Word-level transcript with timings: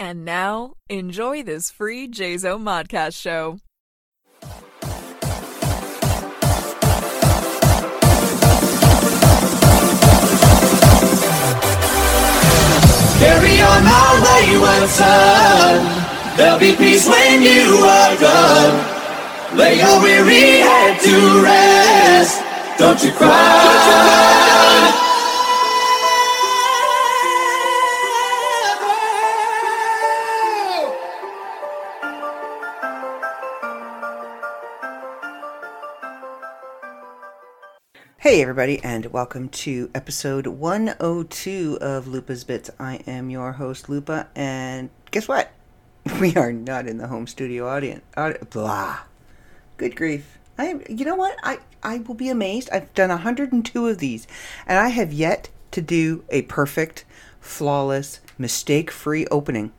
And 0.00 0.24
now, 0.24 0.76
enjoy 0.88 1.42
this 1.42 1.70
free 1.70 2.08
JZO 2.08 2.58
Modcast 2.58 3.20
show. 3.20 3.58
Carry 13.18 13.60
on 13.60 13.84
my 13.84 14.10
wayward 14.24 14.88
son. 14.88 16.36
There'll 16.38 16.58
be 16.58 16.74
peace 16.74 17.06
when 17.06 17.42
you 17.42 17.84
are 17.84 18.16
gone. 18.16 19.58
Lay 19.58 19.80
your 19.80 20.00
weary 20.00 20.60
head 20.60 20.98
to 21.02 21.42
rest. 21.42 22.42
Don't 22.78 23.04
you 23.04 23.12
cry. 23.12 24.99
Hey, 38.30 38.42
everybody, 38.42 38.80
and 38.84 39.06
welcome 39.06 39.48
to 39.48 39.90
episode 39.92 40.46
102 40.46 41.78
of 41.80 42.06
Lupa's 42.06 42.44
Bits. 42.44 42.70
I 42.78 43.00
am 43.04 43.28
your 43.28 43.50
host, 43.50 43.88
Lupa, 43.88 44.28
and 44.36 44.88
guess 45.10 45.26
what? 45.26 45.50
We 46.20 46.36
are 46.36 46.52
not 46.52 46.86
in 46.86 46.98
the 46.98 47.08
home 47.08 47.26
studio 47.26 47.66
audience. 47.66 48.02
Audi- 48.16 48.38
blah. 48.48 49.00
Good 49.78 49.96
grief. 49.96 50.38
I 50.56 50.76
you 50.88 51.04
know 51.04 51.16
what? 51.16 51.36
I, 51.42 51.58
I 51.82 51.98
will 51.98 52.14
be 52.14 52.28
amazed. 52.28 52.70
I've 52.70 52.94
done 52.94 53.08
102 53.08 53.88
of 53.88 53.98
these, 53.98 54.28
and 54.64 54.78
I 54.78 54.90
have 54.90 55.12
yet 55.12 55.48
to 55.72 55.82
do 55.82 56.22
a 56.28 56.42
perfect, 56.42 57.04
flawless, 57.40 58.20
mistake 58.38 58.92
free 58.92 59.26
opening. 59.32 59.72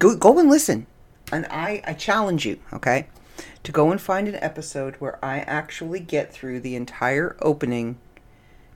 Go, 0.00 0.16
go 0.16 0.40
and 0.40 0.50
listen. 0.50 0.88
And 1.30 1.46
I, 1.52 1.82
I 1.86 1.92
challenge 1.92 2.44
you, 2.44 2.58
okay? 2.72 3.06
To 3.62 3.72
go 3.72 3.90
and 3.90 4.00
find 4.00 4.28
an 4.28 4.36
episode 4.36 4.96
where 4.96 5.22
I 5.24 5.38
actually 5.40 6.00
get 6.00 6.32
through 6.32 6.60
the 6.60 6.76
entire 6.76 7.36
opening 7.40 7.98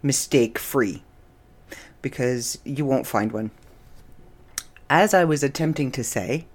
mistake 0.03 0.59
free 0.59 1.03
because 2.03 2.59
you 2.65 2.85
won't 2.85 3.07
find 3.07 3.33
one. 3.33 3.51
As 4.91 5.13
I 5.13 5.25
was 5.25 5.43
attempting 5.43 5.91
to 5.93 6.05
say, 6.05 6.47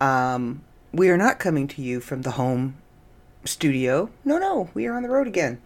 um, 0.00 0.62
we 0.92 1.08
are 1.08 1.16
not 1.16 1.38
coming 1.38 1.66
to 1.68 1.82
you 1.82 2.00
from 2.00 2.22
the 2.22 2.32
home 2.32 2.76
studio. 3.44 4.10
No, 4.24 4.38
no, 4.38 4.68
we 4.74 4.86
are 4.86 4.94
on 4.94 5.02
the 5.02 5.08
road 5.08 5.26
again. 5.26 5.60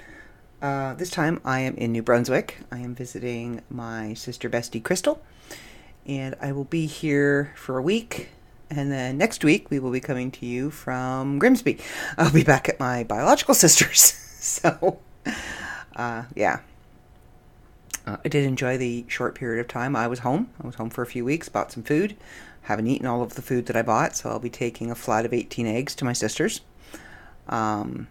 Uh, 0.63 0.95
this 0.95 1.11
time 1.11 1.41
I 1.45 1.61
am 1.61 1.75
in 1.77 1.93
New 1.93 2.03
Brunswick. 2.03 2.59
I 2.71 2.79
am 2.79 2.95
visiting 2.95 3.63
my 3.69 4.15
sister 4.15 4.49
bestie 4.49 4.83
Crystal, 4.83 5.21
and 6.07 6.35
I 6.41 6.53
will 6.53 6.65
be 6.65 6.87
here 6.87 7.53
for 7.57 7.77
a 7.77 7.83
week 7.83 8.29
and 8.71 8.91
then 8.91 9.17
next 9.17 9.45
week, 9.45 9.71
we 9.71 9.79
will 9.79 9.93
be 9.93 10.01
coming 10.01 10.31
to 10.33 10.47
you 10.47 10.71
from 10.71 11.39
Grimsby. 11.39 11.79
I'll 12.19 12.33
be 12.33 12.43
back 12.43 12.69
at 12.69 12.81
my 12.81 13.05
biological 13.05 13.55
sister's. 13.65 14.01
so, 14.01 14.99
uh, 15.95 16.25
yeah. 16.35 16.61
Uh, 18.07 18.17
I 18.25 18.29
did 18.29 18.45
enjoy 18.45 18.77
the 18.77 19.05
short 19.09 19.35
period 19.35 19.61
of 19.61 19.69
time 19.69 19.95
I 19.97 20.09
was 20.09 20.21
home. 20.21 20.51
I 20.63 20.67
was 20.67 20.77
home 20.77 20.91
for 20.91 21.03
a 21.03 21.07
few 21.07 21.25
weeks, 21.25 21.49
bought 21.49 21.73
some 21.73 21.83
food. 21.83 22.17
Haven't 22.63 22.89
eaten 22.89 23.07
all 23.07 23.23
of 23.23 23.35
the 23.35 23.43
food 23.43 23.67
that 23.67 23.77
I 23.77 23.83
bought, 23.83 24.17
so 24.17 24.31
I'll 24.31 24.41
be 24.41 24.51
taking 24.51 24.91
a 24.91 24.97
flat 24.97 25.25
of 25.25 25.33
18 25.33 25.67
eggs 25.67 25.95
to 25.97 26.05
my 26.05 26.13
sister's. 26.13 26.61
Um, 27.49 28.09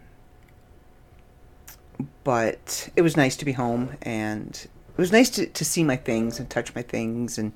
but 2.24 2.88
it 2.96 3.02
was 3.02 3.16
nice 3.16 3.36
to 3.36 3.44
be 3.44 3.52
home, 3.52 3.96
and 4.02 4.50
it 4.54 4.98
was 4.98 5.12
nice 5.12 5.28
to, 5.30 5.46
to 5.46 5.64
see 5.64 5.84
my 5.84 5.96
things 5.96 6.38
and 6.38 6.48
touch 6.48 6.74
my 6.74 6.82
things 6.82 7.36
and 7.36 7.52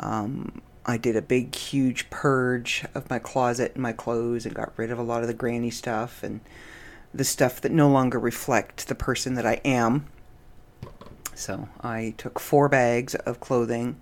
um, 0.00 0.62
I 0.84 0.96
did 0.96 1.16
a 1.16 1.22
big, 1.22 1.54
huge 1.54 2.10
purge 2.10 2.84
of 2.94 3.08
my 3.08 3.18
closet 3.18 3.72
and 3.74 3.82
my 3.82 3.92
clothes 3.92 4.44
and 4.44 4.54
got 4.54 4.72
rid 4.76 4.90
of 4.90 4.98
a 4.98 5.02
lot 5.02 5.22
of 5.22 5.28
the 5.28 5.34
granny 5.34 5.70
stuff 5.70 6.22
and 6.22 6.40
the 7.14 7.24
stuff 7.24 7.60
that 7.60 7.72
no 7.72 7.88
longer 7.88 8.18
reflect 8.18 8.88
the 8.88 8.94
person 8.94 9.34
that 9.34 9.46
I 9.46 9.60
am. 9.64 10.06
So 11.34 11.68
I 11.80 12.14
took 12.18 12.40
four 12.40 12.68
bags 12.68 13.14
of 13.14 13.40
clothing 13.40 14.00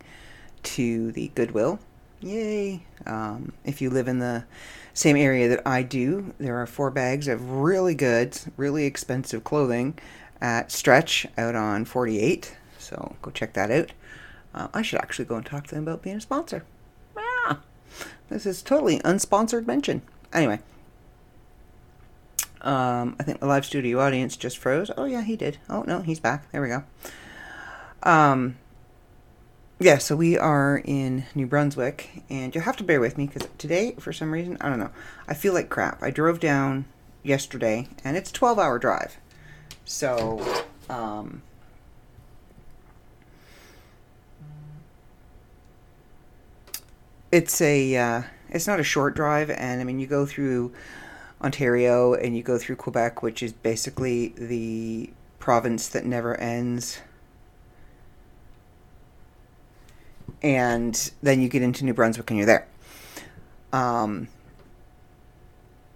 to 0.63 1.13
the 1.13 1.29
Goodwill. 1.35 1.79
Yay! 2.21 2.85
Um, 3.07 3.53
if 3.65 3.81
you 3.81 3.91
live 3.91 4.09
in 4.09 4.19
the 4.19 4.45
same 4.93 5.17
area 5.17 5.49
that 5.49 5.67
I 5.67 5.83
do, 5.83 6.35
there 6.39 6.57
are 6.61 6.67
four 6.67 6.91
bags 6.91 7.29
of 7.29 7.51
really 7.51 7.95
good, 7.95 8.39
really 8.57 8.85
expensive 8.85 9.45
clothing 9.45 9.99
at 10.41 10.71
Stretch 10.71 11.27
out 11.39 11.55
on 11.55 11.85
48. 11.85 12.57
So 12.79 13.17
go 13.23 13.31
check 13.31 13.55
that 13.55 13.71
out. 13.71 13.93
Uh, 14.55 14.69
I 14.75 14.83
should 14.83 15.01
actually 15.01 15.27
go 15.27 15.37
and 15.37 15.47
talk 15.47 15.67
to 15.69 15.75
them 15.75 15.85
about 15.85 16.03
being 16.03 16.17
a 16.17 16.21
sponsor. 16.21 16.65
Ah, 17.17 17.61
this 18.29 18.47
is 18.47 18.63
totally 18.63 18.99
unsponsored 19.01 19.67
mention. 19.67 20.03
Anyway, 20.33 20.61
um, 22.63 23.17
I 23.19 23.23
think 23.23 23.41
the 23.41 23.47
live 23.47 23.65
studio 23.65 24.01
audience 24.01 24.37
just 24.37 24.59
froze. 24.59 24.91
Oh 24.97 25.05
yeah, 25.05 25.23
he 25.23 25.37
did. 25.37 25.59
Oh 25.69 25.83
no, 25.87 26.01
he's 26.03 26.21
back. 26.21 26.51
There 26.53 26.63
we 26.63 26.69
go. 26.69 26.85
Um, 28.03 28.57
yeah, 29.79 29.97
so 29.97 30.15
we 30.15 30.37
are 30.37 30.83
in 30.85 31.25
New 31.35 31.47
Brunswick, 31.47 32.23
and 32.29 32.55
you'll 32.55 32.65
have 32.65 32.77
to 32.77 32.85
bear 32.85 33.01
with 33.01 33.17
me 33.17 33.27
because 33.27 33.49
today, 33.57 33.95
for 33.99 34.13
some 34.13 34.31
reason, 34.31 34.59
I 34.61 34.69
don't 34.69 34.79
know, 34.79 34.91
I 35.27 35.33
feel 35.33 35.55
like 35.55 35.71
crap. 35.71 36.03
I 36.03 36.11
drove 36.11 36.39
down 36.39 36.85
yesterday, 37.23 37.89
and 38.05 38.15
it's 38.15 38.31
a 38.31 38.35
12 38.35 38.59
hour 38.59 38.79
drive. 38.79 39.17
So, 39.87 40.65
um, 40.91 41.43
it's 47.33 47.61
a 47.61 47.97
uh, 47.97 48.23
it's 48.49 48.67
not 48.67 48.81
a 48.81 48.85
short 48.85 49.15
drive, 49.15 49.51
and 49.51 49.81
I 49.81 49.85
mean 49.85 50.01
you 50.01 50.07
go 50.07 50.27
through 50.27 50.73
Ontario 51.43 52.15
and 52.15 52.37
you 52.37 52.43
go 52.43 52.59
through 52.59 52.77
Quebec, 52.77 53.23
which 53.23 53.43
is 53.43 53.53
basically 53.53 54.29
the 54.37 55.11
province 55.39 55.89
that 55.89 56.05
never 56.05 56.39
ends. 56.39 57.01
And 60.43 61.11
then 61.23 61.41
you 61.41 61.49
get 61.49 61.63
into 61.63 61.85
New 61.85 61.93
Brunswick 61.93 62.31
and 62.31 62.39
you're 62.39 62.47
there. 62.47 62.67
Um, 63.73 64.29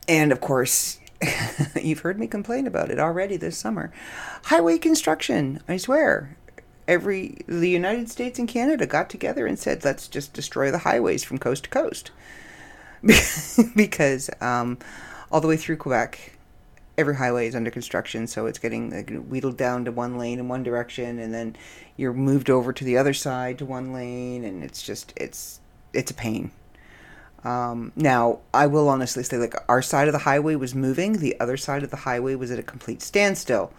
and 0.06 0.32
of 0.32 0.40
course, 0.40 1.00
you've 1.82 2.00
heard 2.00 2.18
me 2.18 2.26
complain 2.26 2.66
about 2.66 2.90
it 2.90 2.98
already 2.98 3.36
this 3.36 3.56
summer. 3.56 3.90
Highway 4.44 4.78
construction, 4.78 5.62
I 5.66 5.78
swear 5.78 6.36
every 6.86 7.38
the 7.46 7.68
United 7.68 8.10
States 8.10 8.38
and 8.38 8.48
Canada 8.48 8.86
got 8.86 9.10
together 9.10 9.46
and 9.46 9.58
said, 9.58 9.84
let's 9.84 10.08
just 10.08 10.32
destroy 10.32 10.70
the 10.70 10.78
highways 10.78 11.24
from 11.24 11.38
coast 11.38 11.64
to 11.64 11.70
coast, 11.70 12.10
because 13.76 14.30
um, 14.40 14.78
all 15.30 15.40
the 15.40 15.48
way 15.48 15.56
through 15.56 15.76
Quebec, 15.76 16.38
every 16.96 17.16
highway 17.16 17.46
is 17.46 17.54
under 17.54 17.70
construction, 17.70 18.26
so 18.26 18.46
it's 18.46 18.58
getting 18.58 18.90
like, 18.90 19.10
wheedled 19.28 19.56
down 19.56 19.84
to 19.84 19.92
one 19.92 20.18
lane 20.18 20.38
in 20.38 20.48
one 20.48 20.62
direction, 20.62 21.18
and 21.18 21.32
then 21.32 21.56
you're 21.96 22.12
moved 22.12 22.50
over 22.50 22.72
to 22.72 22.84
the 22.84 22.96
other 22.96 23.14
side 23.14 23.58
to 23.58 23.64
one 23.64 23.92
lane, 23.92 24.44
and 24.44 24.62
it's 24.62 24.82
just 24.82 25.12
it's 25.16 25.60
it's 25.92 26.10
a 26.10 26.14
pain. 26.14 26.50
Um, 27.44 27.92
now, 27.94 28.40
I 28.54 28.66
will 28.66 28.88
honestly 28.88 29.22
say, 29.22 29.36
like, 29.36 29.54
our 29.68 29.82
side 29.82 30.08
of 30.08 30.12
the 30.12 30.20
highway 30.20 30.54
was 30.54 30.74
moving, 30.74 31.18
the 31.18 31.38
other 31.38 31.58
side 31.58 31.82
of 31.82 31.90
the 31.90 31.98
highway 31.98 32.34
was 32.36 32.50
at 32.50 32.58
a 32.58 32.62
complete 32.62 33.02
standstill 33.02 33.70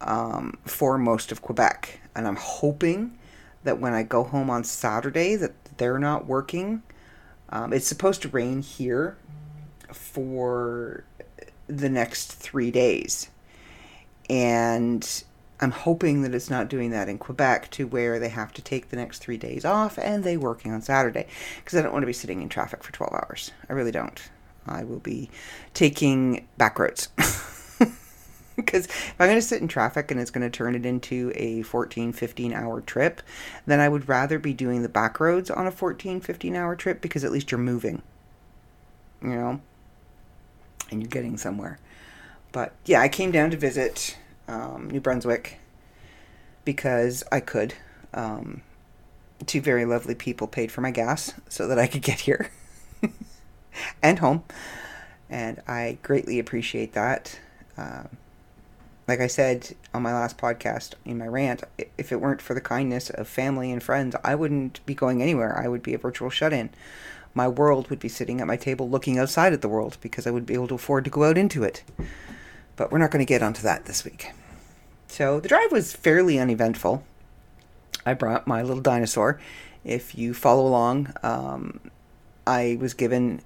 um, 0.00 0.56
for 0.64 0.96
most 0.96 1.30
of 1.30 1.42
Quebec 1.42 2.00
and 2.14 2.26
I'm 2.26 2.36
hoping 2.36 3.18
that 3.64 3.78
when 3.78 3.92
I 3.92 4.02
go 4.02 4.24
home 4.24 4.50
on 4.50 4.64
Saturday 4.64 5.36
that 5.36 5.52
they're 5.76 5.98
not 5.98 6.26
working. 6.26 6.82
Um, 7.48 7.72
it's 7.72 7.86
supposed 7.86 8.22
to 8.22 8.28
rain 8.28 8.62
here 8.62 9.16
for 9.92 11.04
the 11.66 11.88
next 11.88 12.32
three 12.32 12.70
days, 12.70 13.30
and 14.28 15.24
I'm 15.60 15.70
hoping 15.70 16.22
that 16.22 16.34
it's 16.34 16.50
not 16.50 16.68
doing 16.68 16.90
that 16.90 17.08
in 17.08 17.18
Quebec 17.18 17.70
to 17.72 17.86
where 17.86 18.18
they 18.18 18.30
have 18.30 18.52
to 18.54 18.62
take 18.62 18.88
the 18.88 18.96
next 18.96 19.20
three 19.20 19.36
days 19.36 19.64
off 19.64 19.96
and 19.96 20.24
they 20.24 20.36
working 20.36 20.72
on 20.72 20.82
Saturday 20.82 21.28
because 21.58 21.78
I 21.78 21.82
don't 21.82 21.92
want 21.92 22.02
to 22.02 22.08
be 22.08 22.12
sitting 22.12 22.42
in 22.42 22.48
traffic 22.48 22.82
for 22.82 22.92
12 22.92 23.12
hours. 23.12 23.52
I 23.68 23.74
really 23.74 23.92
don't. 23.92 24.20
I 24.66 24.82
will 24.82 24.98
be 24.98 25.30
taking 25.72 26.48
back 26.56 26.80
roads. 26.80 27.08
because 28.64 28.86
if 28.86 29.14
I'm 29.18 29.28
going 29.28 29.38
to 29.38 29.46
sit 29.46 29.60
in 29.60 29.68
traffic 29.68 30.10
and 30.10 30.20
it's 30.20 30.30
going 30.30 30.48
to 30.48 30.56
turn 30.56 30.74
it 30.74 30.86
into 30.86 31.32
a 31.34 31.62
14, 31.62 32.12
15 32.12 32.52
hour 32.52 32.80
trip, 32.80 33.22
then 33.66 33.80
I 33.80 33.88
would 33.88 34.08
rather 34.08 34.38
be 34.38 34.52
doing 34.52 34.82
the 34.82 34.88
back 34.88 35.20
roads 35.20 35.50
on 35.50 35.66
a 35.66 35.70
14, 35.70 36.20
15 36.20 36.56
hour 36.56 36.76
trip 36.76 37.00
because 37.00 37.24
at 37.24 37.32
least 37.32 37.50
you're 37.50 37.58
moving, 37.58 38.02
you 39.22 39.30
know, 39.30 39.60
and 40.90 41.02
you're 41.02 41.08
getting 41.08 41.36
somewhere. 41.36 41.78
But 42.52 42.72
yeah, 42.84 43.00
I 43.00 43.08
came 43.08 43.30
down 43.30 43.50
to 43.50 43.56
visit 43.56 44.16
um, 44.48 44.90
New 44.90 45.00
Brunswick 45.00 45.58
because 46.64 47.24
I 47.32 47.40
could. 47.40 47.74
Um, 48.14 48.62
two 49.46 49.60
very 49.60 49.84
lovely 49.84 50.14
people 50.14 50.46
paid 50.46 50.70
for 50.70 50.80
my 50.80 50.90
gas 50.90 51.32
so 51.48 51.66
that 51.66 51.78
I 51.78 51.86
could 51.86 52.02
get 52.02 52.20
here 52.20 52.50
and 54.02 54.18
home. 54.18 54.44
And 55.28 55.62
I 55.66 55.98
greatly 56.02 56.38
appreciate 56.38 56.92
that. 56.92 57.38
Uh, 57.76 58.04
like 59.12 59.20
I 59.20 59.26
said 59.26 59.76
on 59.92 60.02
my 60.02 60.14
last 60.14 60.38
podcast 60.38 60.94
in 61.04 61.18
my 61.18 61.26
rant, 61.26 61.64
if 61.98 62.12
it 62.12 62.20
weren't 62.22 62.40
for 62.40 62.54
the 62.54 62.62
kindness 62.62 63.10
of 63.10 63.28
family 63.28 63.70
and 63.70 63.82
friends, 63.82 64.16
I 64.24 64.34
wouldn't 64.34 64.80
be 64.86 64.94
going 64.94 65.20
anywhere. 65.20 65.54
I 65.54 65.68
would 65.68 65.82
be 65.82 65.92
a 65.92 65.98
virtual 65.98 66.30
shut 66.30 66.54
in. 66.54 66.70
My 67.34 67.46
world 67.46 67.90
would 67.90 67.98
be 67.98 68.08
sitting 68.08 68.40
at 68.40 68.46
my 68.46 68.56
table 68.56 68.88
looking 68.88 69.18
outside 69.18 69.52
at 69.52 69.60
the 69.60 69.68
world 69.68 69.98
because 70.00 70.26
I 70.26 70.30
would 70.30 70.46
be 70.46 70.54
able 70.54 70.68
to 70.68 70.76
afford 70.76 71.04
to 71.04 71.10
go 71.10 71.24
out 71.24 71.36
into 71.36 71.62
it. 71.62 71.82
But 72.76 72.90
we're 72.90 73.00
not 73.00 73.10
going 73.10 73.22
to 73.22 73.28
get 73.28 73.42
onto 73.42 73.60
that 73.60 73.84
this 73.84 74.02
week. 74.02 74.30
So 75.08 75.40
the 75.40 75.48
drive 75.48 75.70
was 75.70 75.92
fairly 75.92 76.38
uneventful. 76.38 77.04
I 78.06 78.14
brought 78.14 78.46
my 78.46 78.62
little 78.62 78.82
dinosaur. 78.82 79.38
If 79.84 80.16
you 80.16 80.32
follow 80.32 80.66
along, 80.66 81.12
um, 81.22 81.80
I 82.46 82.78
was 82.80 82.94
given 82.94 83.42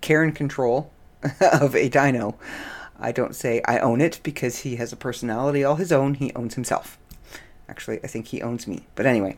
care 0.00 0.22
and 0.22 0.32
control 0.32 0.92
of 1.40 1.74
a 1.74 1.88
dino. 1.88 2.38
I 2.98 3.12
don't 3.12 3.34
say 3.34 3.62
I 3.64 3.78
own 3.78 4.00
it 4.00 4.20
because 4.22 4.58
he 4.58 4.76
has 4.76 4.92
a 4.92 4.96
personality 4.96 5.62
all 5.64 5.76
his 5.76 5.92
own. 5.92 6.14
He 6.14 6.32
owns 6.34 6.54
himself. 6.54 6.98
Actually, 7.68 8.00
I 8.02 8.06
think 8.06 8.28
he 8.28 8.42
owns 8.42 8.66
me. 8.66 8.86
But 8.94 9.06
anyway, 9.06 9.36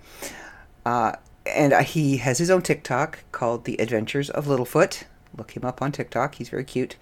uh, 0.86 1.12
and 1.46 1.74
he 1.84 2.18
has 2.18 2.38
his 2.38 2.50
own 2.50 2.62
TikTok 2.62 3.24
called 3.32 3.64
The 3.64 3.80
Adventures 3.80 4.30
of 4.30 4.46
Littlefoot. 4.46 5.04
Look 5.36 5.56
him 5.56 5.64
up 5.64 5.82
on 5.82 5.92
TikTok. 5.92 6.36
He's 6.36 6.48
very 6.48 6.64
cute. 6.64 6.96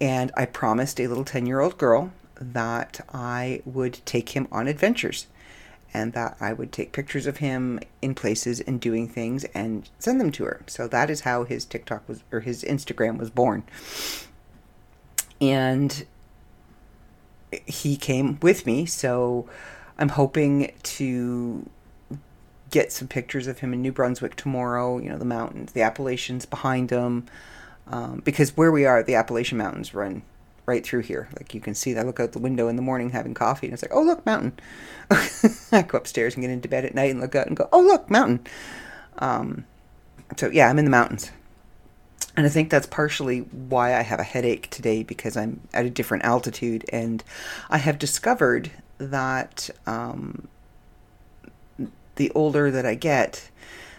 And 0.00 0.32
I 0.36 0.46
promised 0.46 1.00
a 1.00 1.06
little 1.06 1.24
10 1.24 1.46
year 1.46 1.60
old 1.60 1.78
girl 1.78 2.12
that 2.36 3.04
I 3.12 3.62
would 3.64 4.00
take 4.04 4.30
him 4.30 4.48
on 4.50 4.66
adventures 4.66 5.26
and 5.94 6.12
that 6.14 6.36
I 6.40 6.52
would 6.52 6.72
take 6.72 6.92
pictures 6.92 7.26
of 7.26 7.36
him 7.38 7.78
in 8.00 8.14
places 8.14 8.60
and 8.60 8.80
doing 8.80 9.08
things 9.08 9.44
and 9.54 9.88
send 9.98 10.20
them 10.20 10.32
to 10.32 10.44
her. 10.44 10.62
So 10.66 10.88
that 10.88 11.10
is 11.10 11.20
how 11.20 11.44
his 11.44 11.64
TikTok 11.64 12.08
was 12.08 12.22
or 12.32 12.40
his 12.40 12.64
Instagram 12.64 13.18
was 13.18 13.30
born. 13.30 13.64
And 15.42 16.06
he 17.66 17.96
came 17.96 18.38
with 18.40 18.64
me, 18.64 18.86
so 18.86 19.48
I'm 19.98 20.10
hoping 20.10 20.72
to 20.84 21.68
get 22.70 22.92
some 22.92 23.08
pictures 23.08 23.48
of 23.48 23.58
him 23.58 23.72
in 23.72 23.82
New 23.82 23.90
Brunswick 23.90 24.36
tomorrow. 24.36 24.98
You 24.98 25.10
know, 25.10 25.18
the 25.18 25.24
mountains, 25.24 25.72
the 25.72 25.82
Appalachians 25.82 26.46
behind 26.46 26.90
him. 26.90 27.26
Um, 27.88 28.22
because 28.24 28.56
where 28.56 28.70
we 28.70 28.86
are, 28.86 29.02
the 29.02 29.16
Appalachian 29.16 29.58
Mountains 29.58 29.92
run 29.92 30.22
right 30.64 30.86
through 30.86 31.02
here. 31.02 31.28
Like 31.36 31.54
you 31.54 31.60
can 31.60 31.74
see, 31.74 31.98
I 31.98 32.02
look 32.02 32.20
out 32.20 32.30
the 32.30 32.38
window 32.38 32.68
in 32.68 32.76
the 32.76 32.82
morning 32.82 33.10
having 33.10 33.34
coffee, 33.34 33.66
and 33.66 33.74
it's 33.74 33.82
like, 33.82 33.92
oh 33.92 34.02
look, 34.02 34.24
mountain. 34.24 34.52
I 35.10 35.82
go 35.82 35.98
upstairs 35.98 36.34
and 36.34 36.42
get 36.42 36.50
into 36.50 36.68
bed 36.68 36.84
at 36.84 36.94
night 36.94 37.10
and 37.10 37.20
look 37.20 37.34
out 37.34 37.48
and 37.48 37.56
go, 37.56 37.68
oh 37.72 37.80
look, 37.80 38.08
mountain. 38.08 38.46
Um, 39.18 39.64
so 40.36 40.48
yeah, 40.50 40.70
I'm 40.70 40.78
in 40.78 40.84
the 40.84 40.90
mountains, 40.92 41.32
and 42.36 42.46
I 42.46 42.48
think 42.48 42.70
that's 42.70 42.86
partially 42.86 43.40
why 43.40 43.94
I 43.94 44.02
have 44.02 44.20
a 44.20 44.24
headache 44.24 44.70
today 44.70 45.02
because 45.02 45.36
I'm 45.36 45.60
at 45.74 45.84
a 45.84 45.90
different 45.90 46.24
altitude, 46.24 46.84
and 46.90 47.22
I 47.68 47.78
have 47.78 47.98
discovered 47.98 48.70
that 48.98 49.68
um, 49.86 50.48
the 52.16 52.30
older 52.30 52.70
that 52.70 52.86
I 52.86 52.94
get, 52.94 53.50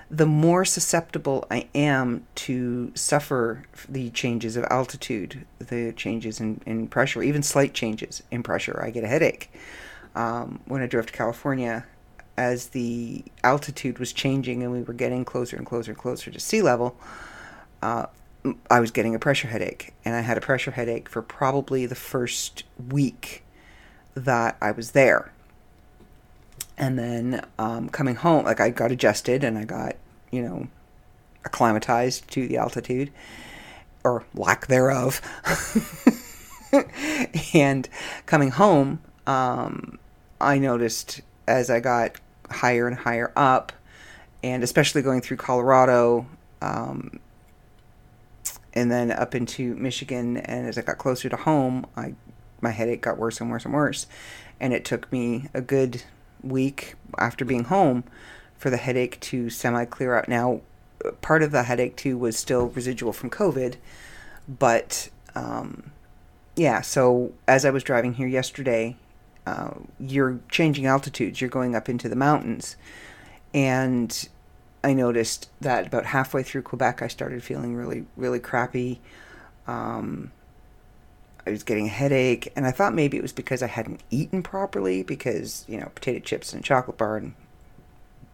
the 0.09 0.25
more 0.25 0.65
susceptible 0.65 1.45
I 1.49 1.67
am 1.75 2.25
to 2.35 2.91
suffer 2.95 3.63
the 3.89 4.09
changes 4.11 4.57
of 4.57 4.63
altitude, 4.65 5.45
the 5.59 5.91
changes 5.93 6.39
in, 6.39 6.61
in 6.65 6.87
pressure, 6.87 7.23
even 7.23 7.43
slight 7.43 7.73
changes 7.73 8.23
in 8.31 8.43
pressure. 8.43 8.81
I 8.83 8.89
get 8.89 9.03
a 9.03 9.07
headache. 9.07 9.51
Um, 10.15 10.59
when 10.65 10.81
I 10.81 10.87
drove 10.87 11.07
to 11.07 11.13
California, 11.13 11.85
as 12.37 12.69
the 12.69 13.23
altitude 13.43 13.99
was 13.99 14.11
changing 14.11 14.63
and 14.63 14.71
we 14.71 14.81
were 14.81 14.93
getting 14.93 15.23
closer 15.23 15.55
and 15.55 15.65
closer 15.65 15.91
and 15.91 15.99
closer 15.99 16.31
to 16.31 16.39
sea 16.39 16.61
level, 16.61 16.95
uh, 17.81 18.07
I 18.69 18.79
was 18.79 18.91
getting 18.91 19.15
a 19.15 19.19
pressure 19.19 19.47
headache. 19.47 19.93
And 20.03 20.15
I 20.15 20.21
had 20.21 20.37
a 20.37 20.41
pressure 20.41 20.71
headache 20.71 21.07
for 21.09 21.21
probably 21.21 21.85
the 21.85 21.95
first 21.95 22.63
week 22.89 23.43
that 24.15 24.57
I 24.61 24.71
was 24.71 24.91
there 24.91 25.31
and 26.77 26.97
then 26.97 27.43
um, 27.59 27.87
coming 27.89 28.15
home 28.15 28.45
like 28.45 28.59
i 28.59 28.69
got 28.69 28.91
adjusted 28.91 29.43
and 29.43 29.59
i 29.59 29.63
got 29.63 29.95
you 30.33 30.41
know, 30.41 30.67
acclimatized 31.45 32.27
to 32.31 32.47
the 32.47 32.57
altitude 32.57 33.11
or 34.03 34.25
lack 34.33 34.65
thereof. 34.65 35.21
and 37.53 37.87
coming 38.25 38.49
home, 38.49 38.99
um, 39.27 39.99
I 40.41 40.57
noticed 40.57 41.21
as 41.47 41.69
I 41.69 41.81
got 41.81 42.15
higher 42.49 42.87
and 42.87 42.97
higher 42.97 43.31
up, 43.35 43.71
and 44.41 44.63
especially 44.63 45.03
going 45.03 45.21
through 45.21 45.37
Colorado, 45.37 46.25
um, 46.63 47.19
and 48.73 48.91
then 48.91 49.11
up 49.11 49.35
into 49.35 49.75
Michigan, 49.75 50.37
and 50.37 50.67
as 50.67 50.77
I 50.77 50.81
got 50.81 50.97
closer 50.97 51.29
to 51.29 51.35
home, 51.37 51.85
I 51.95 52.15
my 52.61 52.71
headache 52.71 53.01
got 53.01 53.17
worse 53.17 53.41
and 53.41 53.51
worse 53.51 53.65
and 53.65 53.73
worse, 53.73 54.07
and 54.59 54.73
it 54.73 54.85
took 54.85 55.11
me 55.11 55.49
a 55.53 55.61
good 55.61 56.03
week 56.41 56.95
after 57.17 57.45
being 57.45 57.65
home 57.65 58.03
for 58.57 58.69
the 58.69 58.77
headache 58.77 59.19
to 59.19 59.49
semi 59.49 59.85
clear 59.85 60.15
out. 60.15 60.27
Now, 60.27 60.61
part 61.21 61.43
of 61.43 61.51
the 61.51 61.63
headache 61.63 61.95
too 61.95 62.17
was 62.17 62.37
still 62.37 62.67
residual 62.67 63.13
from 63.13 63.29
COVID, 63.29 63.75
but 64.47 65.09
um, 65.35 65.91
yeah. 66.55 66.81
So 66.81 67.33
as 67.47 67.65
I 67.65 67.69
was 67.69 67.83
driving 67.83 68.13
here 68.13 68.27
yesterday, 68.27 68.97
uh, 69.45 69.71
you're 69.99 70.39
changing 70.49 70.85
altitudes. 70.85 71.41
You're 71.41 71.49
going 71.49 71.75
up 71.75 71.89
into 71.89 72.09
the 72.09 72.15
mountains, 72.15 72.75
and 73.53 74.27
I 74.83 74.93
noticed 74.93 75.49
that 75.61 75.87
about 75.87 76.05
halfway 76.07 76.43
through 76.43 76.63
Quebec, 76.63 77.01
I 77.01 77.07
started 77.07 77.43
feeling 77.43 77.75
really, 77.75 78.05
really 78.17 78.39
crappy. 78.39 78.99
Um, 79.65 80.31
I 81.45 81.51
was 81.51 81.63
getting 81.63 81.87
a 81.87 81.89
headache, 81.89 82.51
and 82.55 82.65
I 82.65 82.71
thought 82.71 82.93
maybe 82.93 83.17
it 83.17 83.21
was 83.21 83.33
because 83.33 83.61
I 83.61 83.67
hadn't 83.67 84.01
eaten 84.09 84.43
properly 84.43 85.03
because, 85.03 85.65
you 85.67 85.77
know, 85.77 85.91
potato 85.95 86.19
chips 86.19 86.53
and 86.53 86.63
chocolate 86.63 86.97
bar 86.97 87.17
and 87.17 87.33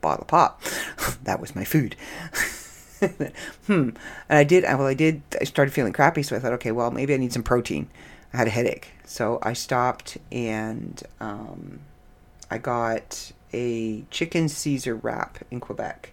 bottle 0.02 0.26
pop. 0.26 0.62
that 1.24 1.40
was 1.40 1.56
my 1.56 1.64
food. 1.64 1.96
hmm. 3.68 3.90
And 4.30 4.38
I 4.38 4.44
did, 4.44 4.64
well, 4.64 4.86
I 4.86 4.94
did, 4.94 5.22
I 5.40 5.44
started 5.44 5.72
feeling 5.72 5.94
crappy, 5.94 6.24
so 6.24 6.36
I 6.36 6.40
thought, 6.40 6.54
okay, 6.54 6.72
well, 6.72 6.92
maybe 6.92 7.14
I 7.14 7.18
need 7.18 7.34
some 7.34 7.44
protein. 7.44 7.90
I 8.34 8.38
had 8.38 8.48
a 8.48 8.52
headache. 8.52 8.90
So 9.06 9.40
I 9.42 9.54
stopped 9.54 10.18
and 10.32 11.02
um, 11.20 11.80
I 12.52 12.60
got 12.60 13.32
a 13.54 14.04
chicken 14.12 14.50
Caesar 14.50 14.96
wrap 14.96 15.40
in 15.50 15.60
Quebec. 15.60 16.12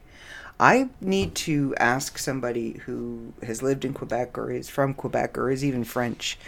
I 0.58 0.88
need 1.00 1.35
to 1.37 1.75
ask 1.79 2.19
somebody 2.19 2.79
who 2.87 3.32
has 3.43 3.62
lived 3.62 3.85
in 3.85 3.93
Quebec 3.93 4.38
or 4.38 4.50
is 4.50 4.69
from 4.69 4.94
Quebec 4.94 5.37
or 5.37 5.50
is 5.50 5.64
even 5.64 5.85
French 5.85 6.38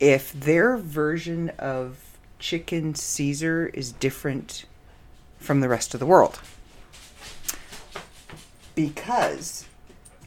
if 0.00 0.32
their 0.32 0.76
version 0.76 1.50
of 1.58 2.18
chicken 2.38 2.94
Caesar 2.94 3.70
is 3.74 3.92
different 3.92 4.64
from 5.38 5.60
the 5.60 5.68
rest 5.68 5.94
of 5.94 6.00
the 6.00 6.06
world 6.06 6.40
because 8.74 9.66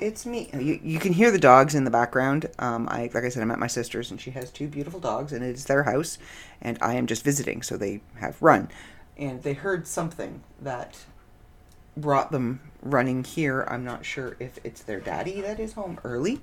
it's 0.01 0.25
me. 0.25 0.49
You, 0.53 0.79
you 0.83 0.99
can 0.99 1.13
hear 1.13 1.31
the 1.31 1.39
dogs 1.39 1.73
in 1.73 1.85
the 1.85 1.91
background. 1.91 2.47
Um, 2.59 2.87
I 2.89 3.09
like 3.13 3.23
I 3.23 3.29
said, 3.29 3.41
I'm 3.43 3.51
at 3.51 3.59
my 3.59 3.67
sister's, 3.67 4.11
and 4.11 4.19
she 4.19 4.31
has 4.31 4.51
two 4.51 4.67
beautiful 4.67 4.99
dogs, 4.99 5.31
and 5.31 5.43
it's 5.43 5.63
their 5.63 5.83
house, 5.83 6.17
and 6.61 6.77
I 6.81 6.95
am 6.95 7.07
just 7.07 7.23
visiting, 7.23 7.61
so 7.61 7.77
they 7.77 8.01
have 8.15 8.41
run, 8.41 8.67
and 9.15 9.41
they 9.43 9.53
heard 9.53 9.87
something 9.87 10.43
that 10.59 10.97
brought 11.95 12.31
them 12.31 12.59
running 12.81 13.23
here. 13.23 13.65
I'm 13.67 13.83
not 13.83 14.05
sure 14.05 14.35
if 14.39 14.59
it's 14.63 14.81
their 14.81 14.99
daddy 14.99 15.41
that 15.41 15.59
is 15.59 15.73
home 15.73 15.99
early, 16.03 16.41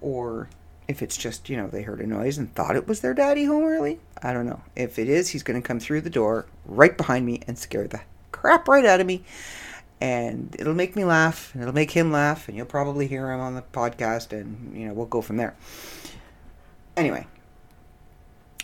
or 0.00 0.48
if 0.86 1.02
it's 1.02 1.16
just 1.16 1.48
you 1.48 1.56
know 1.56 1.68
they 1.68 1.82
heard 1.82 2.00
a 2.00 2.06
noise 2.06 2.38
and 2.38 2.54
thought 2.54 2.76
it 2.76 2.86
was 2.86 3.00
their 3.00 3.14
daddy 3.14 3.44
home 3.44 3.64
early. 3.64 4.00
I 4.22 4.32
don't 4.32 4.46
know. 4.46 4.62
If 4.76 4.98
it 4.98 5.08
is, 5.08 5.30
he's 5.30 5.42
going 5.42 5.60
to 5.60 5.66
come 5.66 5.80
through 5.80 6.02
the 6.02 6.10
door 6.10 6.46
right 6.66 6.96
behind 6.96 7.26
me 7.26 7.40
and 7.46 7.58
scare 7.58 7.86
the 7.86 8.00
crap 8.32 8.68
right 8.68 8.84
out 8.84 9.00
of 9.00 9.06
me 9.06 9.24
and 10.00 10.54
it'll 10.58 10.74
make 10.74 10.96
me 10.96 11.04
laugh 11.04 11.50
and 11.54 11.62
it'll 11.62 11.74
make 11.74 11.92
him 11.92 12.12
laugh 12.12 12.48
and 12.48 12.56
you'll 12.56 12.66
probably 12.66 13.06
hear 13.06 13.30
him 13.32 13.40
on 13.40 13.54
the 13.54 13.62
podcast 13.62 14.38
and 14.38 14.76
you 14.76 14.86
know 14.86 14.92
we'll 14.92 15.06
go 15.06 15.22
from 15.22 15.36
there 15.36 15.54
anyway 16.96 17.26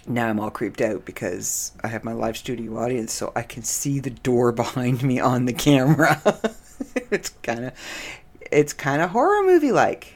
now 0.07 0.29
i'm 0.29 0.41
all 0.41 0.51
creeped 0.51 0.81
out 0.81 1.05
because 1.05 1.73
i 1.83 1.89
have 1.89 2.05
my 2.05 2.13
live 2.13 2.37
studio 2.37 2.79
audience 2.79 3.13
so 3.13 3.33
i 3.37 3.43
can 3.43 3.63
see 3.63 4.01
the 4.01 4.11
door 4.11 4.53
behind 4.63 5.03
me 5.03 5.21
on 5.21 5.45
the 5.45 5.53
camera 5.53 6.21
it's 7.11 7.31
kind 7.43 7.65
of 7.65 7.73
it's 8.51 8.73
kind 8.73 9.03
of 9.03 9.11
horror 9.11 9.45
movie 9.45 9.73
like 9.73 10.15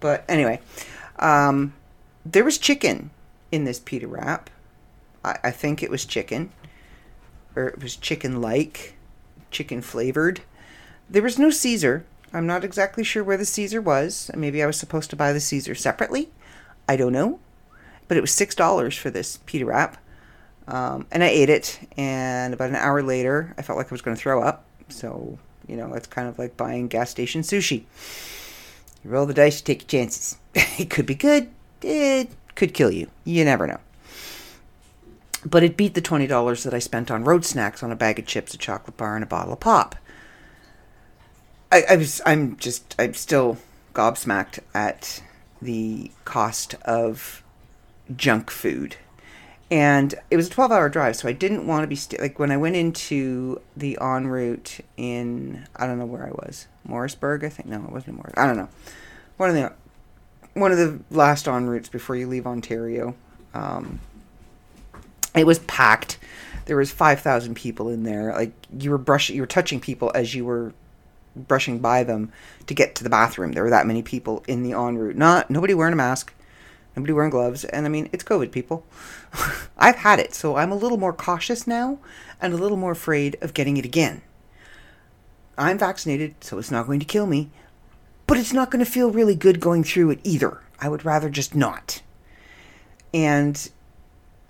but 0.00 0.24
anyway 0.28 0.60
um, 1.18 1.74
there 2.24 2.44
was 2.44 2.58
chicken 2.58 3.10
in 3.50 3.64
this 3.64 3.80
pita 3.80 4.06
wrap 4.06 4.50
I, 5.24 5.38
I 5.44 5.50
think 5.50 5.82
it 5.82 5.90
was 5.90 6.04
chicken 6.04 6.52
or 7.56 7.66
it 7.66 7.82
was 7.82 7.96
chicken 7.96 8.40
like 8.40 8.94
chicken 9.50 9.82
flavored. 9.82 10.42
There 11.08 11.22
was 11.22 11.38
no 11.38 11.50
Caesar. 11.50 12.04
I'm 12.32 12.46
not 12.46 12.64
exactly 12.64 13.02
sure 13.02 13.24
where 13.24 13.36
the 13.36 13.44
Caesar 13.44 13.80
was. 13.80 14.30
Maybe 14.34 14.62
I 14.62 14.66
was 14.66 14.78
supposed 14.78 15.10
to 15.10 15.16
buy 15.16 15.32
the 15.32 15.40
Caesar 15.40 15.74
separately. 15.74 16.30
I 16.88 16.96
don't 16.96 17.12
know. 17.12 17.40
But 18.08 18.16
it 18.16 18.20
was 18.20 18.30
$6 18.32 18.98
for 18.98 19.10
this 19.10 19.38
pita 19.46 19.66
wrap. 19.66 19.96
Um, 20.66 21.06
and 21.10 21.22
I 21.24 21.28
ate 21.28 21.48
it, 21.48 21.80
and 21.96 22.52
about 22.52 22.68
an 22.68 22.76
hour 22.76 23.02
later, 23.02 23.54
I 23.56 23.62
felt 23.62 23.78
like 23.78 23.86
I 23.86 23.90
was 23.94 24.02
going 24.02 24.16
to 24.16 24.20
throw 24.20 24.42
up. 24.42 24.64
So, 24.90 25.38
you 25.66 25.76
know, 25.76 25.94
it's 25.94 26.06
kind 26.06 26.28
of 26.28 26.38
like 26.38 26.56
buying 26.58 26.88
gas 26.88 27.10
station 27.10 27.40
sushi. 27.40 27.84
You 29.02 29.10
roll 29.10 29.24
the 29.24 29.32
dice, 29.32 29.60
you 29.60 29.64
take 29.64 29.82
your 29.82 30.02
chances. 30.02 30.36
it 30.54 30.90
could 30.90 31.06
be 31.06 31.14
good, 31.14 31.48
it 31.80 32.30
could 32.54 32.74
kill 32.74 32.90
you. 32.90 33.08
You 33.24 33.44
never 33.46 33.66
know. 33.66 33.78
but 35.44 35.62
it 35.62 35.76
beat 35.76 35.94
the 35.94 36.02
$20 36.02 36.64
that 36.64 36.74
I 36.74 36.78
spent 36.80 37.10
on 37.10 37.24
road 37.24 37.44
snacks 37.44 37.82
on 37.82 37.92
a 37.92 37.96
bag 37.96 38.18
of 38.18 38.26
chips, 38.26 38.54
a 38.54 38.58
chocolate 38.58 38.96
bar, 38.96 39.14
and 39.14 39.22
a 39.22 39.26
bottle 39.26 39.52
of 39.54 39.60
pop. 39.60 39.96
I, 41.70 41.84
I 41.90 41.96
was, 41.96 42.20
I'm 42.26 42.56
just, 42.56 42.94
I'm 42.98 43.14
still 43.14 43.58
gobsmacked 43.94 44.60
at 44.74 45.22
the 45.62 46.10
cost 46.24 46.74
of 46.82 47.42
junk 48.16 48.50
food. 48.50 48.96
And 49.70 50.14
it 50.30 50.36
was 50.36 50.46
a 50.46 50.50
12 50.50 50.72
hour 50.72 50.88
drive, 50.88 51.16
so 51.16 51.28
I 51.28 51.32
didn't 51.32 51.66
want 51.66 51.82
to 51.82 51.86
be, 51.86 51.96
st- 51.96 52.22
like, 52.22 52.38
when 52.38 52.50
I 52.50 52.56
went 52.56 52.76
into 52.76 53.60
the 53.76 53.98
en 54.00 54.26
route 54.26 54.80
in, 54.96 55.66
I 55.76 55.86
don't 55.86 55.98
know 55.98 56.06
where 56.06 56.26
I 56.26 56.30
was, 56.30 56.66
Morrisburg, 56.84 57.44
I 57.44 57.50
think. 57.50 57.68
No, 57.68 57.76
it 57.84 57.92
wasn't 57.92 58.16
Morris. 58.16 58.32
I 58.36 58.46
don't 58.46 58.56
know. 58.56 58.68
One 59.36 59.50
of 59.50 59.54
the, 59.54 59.72
one 60.54 60.72
of 60.72 60.78
the 60.78 61.00
last 61.10 61.46
en 61.46 61.66
routes 61.66 61.90
before 61.90 62.16
you 62.16 62.26
leave 62.26 62.46
Ontario. 62.46 63.14
Um, 63.52 64.00
it 65.34 65.44
was 65.44 65.58
packed. 65.60 66.18
There 66.64 66.76
was 66.76 66.90
5,000 66.90 67.54
people 67.54 67.90
in 67.90 68.04
there. 68.04 68.32
Like, 68.32 68.52
you 68.78 68.90
were 68.90 68.98
brushing, 68.98 69.36
you 69.36 69.42
were 69.42 69.46
touching 69.46 69.80
people 69.80 70.10
as 70.14 70.34
you 70.34 70.46
were 70.46 70.72
brushing 71.36 71.78
by 71.78 72.04
them 72.04 72.32
to 72.66 72.74
get 72.74 72.94
to 72.96 73.04
the 73.04 73.10
bathroom. 73.10 73.52
There 73.52 73.62
were 73.62 73.70
that 73.70 73.86
many 73.86 74.02
people 74.02 74.42
in 74.48 74.62
the 74.62 74.72
en 74.72 74.96
route. 74.96 75.16
Not 75.16 75.50
nobody 75.50 75.74
wearing 75.74 75.92
a 75.92 75.96
mask, 75.96 76.32
nobody 76.98 77.12
wearing 77.12 77.30
gloves, 77.30 77.64
and 77.64 77.86
I 77.86 77.88
mean 77.88 78.08
it's 78.12 78.24
COVID, 78.24 78.52
people. 78.52 78.84
I've 79.78 79.96
had 79.96 80.18
it, 80.18 80.34
so 80.34 80.56
I'm 80.56 80.72
a 80.72 80.76
little 80.76 80.98
more 80.98 81.12
cautious 81.12 81.66
now 81.66 81.98
and 82.40 82.52
a 82.52 82.56
little 82.56 82.76
more 82.76 82.92
afraid 82.92 83.36
of 83.40 83.54
getting 83.54 83.76
it 83.76 83.84
again. 83.84 84.22
I'm 85.56 85.78
vaccinated, 85.78 86.36
so 86.40 86.58
it's 86.58 86.70
not 86.70 86.86
going 86.86 87.00
to 87.00 87.06
kill 87.06 87.26
me, 87.26 87.50
but 88.26 88.38
it's 88.38 88.52
not 88.52 88.70
going 88.70 88.84
to 88.84 88.90
feel 88.90 89.10
really 89.10 89.34
good 89.34 89.60
going 89.60 89.82
through 89.82 90.10
it 90.10 90.20
either. 90.22 90.62
I 90.80 90.88
would 90.88 91.04
rather 91.04 91.30
just 91.30 91.54
not. 91.54 92.02
And 93.12 93.70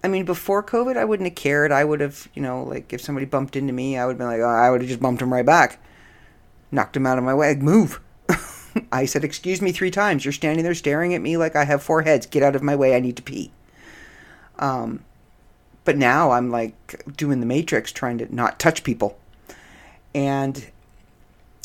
I 0.05 0.09
mean, 0.09 0.25
before 0.25 0.63
COVID, 0.63 0.97
I 0.97 1.05
wouldn't 1.05 1.29
have 1.29 1.37
cared. 1.37 1.73
I 1.73 1.85
would 1.85 2.01
have, 2.01 2.29
you 2.35 2.43
know, 2.43 2.63
like 2.63 2.93
if 2.93 3.01
somebody 3.01 3.25
bumped 3.25 3.57
into 3.57 3.73
me, 3.73 3.97
I 3.97 4.05
would 4.05 4.13
have 4.13 4.19
been 4.19 4.27
like, 4.27 4.41
oh, 4.41 4.45
I 4.45 4.71
would 4.71 4.83
have 4.83 4.89
just 4.89 5.01
bumped 5.01 5.23
him 5.23 5.33
right 5.33 5.47
back 5.47 5.81
knocked 6.71 6.97
him 6.97 7.07
out 7.07 7.19
of 7.19 7.25
my 7.25 7.35
way. 7.35 7.55
Move. 7.55 8.01
I 8.93 9.05
said, 9.05 9.25
Excuse 9.25 9.63
me, 9.63 9.73
three 9.73 9.91
times. 9.91 10.25
You're 10.25 10.33
standing 10.33 10.65
there 10.65 10.75
staring 10.75 11.15
at 11.15 11.23
me 11.23 11.37
like 11.37 11.57
I 11.57 11.65
have 11.65 11.83
four 11.83 12.03
heads. 12.03 12.27
Get 12.27 12.43
out 12.43 12.57
of 12.57 12.63
my 12.63 12.77
way. 12.77 12.95
I 12.95 13.01
need 13.01 13.17
to 13.17 13.23
pee. 13.23 13.51
Um, 14.59 15.05
but 15.85 15.97
now 15.97 16.33
I'm 16.33 16.51
like 16.51 17.03
doing 17.17 17.41
the 17.41 17.47
Matrix, 17.47 17.93
trying 17.93 18.19
to 18.19 18.35
not 18.35 18.59
touch 18.59 18.85
people. 18.85 19.19
And 20.15 20.67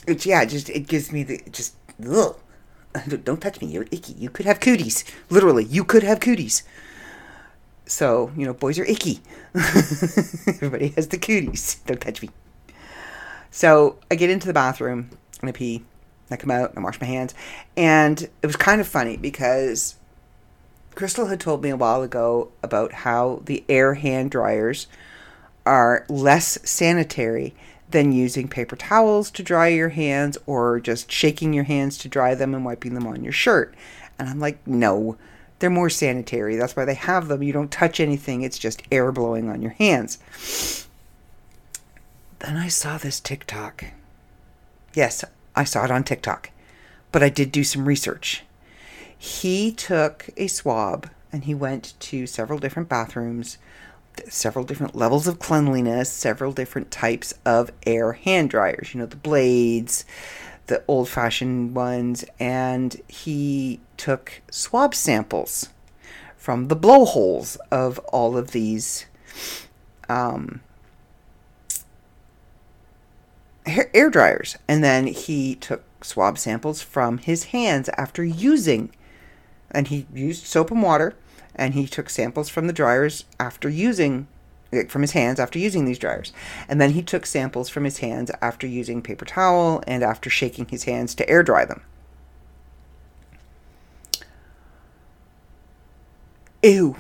it's, 0.08 0.26
yeah, 0.26 0.46
just, 0.46 0.70
it 0.70 0.88
gives 0.88 1.12
me 1.12 1.24
the, 1.24 1.42
just, 1.52 1.76
ugh. 2.10 2.38
Don't 3.24 3.42
touch 3.42 3.60
me. 3.60 3.68
You're 3.68 3.88
icky. 3.92 4.14
You 4.14 4.30
could 4.30 4.46
have 4.46 4.60
cooties. 4.60 5.04
Literally, 5.30 5.66
you 5.66 5.84
could 5.84 6.04
have 6.04 6.20
cooties. 6.20 6.64
So, 7.86 8.32
you 8.38 8.46
know, 8.46 8.54
boys 8.54 8.80
are 8.80 8.86
icky. 8.86 9.22
Everybody 9.56 10.90
has 10.90 11.08
the 11.08 11.18
cooties. 11.18 11.76
Don't 11.86 12.00
touch 12.00 12.22
me. 12.22 12.30
So 13.52 14.00
I 14.10 14.16
get 14.16 14.30
into 14.30 14.48
the 14.48 14.54
bathroom 14.54 15.10
and 15.42 15.50
I 15.50 15.54
pee. 15.54 15.84
I 16.32 16.38
come 16.38 16.52
out 16.52 16.72
and 16.72 16.80
I 16.80 16.82
wash 16.82 17.00
my 17.00 17.08
hands. 17.08 17.34
And 17.76 18.22
it 18.42 18.48
was 18.48 18.56
kind 18.56 18.82
of 18.82 18.88
funny 18.88 19.18
because 19.18 19.96
Crystal 20.96 21.28
had 21.28 21.40
told 21.40 21.64
me 21.64 21.70
a 21.70 21.78
while 21.78 22.02
ago 22.02 22.52
about 22.62 22.94
how 22.94 23.42
the 23.46 23.64
air 23.68 23.96
hand 23.96 24.32
dryers 24.32 24.88
are 25.66 26.06
less 26.10 26.60
sanitary 26.70 27.54
than 27.90 28.12
using 28.12 28.48
paper 28.48 28.76
towels 28.76 29.30
to 29.32 29.44
dry 29.44 29.68
your 29.68 29.90
hands 29.90 30.38
or 30.46 30.80
just 30.80 31.12
shaking 31.12 31.54
your 31.54 31.64
hands 31.64 31.98
to 32.00 32.08
dry 32.08 32.36
them 32.36 32.54
and 32.54 32.66
wiping 32.66 32.96
them 32.96 33.08
on 33.08 33.24
your 33.24 33.34
shirt. 33.34 33.74
And 34.18 34.28
I'm 34.28 34.40
like, 34.40 34.66
no, 34.68 35.18
they're 35.60 35.70
more 35.70 35.90
sanitary. 35.90 36.56
That's 36.56 36.76
why 36.76 36.86
they 36.86 36.96
have 36.96 37.28
them. 37.28 37.44
You 37.44 37.54
don't 37.54 37.72
touch 37.72 38.00
anything, 38.00 38.42
it's 38.42 38.58
just 38.58 38.84
air 38.92 39.12
blowing 39.12 39.50
on 39.50 39.62
your 39.62 39.72
hands. 39.72 40.88
Then 42.40 42.58
I 42.58 42.68
saw 42.68 42.98
this 42.98 43.20
TikTok. 43.20 43.86
Yes, 44.94 45.24
I 45.56 45.64
saw 45.64 45.86
it 45.86 45.92
on 45.92 46.04
TikTok, 46.04 46.50
but 47.12 47.24
I 47.24 47.30
did 47.30 47.52
do 47.52 47.64
some 47.64 47.86
research. 47.86 48.44
He 49.18 49.72
took 49.72 50.30
a 50.36 50.48
swab 50.48 51.10
and 51.32 51.46
he 51.46 51.54
went 51.54 51.94
to 52.00 52.28
several 52.28 52.60
different 52.60 52.90
bathrooms, 52.90 53.58
several 54.30 54.66
different 54.66 54.96
levels 54.96 55.28
of 55.28 55.40
cleanliness, 55.40 56.12
several 56.12 56.52
different 56.52 56.92
types 56.92 57.34
of 57.46 57.72
air 57.86 58.14
hand 58.14 58.50
dryers, 58.50 58.94
you 58.94 59.00
know, 59.00 59.06
the 59.06 59.16
blades, 59.16 60.06
the 60.68 60.84
old 60.88 61.10
fashioned 61.10 61.76
ones, 61.76 62.24
and 62.40 63.02
he 63.08 63.80
took 63.98 64.42
swab 64.52 64.94
samples 64.94 65.70
from 66.38 66.68
the 66.68 66.76
blowholes 66.76 67.56
of 67.72 68.00
all 68.00 68.38
of 68.38 68.52
these 68.52 69.06
um, 70.10 70.62
air 73.66 74.10
dryers. 74.10 74.58
And 74.68 74.84
then 74.84 75.08
he 75.08 75.56
took 75.56 75.84
swab 76.04 76.38
samples 76.38 76.82
from 76.82 77.18
his 77.18 77.46
hands 77.46 77.90
after 77.98 78.24
using, 78.24 78.92
and 79.72 79.88
he 79.88 80.06
used 80.14 80.46
soap 80.46 80.72
and 80.72 80.84
water, 80.84 81.16
and 81.56 81.74
he 81.74 81.88
took 81.88 82.10
samples 82.10 82.50
from 82.50 82.68
the 82.68 82.74
dryers 82.74 83.26
after 83.40 83.70
using, 83.70 84.28
from 84.90 85.02
his 85.02 85.12
hands 85.12 85.40
after 85.40 85.60
using 85.60 85.86
these 85.86 86.00
dryers. 86.00 86.34
And 86.68 86.82
then 86.82 86.92
he 86.92 87.02
took 87.02 87.26
samples 87.26 87.70
from 87.70 87.84
his 87.84 88.00
hands 88.00 88.32
after 88.42 88.68
using 88.68 89.02
paper 89.02 89.26
towel 89.26 89.84
and 89.88 90.04
after 90.04 90.30
shaking 90.30 90.68
his 90.68 90.86
hands 90.86 91.16
to 91.16 91.30
air 91.30 91.44
dry 91.44 91.66
them. 91.66 91.84
Ew. 96.64 96.98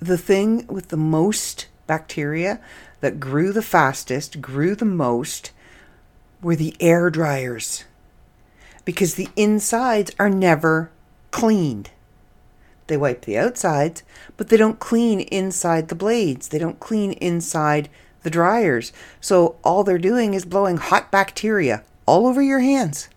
The 0.00 0.18
thing 0.18 0.66
with 0.66 0.88
the 0.88 0.96
most 0.96 1.68
bacteria 1.88 2.60
that 3.00 3.18
grew 3.18 3.52
the 3.52 3.62
fastest, 3.62 4.40
grew 4.40 4.76
the 4.76 4.84
most, 4.84 5.50
were 6.40 6.54
the 6.54 6.76
air 6.78 7.10
dryers. 7.10 7.84
Because 8.84 9.16
the 9.16 9.28
insides 9.34 10.12
are 10.20 10.30
never 10.30 10.92
cleaned. 11.32 11.90
They 12.86 12.96
wipe 12.96 13.24
the 13.24 13.36
outsides, 13.36 14.02
but 14.36 14.48
they 14.48 14.56
don't 14.56 14.78
clean 14.78 15.20
inside 15.20 15.88
the 15.88 15.94
blades. 15.94 16.48
They 16.48 16.58
don't 16.58 16.80
clean 16.80 17.12
inside 17.12 17.88
the 18.22 18.30
dryers. 18.30 18.92
So 19.20 19.56
all 19.62 19.84
they're 19.84 19.98
doing 19.98 20.34
is 20.34 20.44
blowing 20.44 20.78
hot 20.78 21.10
bacteria 21.10 21.82
all 22.06 22.26
over 22.26 22.40
your 22.40 22.60
hands. 22.60 23.08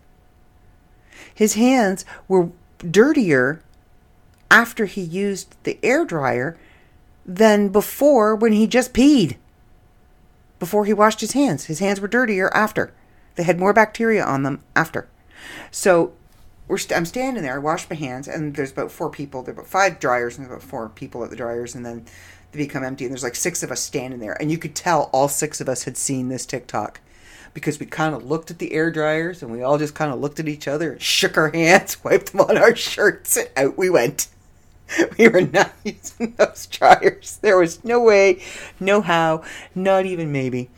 His 1.33 1.53
hands 1.53 2.05
were 2.27 2.49
dirtier 2.79 3.61
after 4.49 4.85
he 4.85 5.01
used 5.01 5.55
the 5.63 5.79
air 5.81 6.03
dryer 6.03 6.57
than 7.25 7.69
before 7.69 8.35
when 8.35 8.53
he 8.53 8.67
just 8.67 8.93
peed 8.93 9.37
before 10.59 10.85
he 10.85 10.93
washed 10.93 11.21
his 11.21 11.31
hands. 11.31 11.65
His 11.65 11.79
hands 11.79 11.99
were 11.99 12.07
dirtier 12.07 12.49
after. 12.53 12.93
They 13.35 13.43
had 13.43 13.59
more 13.59 13.73
bacteria 13.73 14.23
on 14.23 14.43
them 14.43 14.63
after. 14.75 15.07
So 15.71 16.13
we're 16.67 16.77
st- 16.77 16.97
I'm 16.97 17.05
standing 17.05 17.43
there, 17.43 17.55
I 17.55 17.59
wash 17.59 17.89
my 17.89 17.95
hands, 17.95 18.27
and 18.27 18.55
there's 18.55 18.71
about 18.71 18.91
four 18.91 19.09
people. 19.09 19.43
There 19.43 19.53
are 19.53 19.59
about 19.59 19.67
five 19.67 19.99
dryers, 19.99 20.37
and 20.37 20.45
about 20.45 20.61
four 20.61 20.89
people 20.89 21.23
at 21.23 21.29
the 21.29 21.35
dryers, 21.35 21.75
and 21.75 21.85
then 21.85 22.05
they 22.51 22.59
become 22.59 22.83
empty, 22.83 23.05
and 23.05 23.11
there's 23.11 23.23
like 23.23 23.35
six 23.35 23.63
of 23.63 23.71
us 23.71 23.81
standing 23.81 24.19
there. 24.19 24.39
And 24.39 24.51
you 24.51 24.57
could 24.57 24.75
tell 24.75 25.09
all 25.11 25.27
six 25.27 25.59
of 25.61 25.67
us 25.67 25.83
had 25.83 25.97
seen 25.97 26.29
this 26.29 26.45
TikTok 26.45 27.01
because 27.53 27.79
we 27.79 27.85
kind 27.85 28.15
of 28.15 28.23
looked 28.23 28.51
at 28.51 28.59
the 28.59 28.73
air 28.73 28.91
dryers 28.91 29.43
and 29.43 29.51
we 29.51 29.61
all 29.61 29.77
just 29.77 29.93
kind 29.95 30.11
of 30.13 30.19
looked 30.19 30.39
at 30.39 30.47
each 30.47 30.67
other 30.67 30.97
shook 30.99 31.37
our 31.37 31.49
hands, 31.49 32.01
wiped 32.03 32.31
them 32.31 32.41
on 32.41 32.57
our 32.57 32.75
shirts, 32.75 33.37
and 33.37 33.49
out 33.57 33.77
we 33.77 33.89
went. 33.89 34.27
We 35.17 35.27
were 35.27 35.41
not 35.41 35.73
using 35.83 36.33
those 36.37 36.65
dryers. 36.67 37.39
There 37.41 37.57
was 37.57 37.83
no 37.83 38.01
way, 38.01 38.43
no 38.79 39.01
how, 39.01 39.43
not 39.75 40.05
even 40.05 40.31
maybe. 40.31 40.69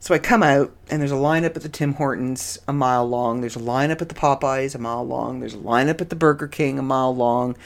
So 0.00 0.14
I 0.14 0.18
come 0.18 0.42
out, 0.42 0.74
and 0.90 1.00
there's 1.00 1.12
a 1.12 1.16
lineup 1.16 1.56
at 1.56 1.62
the 1.62 1.68
Tim 1.68 1.94
Hortons 1.94 2.58
a 2.68 2.72
mile 2.72 3.06
long. 3.06 3.40
There's 3.40 3.56
a 3.56 3.60
lineup 3.60 4.00
at 4.00 4.08
the 4.08 4.14
Popeyes 4.14 4.74
a 4.74 4.78
mile 4.78 5.06
long. 5.06 5.40
There's 5.40 5.54
a 5.54 5.58
lineup 5.58 6.00
at 6.00 6.08
the 6.08 6.16
Burger 6.16 6.48
King 6.48 6.78
a 6.78 6.82
mile 6.82 7.14
long. 7.14 7.56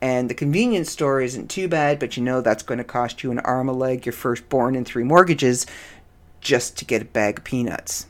And 0.00 0.28
the 0.28 0.34
convenience 0.34 0.90
store 0.90 1.20
isn't 1.20 1.48
too 1.48 1.68
bad, 1.68 2.00
but 2.00 2.16
you 2.16 2.24
know 2.24 2.40
that's 2.40 2.64
going 2.64 2.78
to 2.78 2.84
cost 2.84 3.22
you 3.22 3.30
an 3.30 3.38
arm, 3.40 3.68
a 3.68 3.72
leg, 3.72 4.04
your 4.04 4.12
firstborn, 4.12 4.74
and 4.74 4.84
three 4.84 5.04
mortgages 5.04 5.66
just 6.40 6.76
to 6.78 6.84
get 6.84 7.02
a 7.02 7.04
bag 7.04 7.38
of 7.38 7.44
peanuts. 7.44 8.06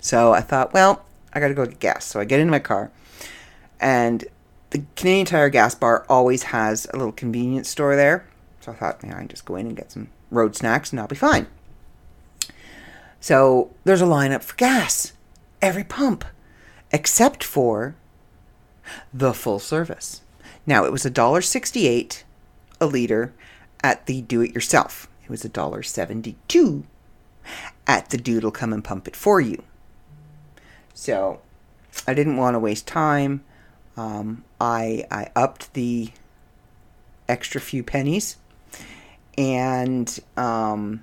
So 0.00 0.32
I 0.32 0.40
thought, 0.40 0.72
well, 0.74 1.04
I 1.32 1.38
got 1.38 1.48
to 1.48 1.54
go 1.54 1.64
get 1.64 1.78
gas. 1.78 2.06
So 2.06 2.18
I 2.18 2.24
get 2.24 2.40
into 2.40 2.50
my 2.50 2.58
car, 2.58 2.90
and 3.78 4.24
the 4.70 4.84
Canadian 4.96 5.26
Tire 5.26 5.48
gas 5.48 5.74
bar 5.74 6.04
always 6.08 6.44
has 6.44 6.86
a 6.92 6.96
little 6.96 7.12
convenience 7.12 7.68
store 7.68 7.96
there. 7.96 8.26
So 8.60 8.72
I 8.72 8.74
thought, 8.74 9.02
man, 9.02 9.14
I 9.14 9.18
can 9.20 9.28
just 9.28 9.44
go 9.44 9.56
in 9.56 9.66
and 9.66 9.76
get 9.76 9.92
some 9.92 10.08
road 10.30 10.54
snacks 10.56 10.90
and 10.90 11.00
I'll 11.00 11.06
be 11.06 11.16
fine. 11.16 11.46
So 13.20 13.74
there's 13.84 14.02
a 14.02 14.06
lineup 14.06 14.42
for 14.42 14.56
gas, 14.56 15.12
every 15.62 15.84
pump, 15.84 16.24
except 16.92 17.42
for 17.42 17.96
the 19.12 19.32
full 19.32 19.58
service. 19.58 20.22
Now 20.66 20.84
it 20.84 20.92
was 20.92 21.04
a 21.04 21.10
dollar 21.10 21.40
sixty-eight 21.40 22.24
a 22.80 22.86
liter 22.86 23.34
at 23.82 24.06
the 24.06 24.22
do-it-yourself. 24.22 25.08
It 25.24 25.30
was 25.30 25.44
a 25.44 25.48
dollar 25.48 25.82
seventy-two 25.82 26.84
at 27.86 28.10
the 28.10 28.18
dude'll 28.18 28.50
come 28.50 28.72
and 28.72 28.84
pump 28.84 29.08
it 29.08 29.16
for 29.16 29.40
you. 29.40 29.62
So 30.94 31.40
I 32.06 32.14
didn't 32.14 32.36
want 32.36 32.54
to 32.54 32.58
waste 32.58 32.86
time. 32.86 33.42
Um, 33.98 34.44
I 34.60 35.04
I 35.10 35.30
upped 35.34 35.74
the 35.74 36.10
extra 37.28 37.60
few 37.60 37.82
pennies 37.82 38.36
and 39.36 40.18
um, 40.36 41.02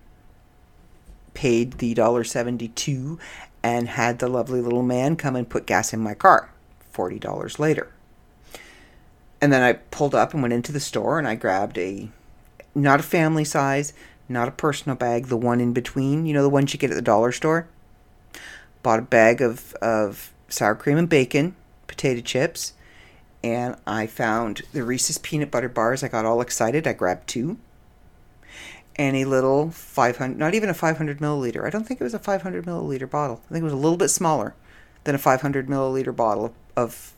paid 1.33 1.73
the 1.73 1.93
dollar 1.93 2.23
seventy-two, 2.23 3.19
and 3.61 3.89
had 3.89 4.19
the 4.19 4.29
lovely 4.29 4.61
little 4.61 4.83
man 4.83 5.17
come 5.17 5.35
and 5.35 5.49
put 5.49 5.65
gas 5.65 5.93
in 5.93 5.99
my 5.99 6.13
car. 6.13 6.49
Forty 6.91 7.19
dollars 7.19 7.59
later. 7.59 7.91
And 9.41 9.51
then 9.51 9.61
I 9.61 9.73
pulled 9.73 10.15
up 10.15 10.33
and 10.33 10.41
went 10.41 10.53
into 10.53 10.71
the 10.71 10.79
store 10.79 11.19
and 11.19 11.27
I 11.27 11.35
grabbed 11.35 11.77
a 11.77 12.09
not 12.73 13.01
a 13.01 13.03
family 13.03 13.43
size, 13.43 13.91
not 14.29 14.47
a 14.47 14.51
personal 14.51 14.95
bag, 14.95 15.27
the 15.27 15.37
one 15.37 15.59
in 15.59 15.73
between, 15.73 16.25
you 16.25 16.33
know, 16.33 16.41
the 16.41 16.49
ones 16.49 16.73
you 16.73 16.79
get 16.79 16.91
at 16.91 16.95
the 16.95 17.01
dollar 17.01 17.33
store. 17.33 17.67
Bought 18.81 18.99
a 18.99 19.03
bag 19.03 19.41
of, 19.41 19.73
of 19.75 20.31
sour 20.47 20.75
cream 20.75 20.97
and 20.97 21.09
bacon, 21.09 21.55
potato 21.87 22.21
chips, 22.21 22.73
and 23.45 23.75
I 23.85 24.07
found 24.07 24.63
the 24.73 24.83
Reese's 24.83 25.19
peanut 25.19 25.51
butter 25.51 25.69
bars. 25.69 26.01
I 26.01 26.07
got 26.07 26.25
all 26.25 26.41
excited. 26.41 26.87
I 26.87 26.93
grabbed 26.93 27.27
two. 27.27 27.59
And 28.95 29.15
a 29.15 29.25
little 29.25 29.69
500, 29.69 30.35
not 30.35 30.55
even 30.55 30.67
a 30.67 30.73
500 30.73 31.19
milliliter. 31.19 31.63
I 31.63 31.69
don't 31.69 31.83
think 31.83 32.01
it 32.01 32.03
was 32.03 32.15
a 32.15 32.19
500 32.19 32.65
milliliter 32.65 33.07
bottle. 33.07 33.43
I 33.45 33.53
think 33.53 33.61
it 33.61 33.65
was 33.65 33.73
a 33.73 33.77
little 33.77 33.99
bit 33.99 34.09
smaller 34.09 34.55
than 35.03 35.13
a 35.13 35.19
500 35.19 35.67
milliliter 35.67 36.15
bottle 36.15 36.55
of, 36.75 37.13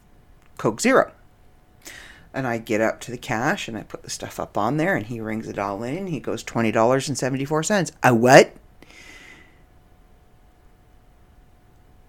Coke 0.58 0.82
Zero. 0.82 1.14
And 2.34 2.46
I 2.46 2.58
get 2.58 2.82
up 2.82 3.00
to 3.02 3.12
the 3.12 3.18
cash 3.18 3.70
and 3.70 3.78
I 3.78 3.84
put 3.84 4.04
the 4.04 4.10
stuff 4.10 4.38
up 4.38 4.58
on 4.58 4.76
there 4.76 4.98
and 4.98 5.06
he 5.06 5.22
rings 5.22 5.48
it 5.48 5.58
all 5.58 5.82
in. 5.82 6.08
He 6.08 6.20
goes 6.20 6.44
$20.74. 6.44 7.92
A 8.04 8.14
what? 8.14 8.54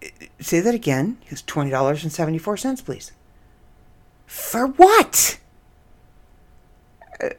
Uh, 0.03 0.09
say 0.41 0.59
that 0.59 0.75
again. 0.75 1.19
He 1.21 1.31
goes 1.31 1.43
$20.74, 1.45 2.85
please. 2.85 3.13
For 4.29 4.67
what? 4.67 5.39
I 7.21 7.33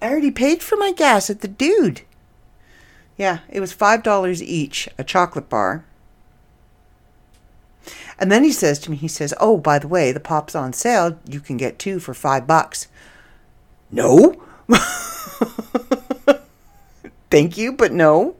already 0.00 0.30
paid 0.30 0.62
for 0.62 0.76
my 0.76 0.92
gas 0.92 1.28
at 1.28 1.40
the 1.40 1.48
dude. 1.48 2.02
Yeah, 3.16 3.40
it 3.50 3.58
was 3.58 3.74
$5 3.74 4.40
each, 4.40 4.88
a 4.96 5.04
chocolate 5.04 5.48
bar. 5.48 5.84
And 8.20 8.30
then 8.30 8.44
he 8.44 8.52
says 8.52 8.78
to 8.80 8.90
me, 8.90 8.96
he 8.96 9.08
says, 9.08 9.34
"Oh, 9.40 9.58
by 9.58 9.80
the 9.80 9.88
way, 9.88 10.12
the 10.12 10.20
pop's 10.20 10.54
on 10.54 10.72
sale. 10.72 11.18
You 11.28 11.40
can 11.40 11.56
get 11.56 11.80
two 11.80 11.98
for 11.98 12.14
five 12.14 12.46
bucks." 12.46 12.86
No. 13.90 14.40
Thank 17.30 17.58
you, 17.58 17.72
but 17.72 17.92
no. 17.92 18.36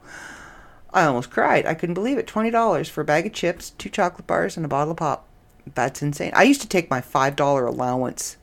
I 0.95 1.05
almost 1.05 1.31
cried. 1.31 1.67
I 1.67 1.75
couldn't 1.75 1.95
believe 1.95 2.19
it. 2.19 2.29
Twenty 2.29 2.51
dollars 2.51 2.89
for 2.89 3.01
a 3.01 3.05
bag 3.05 3.27
of 3.27 3.33
chips, 3.33 3.71
two 3.71 3.89
chocolate 3.89 4.29
bars, 4.29 4.57
and 4.57 4.65
a 4.65 4.69
bottle 4.69 4.93
of 4.93 4.99
pop. 4.99 5.27
That's 5.75 6.03
insane. 6.03 6.33
I 6.35 6.43
used 6.43 6.61
to 6.63 6.69
take 6.69 6.91
my 6.91 7.01
five 7.01 7.37
dollar 7.37 7.67
allowance 7.67 8.37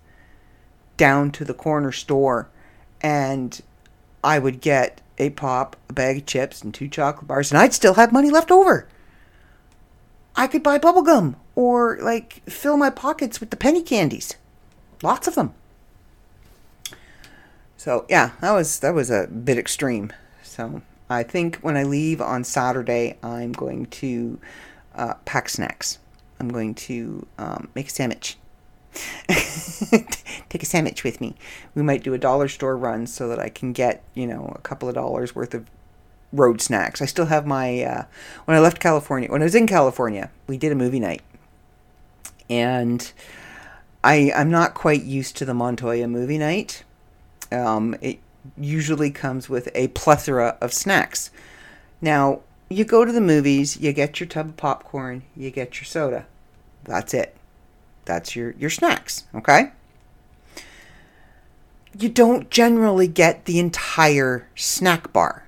down 0.98 1.32
to 1.32 1.46
the 1.46 1.54
corner 1.54 1.92
store, 1.92 2.50
and 3.02 3.62
I 4.24 4.40
would 4.40 4.62
get 4.62 5.02
a 5.18 5.30
pop, 5.32 5.76
a 5.90 5.94
bag 5.94 6.18
of 6.18 6.26
chips, 6.26 6.62
and 6.62 6.74
two 6.74 6.88
chocolate 6.88 7.28
bars, 7.28 7.52
and 7.52 7.60
I'd 7.60 7.74
still 7.74 7.96
have 7.96 8.12
money 8.12 8.30
left 8.30 8.52
over. 8.52 8.88
I 10.36 10.48
could 10.48 10.64
buy 10.64 10.80
bubblegum 10.80 11.36
or 11.56 11.98
like 12.02 12.42
fill 12.50 12.78
my 12.78 12.90
pockets 12.90 13.40
with 13.40 13.50
the 13.50 13.58
penny 13.58 13.82
candies. 13.82 14.36
Lots 15.04 15.28
of 15.28 15.36
them. 15.36 15.54
So 17.76 18.06
yeah, 18.10 18.32
that 18.42 18.52
was 18.52 18.80
that 18.80 18.94
was 18.94 19.10
a 19.10 19.28
bit 19.28 19.58
extreme. 19.58 20.14
So 20.44 20.82
I 21.10 21.24
think 21.24 21.58
when 21.58 21.76
I 21.76 21.84
leave 21.84 22.22
on 22.22 22.44
Saturday, 22.44 23.18
I'm 23.24 23.52
going 23.52 23.88
to 23.88 24.40
uh, 24.96 25.16
pack 25.26 25.50
snacks. 25.50 25.98
I'm 26.40 26.50
going 26.50 26.76
to 26.76 27.26
um, 27.38 27.70
make 27.76 27.88
a 27.88 27.92
sandwich. 27.92 28.38
Take 29.28 30.64
a 30.64 30.66
sandwich 30.66 31.04
with 31.04 31.22
me. 31.22 31.36
We 31.76 31.84
might 31.84 32.04
do 32.04 32.14
a 32.14 32.18
dollar 32.18 32.48
store 32.48 32.76
run 32.76 33.08
so 33.08 33.28
that 33.28 33.40
I 33.40 33.50
can 33.50 33.72
get 33.72 34.04
you 34.14 34.26
know 34.26 34.54
a 34.56 34.62
couple 34.62 34.90
of 34.90 34.96
dollars 34.96 35.36
worth 35.36 35.54
of 35.54 35.70
road 36.32 36.62
snacks. 36.62 37.02
I 37.02 37.06
still 37.06 37.28
have 37.28 37.46
my 37.46 37.82
uh, 37.84 38.06
when 38.46 38.58
I 38.58 38.60
left 38.60 38.80
California. 38.80 39.30
When 39.32 39.42
I 39.42 39.46
was 39.46 39.56
in 39.56 39.68
California, 39.68 40.32
we 40.48 40.58
did 40.58 40.72
a 40.72 40.76
movie 40.76 41.00
night, 41.00 41.22
and 42.50 43.12
I 44.04 44.32
I'm 44.36 44.50
not 44.50 44.74
quite 44.74 45.04
used 45.04 45.38
to 45.38 45.46
the 45.46 45.54
Montoya 45.54 46.08
movie 46.08 46.38
night. 46.38 46.84
Um, 47.52 47.96
it 48.02 48.20
usually 48.58 49.12
comes 49.12 49.50
with 49.50 49.70
a 49.76 49.90
plethora 49.90 50.58
of 50.62 50.74
snacks. 50.74 51.32
Now 52.02 52.42
you 52.70 52.86
go 52.86 53.04
to 53.04 53.12
the 53.12 53.22
movies, 53.22 53.78
you 53.78 53.92
get 53.94 54.20
your 54.20 54.28
tub 54.28 54.50
of 54.50 54.58
popcorn, 54.58 55.24
you 55.36 55.50
get 55.52 55.78
your 55.78 55.86
soda. 55.86 56.26
That's 56.84 57.14
it. 57.14 57.36
That's 58.06 58.36
your 58.36 58.52
your 58.52 58.70
snacks. 58.70 59.26
Okay. 59.36 59.72
You 61.98 62.10
don't 62.10 62.50
generally 62.50 63.08
get 63.08 63.46
the 63.46 63.60
entire 63.60 64.48
snack 64.56 65.12
bar. 65.12 65.46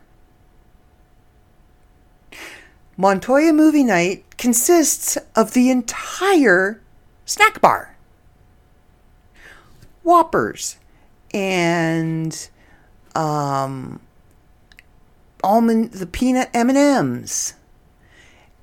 Montoya 2.97 3.53
Movie 3.53 3.83
Night 3.83 4.37
consists 4.37 5.17
of 5.35 5.53
the 5.53 5.69
entire 5.69 6.81
snack 7.25 7.61
bar. 7.61 7.95
Whoppers 10.03 10.77
and 11.33 12.49
um, 13.15 14.01
almond 15.43 15.91
the 15.91 16.05
peanut 16.05 16.49
M&Ms. 16.53 17.53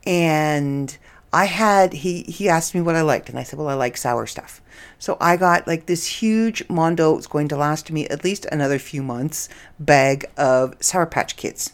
And 0.06 0.96
I 1.32 1.44
had 1.44 1.92
he 1.92 2.22
he 2.22 2.48
asked 2.48 2.74
me 2.74 2.80
what 2.80 2.96
I 2.96 3.02
liked 3.02 3.28
and 3.28 3.38
I 3.38 3.42
said, 3.42 3.58
"Well, 3.58 3.68
I 3.68 3.74
like 3.74 3.96
sour 3.96 4.26
stuff." 4.26 4.62
So 4.98 5.16
I 5.20 5.36
got 5.36 5.66
like 5.66 5.86
this 5.86 6.06
huge 6.06 6.66
Mondo, 6.68 7.16
it's 7.16 7.26
going 7.26 7.48
to 7.48 7.56
last 7.56 7.92
me 7.92 8.06
at 8.08 8.24
least 8.24 8.46
another 8.46 8.78
few 8.78 9.02
months, 9.02 9.48
bag 9.78 10.24
of 10.36 10.74
Sour 10.80 11.06
Patch 11.06 11.36
Kids. 11.36 11.72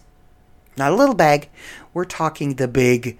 Not 0.77 0.93
a 0.93 0.97
little 0.97 1.15
bag. 1.15 1.49
We're 1.93 2.05
talking 2.05 2.55
the 2.55 2.67
big 2.67 3.17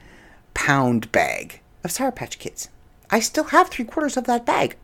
pound 0.55 1.13
bag 1.13 1.61
of 1.85 1.93
Sour 1.93 2.11
Patch 2.11 2.39
Kids. 2.39 2.69
I 3.11 3.21
still 3.21 3.45
have 3.45 3.69
three 3.69 3.85
quarters 3.85 4.17
of 4.17 4.25
that 4.25 4.45
bag 4.45 4.77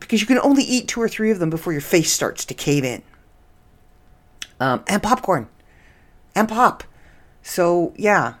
because 0.00 0.22
you 0.22 0.26
can 0.26 0.38
only 0.38 0.62
eat 0.62 0.88
two 0.88 1.02
or 1.02 1.08
three 1.08 1.30
of 1.30 1.38
them 1.38 1.50
before 1.50 1.72
your 1.72 1.82
face 1.82 2.12
starts 2.12 2.44
to 2.46 2.54
cave 2.54 2.84
in. 2.84 3.02
Um, 4.58 4.84
and 4.86 5.02
popcorn 5.02 5.48
and 6.36 6.48
pop. 6.48 6.84
So 7.42 7.92
yeah. 7.96 8.34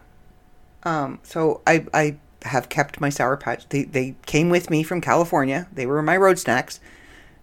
Um, 0.84 1.18
so 1.24 1.62
I 1.66 1.86
I 1.92 2.16
have 2.42 2.68
kept 2.68 3.00
my 3.00 3.08
Sour 3.08 3.36
Patch. 3.36 3.68
They 3.70 3.82
they 3.82 4.14
came 4.26 4.50
with 4.50 4.70
me 4.70 4.84
from 4.84 5.00
California. 5.00 5.66
They 5.72 5.86
were 5.86 6.00
my 6.02 6.16
road 6.16 6.38
snacks. 6.38 6.78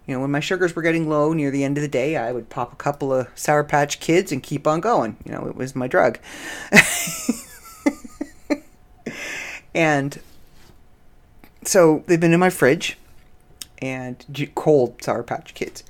You 0.06 0.14
know, 0.14 0.20
when 0.20 0.30
my 0.30 0.40
sugars 0.40 0.76
were 0.76 0.82
getting 0.82 1.08
low 1.08 1.32
near 1.32 1.50
the 1.50 1.64
end 1.64 1.78
of 1.78 1.82
the 1.82 1.88
day, 1.88 2.16
I 2.16 2.30
would 2.30 2.50
pop 2.50 2.72
a 2.72 2.76
couple 2.76 3.12
of 3.12 3.28
Sour 3.34 3.64
Patch 3.64 4.00
Kids 4.00 4.32
and 4.32 4.42
keep 4.42 4.66
on 4.66 4.80
going. 4.80 5.16
You 5.24 5.32
know, 5.32 5.46
it 5.46 5.56
was 5.56 5.74
my 5.74 5.88
drug. 5.88 6.18
and 9.74 10.20
so 11.62 12.04
they've 12.06 12.20
been 12.20 12.34
in 12.34 12.40
my 12.40 12.50
fridge, 12.50 12.98
and 13.78 14.22
cold 14.54 15.02
Sour 15.02 15.22
Patch 15.22 15.54
Kids 15.54 15.84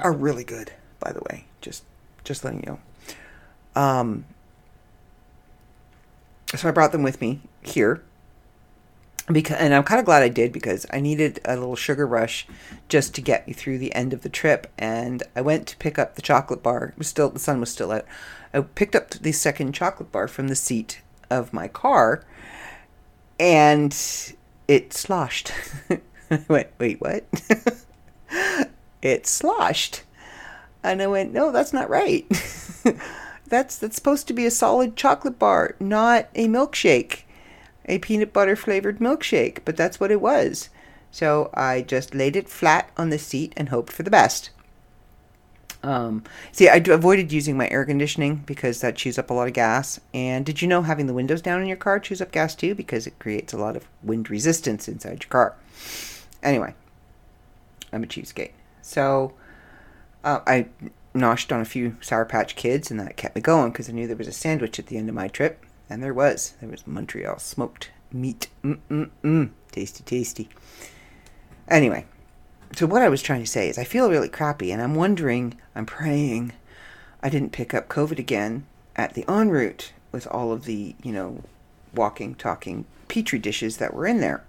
are 0.00 0.12
really 0.12 0.44
good, 0.44 0.72
by 1.00 1.10
the 1.10 1.22
way. 1.28 1.46
Just, 1.60 1.82
just 2.22 2.44
letting 2.44 2.60
you 2.60 2.66
know. 2.66 2.78
Um, 3.74 4.24
so 6.54 6.68
I 6.68 6.72
brought 6.72 6.92
them 6.92 7.02
with 7.02 7.20
me 7.20 7.40
here 7.62 8.02
because 9.30 9.56
and 9.58 9.74
I'm 9.74 9.84
kind 9.84 10.00
of 10.00 10.04
glad 10.04 10.22
I 10.22 10.28
did 10.28 10.52
because 10.52 10.86
I 10.90 11.00
needed 11.00 11.40
a 11.44 11.54
little 11.54 11.76
sugar 11.76 12.06
rush 12.06 12.46
just 12.88 13.14
to 13.14 13.20
get 13.20 13.46
me 13.46 13.52
through 13.52 13.78
the 13.78 13.94
end 13.94 14.12
of 14.12 14.22
the 14.22 14.28
trip 14.28 14.66
and 14.76 15.22
I 15.36 15.40
went 15.40 15.66
to 15.68 15.76
pick 15.76 15.98
up 15.98 16.14
the 16.16 16.22
chocolate 16.22 16.62
bar. 16.62 16.86
It 16.86 16.98
was 16.98 17.08
still 17.08 17.30
the 17.30 17.38
sun 17.38 17.60
was 17.60 17.70
still 17.70 17.92
out. 17.92 18.04
I 18.52 18.60
picked 18.60 18.94
up 18.94 19.10
the 19.10 19.32
second 19.32 19.72
chocolate 19.72 20.12
bar 20.12 20.28
from 20.28 20.48
the 20.48 20.56
seat 20.56 21.00
of 21.30 21.52
my 21.52 21.68
car 21.68 22.24
and 23.38 23.92
it 24.68 24.92
sloshed. 24.92 25.52
I 26.30 26.44
went 26.48 26.68
wait 26.78 27.00
what? 27.00 27.24
It 29.02 29.26
sloshed. 29.26 30.04
And 30.84 31.02
I 31.02 31.06
went 31.06 31.32
no 31.32 31.50
that's 31.52 31.72
not 31.72 31.90
right 31.90 32.26
that's 33.52 33.78
that's 33.78 33.94
supposed 33.94 34.26
to 34.26 34.32
be 34.32 34.46
a 34.46 34.50
solid 34.50 34.96
chocolate 34.96 35.38
bar 35.38 35.76
not 35.78 36.28
a 36.34 36.48
milkshake 36.48 37.22
a 37.86 37.98
peanut 37.98 38.32
butter 38.32 38.56
flavored 38.56 38.98
milkshake, 38.98 39.58
but 39.64 39.76
that's 39.76 39.98
what 39.98 40.10
it 40.10 40.20
was. 40.20 40.68
So 41.10 41.50
I 41.52 41.82
just 41.82 42.14
laid 42.14 42.36
it 42.36 42.48
flat 42.48 42.90
on 42.96 43.10
the 43.10 43.18
seat 43.18 43.52
and 43.56 43.68
hoped 43.68 43.92
for 43.92 44.02
the 44.02 44.10
best. 44.10 44.50
Um, 45.82 46.22
see, 46.52 46.68
I 46.68 46.76
avoided 46.76 47.32
using 47.32 47.56
my 47.56 47.68
air 47.68 47.84
conditioning 47.84 48.36
because 48.46 48.80
that 48.80 48.94
chews 48.94 49.18
up 49.18 49.30
a 49.30 49.34
lot 49.34 49.48
of 49.48 49.52
gas. 49.52 50.00
And 50.14 50.46
did 50.46 50.62
you 50.62 50.68
know 50.68 50.82
having 50.82 51.06
the 51.06 51.14
windows 51.14 51.42
down 51.42 51.60
in 51.60 51.66
your 51.66 51.76
car 51.76 51.98
chews 51.98 52.22
up 52.22 52.30
gas 52.30 52.54
too 52.54 52.74
because 52.74 53.06
it 53.06 53.18
creates 53.18 53.52
a 53.52 53.58
lot 53.58 53.76
of 53.76 53.86
wind 54.02 54.30
resistance 54.30 54.86
inside 54.86 55.24
your 55.24 55.30
car? 55.30 55.56
Anyway, 56.42 56.74
I'm 57.92 58.04
a 58.04 58.06
cheapskate. 58.06 58.52
So 58.80 59.34
uh, 60.22 60.40
I 60.46 60.66
noshed 61.14 61.52
on 61.52 61.60
a 61.60 61.66
few 61.66 61.96
Sour 62.00 62.24
Patch 62.24 62.56
Kids, 62.56 62.90
and 62.90 62.98
that 63.00 63.16
kept 63.16 63.34
me 63.34 63.40
going 63.40 63.70
because 63.70 63.88
I 63.88 63.92
knew 63.92 64.06
there 64.06 64.16
was 64.16 64.28
a 64.28 64.32
sandwich 64.32 64.78
at 64.78 64.86
the 64.86 64.96
end 64.96 65.08
of 65.08 65.14
my 65.14 65.28
trip. 65.28 65.64
And 65.90 66.02
there 66.02 66.14
was. 66.14 66.54
There 66.60 66.70
was 66.70 66.86
Montreal 66.86 67.38
smoked 67.38 67.90
meat. 68.10 68.48
Mm-mm-mm. 68.64 69.50
Tasty, 69.70 70.04
tasty. 70.04 70.48
Anyway, 71.68 72.06
so 72.74 72.86
what 72.86 73.02
I 73.02 73.08
was 73.08 73.22
trying 73.22 73.40
to 73.40 73.46
say 73.46 73.68
is 73.68 73.78
I 73.78 73.84
feel 73.84 74.10
really 74.10 74.28
crappy 74.28 74.72
and 74.72 74.80
I'm 74.80 74.94
wondering, 74.94 75.58
I'm 75.74 75.86
praying 75.86 76.52
I 77.22 77.28
didn't 77.28 77.52
pick 77.52 77.72
up 77.72 77.88
COVID 77.88 78.18
again 78.18 78.66
at 78.96 79.14
the 79.14 79.24
en 79.30 79.50
route 79.50 79.92
with 80.10 80.26
all 80.26 80.50
of 80.52 80.64
the, 80.64 80.96
you 81.02 81.12
know, 81.12 81.42
walking, 81.94 82.34
talking 82.34 82.84
petri 83.08 83.38
dishes 83.38 83.76
that 83.76 83.94
were 83.94 84.06
in 84.06 84.20
there. 84.20 84.42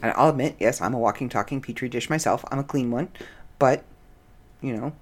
And 0.00 0.12
I'll 0.16 0.30
admit, 0.30 0.56
yes, 0.60 0.80
I'm 0.80 0.94
a 0.94 0.98
walking, 0.98 1.28
talking 1.28 1.60
petri 1.60 1.88
dish 1.88 2.08
myself. 2.08 2.44
I'm 2.50 2.58
a 2.58 2.64
clean 2.64 2.90
one, 2.90 3.08
but 3.58 3.82
you 4.64 4.76
know, 4.76 4.92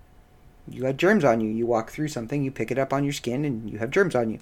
you 0.69 0.85
had 0.85 0.99
germs 0.99 1.25
on 1.25 1.41
you. 1.41 1.51
You 1.51 1.67
walk 1.67 1.91
through 1.91 2.09
something, 2.09 2.43
you 2.43 2.51
pick 2.51 2.71
it 2.71 2.79
up 2.79 2.93
on 2.93 3.05
your 3.05 3.13
skin, 3.13 3.45
and 3.45 3.71
you 3.71 3.79
have 3.79 3.91
germs 3.91 4.15
on 4.15 4.31
you. 4.31 4.39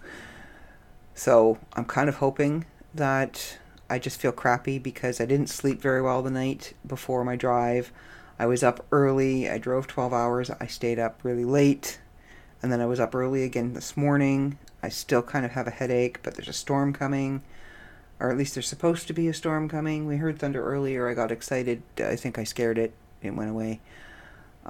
So 1.14 1.58
I'm 1.74 1.84
kind 1.84 2.08
of 2.08 2.16
hoping 2.16 2.64
that 2.94 3.58
I 3.88 3.98
just 3.98 4.20
feel 4.20 4.32
crappy 4.32 4.78
because 4.78 5.20
I 5.20 5.26
didn't 5.26 5.48
sleep 5.48 5.80
very 5.80 6.00
well 6.00 6.22
the 6.22 6.30
night 6.30 6.74
before 6.86 7.24
my 7.24 7.36
drive. 7.36 7.92
I 8.38 8.46
was 8.46 8.62
up 8.62 8.86
early. 8.90 9.50
I 9.50 9.58
drove 9.58 9.86
12 9.86 10.12
hours. 10.12 10.50
I 10.60 10.66
stayed 10.66 10.98
up 10.98 11.20
really 11.22 11.44
late. 11.44 12.00
And 12.62 12.72
then 12.72 12.80
I 12.80 12.86
was 12.86 13.00
up 13.00 13.14
early 13.14 13.44
again 13.44 13.74
this 13.74 13.96
morning. 13.96 14.58
I 14.82 14.88
still 14.88 15.22
kind 15.22 15.44
of 15.44 15.52
have 15.52 15.66
a 15.66 15.70
headache, 15.72 16.20
but 16.22 16.34
there's 16.34 16.48
a 16.48 16.54
storm 16.54 16.92
coming. 16.92 17.42
Or 18.18 18.30
at 18.30 18.38
least 18.38 18.54
there's 18.54 18.68
supposed 18.68 19.06
to 19.08 19.12
be 19.12 19.28
a 19.28 19.34
storm 19.34 19.68
coming. 19.68 20.06
We 20.06 20.16
heard 20.16 20.38
thunder 20.38 20.64
earlier. 20.64 21.08
I 21.08 21.14
got 21.14 21.32
excited. 21.32 21.82
I 21.98 22.16
think 22.16 22.38
I 22.38 22.44
scared 22.44 22.78
it. 22.78 22.94
It 23.22 23.34
went 23.34 23.50
away. 23.50 23.80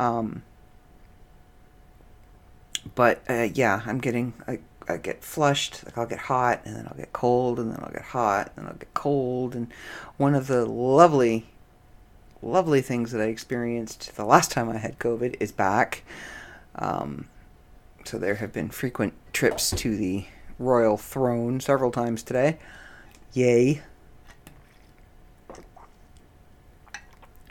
Um, 0.01 0.43
but 2.95 3.23
uh, 3.29 3.49
yeah, 3.53 3.83
I'm 3.85 3.99
getting 3.99 4.33
I, 4.49 4.61
I 4.89 4.97
get 4.97 5.23
flushed. 5.23 5.85
Like 5.85 5.99
I'll 5.99 6.07
get 6.07 6.19
hot, 6.19 6.63
and 6.65 6.75
then 6.75 6.87
I'll 6.89 6.97
get 6.97 7.13
cold, 7.13 7.61
and 7.61 7.71
then 7.71 7.79
I'll 7.83 7.93
get 7.93 8.03
hot, 8.03 8.51
and 8.57 8.67
I'll 8.67 8.75
get 8.75 8.93
cold. 8.95 9.55
And 9.55 9.69
one 10.17 10.35
of 10.35 10.47
the 10.47 10.65
lovely, 10.65 11.47
lovely 12.43 12.81
things 12.81 13.13
that 13.13 13.21
I 13.21 13.25
experienced 13.25 14.17
the 14.17 14.25
last 14.25 14.51
time 14.51 14.71
I 14.71 14.79
had 14.79 14.99
COVID 14.99 15.37
is 15.39 15.53
back. 15.53 16.03
Um, 16.77 17.29
so 18.05 18.17
there 18.17 18.37
have 18.37 18.55
been 18.55 18.71
frequent 18.71 19.13
trips 19.35 19.71
to 19.71 19.97
the 19.97 20.25
royal 20.59 20.97
throne 20.97 21.61
several 21.61 21.91
times 21.91 22.23
today. 22.23 22.59
Yay. 23.35 23.83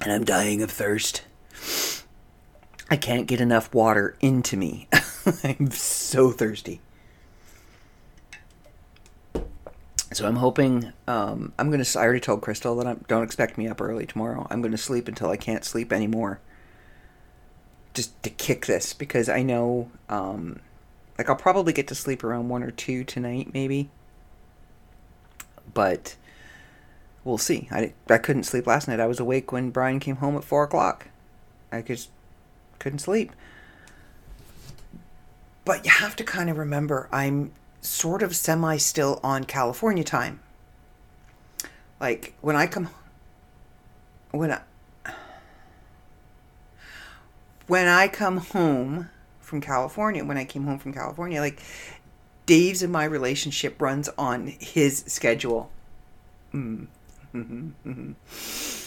And 0.02 0.12
I'm 0.12 0.24
dying 0.24 0.64
of 0.64 0.72
thirst. 0.72 1.24
I 2.90 2.98
can't 2.98 3.28
get 3.28 3.40
enough 3.40 3.74
water 3.74 4.16
into 4.20 4.58
me. 4.58 4.88
I'm 5.44 5.72
so 5.72 6.32
thirsty. 6.32 6.82
So 10.12 10.28
I'm 10.28 10.38
hoping 10.38 10.92
um, 11.08 11.54
I'm 11.60 11.70
gonna. 11.70 11.86
I 11.96 12.00
already 12.00 12.20
told 12.20 12.42
Crystal 12.42 12.76
that 12.78 12.88
I 12.88 12.96
don't 13.08 13.24
expect 13.24 13.58
me 13.58 13.68
up 13.68 13.80
early 13.80 14.08
tomorrow. 14.08 14.48
I'm 14.50 14.62
gonna 14.62 14.78
sleep 14.78 15.08
until 15.08 15.30
I 15.30 15.38
can't 15.38 15.64
sleep 15.64 15.94
anymore. 15.94 16.40
Just 17.94 18.22
to 18.24 18.30
kick 18.32 18.66
this 18.66 18.94
because 18.94 19.30
I 19.30 19.44
know, 19.44 19.92
um, 20.10 20.62
like 21.18 21.30
I'll 21.30 21.36
probably 21.36 21.74
get 21.74 21.88
to 21.90 21.96
sleep 21.96 22.24
around 22.24 22.50
one 22.50 22.64
or 22.64 22.72
two 22.72 23.04
tonight, 23.04 23.54
maybe. 23.54 23.90
But 25.76 26.16
we'll 27.24 27.38
see. 27.38 27.68
I 27.72 27.94
I 28.10 28.18
couldn't 28.18 28.44
sleep 28.44 28.66
last 28.66 28.88
night. 28.88 29.00
I 29.00 29.06
was 29.06 29.20
awake 29.20 29.52
when 29.52 29.70
Brian 29.70 30.00
came 30.00 30.16
home 30.16 30.36
at 30.36 30.44
four 30.44 30.64
o'clock. 30.64 31.10
I 31.72 31.84
just 31.84 32.10
couldn't 32.80 33.00
sleep. 33.00 33.32
But 35.66 35.86
you 35.86 35.92
have 35.92 36.16
to 36.18 36.24
kind 36.24 36.50
of 36.50 36.58
remember 36.58 37.08
I'm 37.12 37.52
sort 37.82 38.24
of 38.24 38.36
semi 38.36 38.78
still 38.78 39.20
on 39.24 39.44
California 39.44 40.04
time. 40.04 40.40
Like 42.00 42.34
when 42.42 42.56
I 42.56 42.68
come 42.68 42.90
when 44.32 44.52
I 44.52 44.62
when 47.68 47.88
I 47.88 48.08
come 48.08 48.38
home 48.38 49.10
from 49.40 49.62
California, 49.62 50.26
when 50.26 50.38
I 50.38 50.46
came 50.46 50.66
home 50.66 50.80
from 50.80 50.94
California, 50.94 51.40
like 51.40 51.62
Dave's 52.46 52.82
and 52.82 52.92
my 52.92 53.04
relationship 53.04 53.80
runs 53.82 54.10
on 54.18 54.48
his 54.60 55.04
schedule. 55.08 55.70
Mm. 56.54 56.88
Mm-hmm. 57.34 57.70
Mm-hmm. 57.86 58.79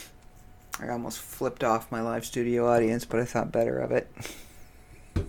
I 0.82 0.88
almost 0.88 1.20
flipped 1.20 1.62
off 1.62 1.92
my 1.92 2.00
live 2.00 2.24
studio 2.26 2.68
audience, 2.68 3.04
but 3.04 3.20
I 3.20 3.24
thought 3.24 3.52
better 3.52 3.78
of 3.78 3.92
it. 3.92 4.10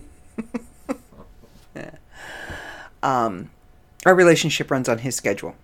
yeah. 1.76 1.90
Um, 3.02 3.50
our 4.04 4.14
relationship 4.14 4.70
runs 4.70 4.88
on 4.88 4.98
his 4.98 5.14
schedule. 5.14 5.54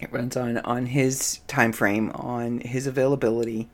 It 0.00 0.12
runs 0.12 0.36
on 0.36 0.58
on 0.58 0.86
his 0.86 1.40
time 1.48 1.72
frame, 1.72 2.10
on 2.10 2.60
his 2.60 2.86
availability. 2.86 3.68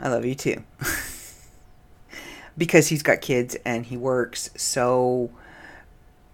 I 0.00 0.08
love 0.08 0.24
you 0.24 0.34
too. 0.34 0.64
because 2.58 2.88
he's 2.88 3.02
got 3.02 3.20
kids 3.20 3.56
and 3.64 3.86
he 3.86 3.96
works, 3.96 4.50
so 4.56 5.30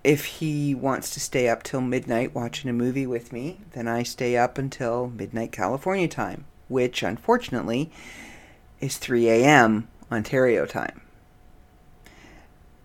if 0.03 0.25
he 0.25 0.75
wants 0.75 1.11
to 1.11 1.21
stay 1.21 1.49
up 1.49 1.63
till 1.63 1.81
midnight 1.81 2.35
watching 2.35 2.71
a 2.71 2.73
movie 2.73 3.07
with 3.07 3.33
me, 3.33 3.59
then 3.73 3.87
I 3.87 4.03
stay 4.03 4.37
up 4.37 4.59
until 4.59 5.09
midnight 5.09 5.53
California 5.53 6.09
time, 6.09 6.45
which 6.71 7.03
unfortunately 7.03 7.91
is 8.81 8.97
3 8.97 9.29
a.m. 9.29 9.89
Ontario 10.11 10.65
time. 10.65 11.03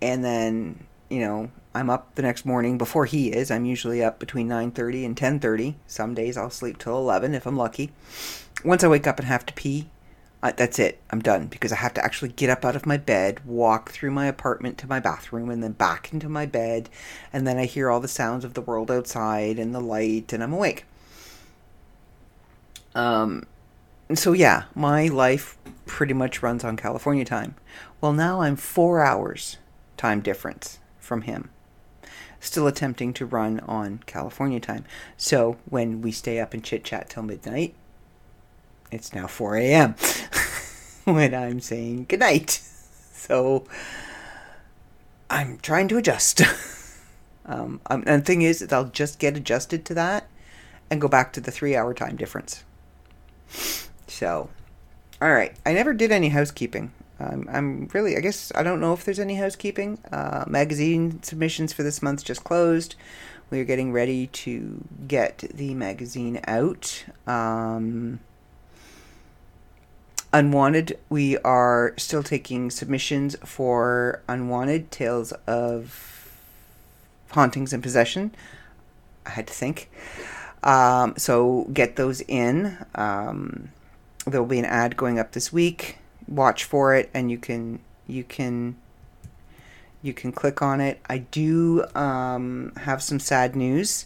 And 0.02 0.26
then, 0.26 0.86
you 1.10 1.19
know, 1.19 1.50
I'm 1.74 1.89
up 1.89 2.15
the 2.15 2.21
next 2.21 2.45
morning 2.45 2.78
before 2.78 3.06
he 3.06 3.32
is. 3.32 3.52
I'm 3.52 3.65
usually 3.65 4.04
up 4.04 4.19
between 4.19 4.48
9:30 4.48 5.06
and 5.06 5.15
10:30. 5.15 5.76
Some 5.88 6.13
days 6.13 6.38
I'll 6.38 6.50
sleep 6.50 6.78
till 6.78 6.98
11 6.98 7.34
if 7.34 7.45
I'm 7.45 7.58
lucky. 7.58 7.91
Once 8.63 8.84
I 8.84 8.88
wake 8.88 9.08
up 9.08 9.19
and 9.19 9.28
have 9.28 9.45
to 9.45 9.54
pee, 9.54 9.89
uh, 10.41 10.52
that's 10.56 10.80
it. 10.80 11.00
I'm 11.10 11.21
done 11.21 11.48
because 11.48 11.71
I 11.71 11.78
have 11.78 11.93
to 11.95 12.04
actually 12.04 12.30
get 12.30 12.50
up 12.50 12.63
out 12.63 12.76
of 12.76 12.86
my 12.86 12.98
bed, 12.98 13.41
walk 13.45 13.91
through 13.91 14.12
my 14.12 14.28
apartment 14.28 14.78
to 14.80 14.88
my 14.88 15.00
bathroom, 15.00 15.50
and 15.50 15.63
then 15.63 15.71
back 15.71 16.13
into 16.13 16.30
my 16.30 16.45
bed. 16.45 16.89
And 17.34 17.48
then 17.48 17.58
I 17.58 17.65
hear 17.65 17.89
all 17.89 18.00
the 18.00 18.08
sounds 18.08 18.45
of 18.45 18.54
the 18.54 18.62
world 18.62 18.91
outside 18.91 19.60
and 19.60 19.74
the 19.74 19.80
light, 19.82 20.32
and 20.32 20.43
I'm 20.43 20.54
awake. 20.54 20.86
Um, 22.93 23.48
so 24.13 24.34
yeah, 24.34 24.65
my 24.76 25.08
life 25.08 25.58
pretty 25.86 26.13
much 26.13 26.44
runs 26.44 26.63
on 26.63 26.78
California 26.78 27.26
time. 27.26 27.56
Well, 28.02 28.13
now 28.13 28.41
I'm 28.41 28.56
four 28.56 29.04
hours 29.04 29.58
time 29.98 30.22
difference 30.22 30.80
from 31.00 31.24
him. 31.24 31.50
Still 32.39 32.68
attempting 32.68 33.13
to 33.13 33.26
run 33.26 33.60
on 33.62 34.04
California 34.06 34.60
time. 34.60 34.86
So 35.18 35.58
when 35.65 36.02
we 36.02 36.12
stay 36.12 36.39
up 36.39 36.54
and 36.54 36.63
chit 36.63 36.84
chat 36.84 37.10
till 37.10 37.24
midnight, 37.24 37.74
it's 38.91 39.13
now 39.13 39.26
4 39.26 39.58
a.m. 39.58 39.96
when 41.06 41.34
I'm 41.34 41.60
saying 41.60 42.06
goodnight. 42.08 42.62
So 43.26 43.65
I'm 45.32 45.58
trying 45.58 45.88
to 45.88 45.98
adjust. 45.98 46.44
um, 47.48 47.82
um, 47.88 48.04
and 48.06 48.22
the 48.22 48.26
thing 48.26 48.44
is, 48.44 48.62
I'll 48.72 48.86
just 48.86 49.18
get 49.18 49.36
adjusted 49.36 49.84
to 49.86 49.96
that 49.96 50.28
and 50.91 51.02
go 51.02 51.08
back 51.08 51.34
to 51.34 51.41
the 51.41 51.50
three 51.50 51.76
hour 51.76 51.96
time 51.96 52.18
difference. 52.18 52.63
So, 54.15 54.49
all 55.21 55.34
right. 55.34 55.54
I 55.65 55.73
never 55.73 55.93
did 55.93 56.10
any 56.10 56.30
housekeeping. 56.30 56.93
Um, 57.19 57.49
I'm 57.51 57.89
really, 57.93 58.15
I 58.15 58.21
guess, 58.21 58.49
I 58.56 58.63
don't 58.63 58.80
know 58.80 58.93
if 58.93 59.04
there's 59.04 59.19
any 59.19 59.36
housekeeping. 59.36 59.99
Uh, 60.10 60.45
magazine 60.47 61.21
submissions 61.21 61.73
for 61.73 61.84
this 61.84 62.01
month 62.01 62.23
just 62.23 62.45
closed. 62.45 62.95
We 63.49 63.60
are 63.60 63.65
getting 63.65 63.91
ready 63.91 64.28
to 64.28 64.82
get 65.06 65.39
the 65.54 65.73
magazine 65.73 66.39
out. 66.47 67.04
Um, 67.28 68.21
Unwanted, 70.32 70.97
we 71.10 71.38
are 71.39 71.93
still 71.97 72.23
taking 72.23 72.71
submissions 72.71 73.36
for 73.43 74.21
Unwanted 74.30 74.91
Tales 74.91 75.34
of 75.45 76.32
Hauntings 77.32 77.73
and 77.73 77.84
Possession. 77.84 78.34
I 79.25 79.32
had 79.32 79.47
to 79.47 79.54
think. 79.54 79.89
Um, 80.63 81.15
so 81.17 81.67
get 81.73 81.97
those 81.97 82.21
in. 82.21 82.78
Um, 82.95 83.69
there 84.26 84.42
will 84.42 84.50
be 84.50 84.60
an 84.60 84.66
ad 84.66 84.98
going 84.98 85.20
up 85.20 85.32
this 85.32 85.54
week. 85.54 85.98
Watch 86.28 86.64
for 86.64 86.96
it, 86.96 87.10
and 87.14 87.30
you 87.30 87.38
can 87.38 87.80
you 88.08 88.24
can 88.24 88.76
you 90.02 90.14
can 90.14 90.32
click 90.32 90.62
on 90.62 90.82
it. 90.82 91.00
I 91.08 91.20
do 91.20 91.86
um, 91.96 92.74
have 92.78 93.02
some 93.02 93.20
sad 93.20 93.56
news. 93.56 94.06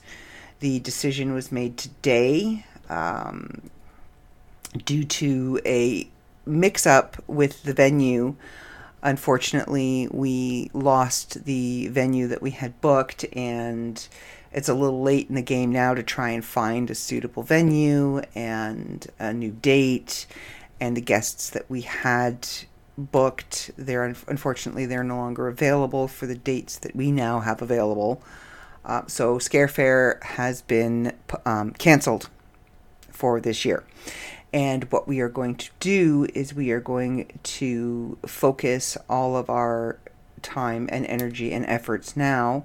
The 0.59 0.79
decision 0.79 1.33
was 1.33 1.51
made 1.51 1.77
today 1.77 2.65
um, 2.89 3.69
due 4.85 5.05
to 5.05 5.61
a 5.65 6.09
mix 6.45 6.85
up 6.85 7.21
with 7.27 7.63
the 7.63 7.73
venue. 7.73 8.35
Unfortunately, 9.01 10.09
we 10.11 10.69
lost 10.73 11.45
the 11.45 11.87
venue 11.87 12.27
that 12.27 12.41
we 12.41 12.51
had 12.51 12.79
booked, 12.81 13.25
and 13.33 14.05
it's 14.51 14.69
a 14.69 14.73
little 14.73 15.01
late 15.01 15.29
in 15.29 15.35
the 15.35 15.41
game 15.41 15.71
now 15.71 15.93
to 15.93 16.03
try 16.03 16.29
and 16.29 16.43
find 16.43 16.89
a 16.89 16.95
suitable 16.95 17.43
venue 17.43 18.21
and 18.35 19.07
a 19.19 19.33
new 19.33 19.51
date. 19.51 20.25
And 20.79 20.95
the 20.97 21.01
guests 21.01 21.49
that 21.51 21.69
we 21.69 21.81
had 21.81 22.47
booked, 22.97 23.71
they're 23.77 24.05
unfortunately 24.27 24.85
they're 24.85 25.03
no 25.03 25.17
longer 25.17 25.47
available 25.47 26.07
for 26.07 26.25
the 26.25 26.35
dates 26.35 26.77
that 26.79 26.95
we 26.95 27.11
now 27.11 27.41
have 27.41 27.61
available. 27.61 28.21
Uh, 28.83 29.03
so 29.07 29.39
Scare 29.39 29.67
Fair 29.67 30.19
has 30.23 30.61
been 30.61 31.13
um, 31.45 31.71
canceled 31.71 32.29
for 33.11 33.41
this 33.41 33.65
year 33.65 33.83
And 34.53 34.89
what 34.91 35.07
we 35.07 35.19
are 35.19 35.29
going 35.29 35.55
to 35.55 35.69
do 35.79 36.25
is 36.33 36.53
we 36.53 36.71
are 36.71 36.79
going 36.79 37.37
to 37.43 38.17
focus 38.25 38.97
all 39.09 39.35
of 39.35 39.49
our 39.49 39.99
time 40.41 40.87
and 40.91 41.05
energy 41.05 41.51
and 41.51 41.65
efforts 41.65 42.15
now 42.15 42.63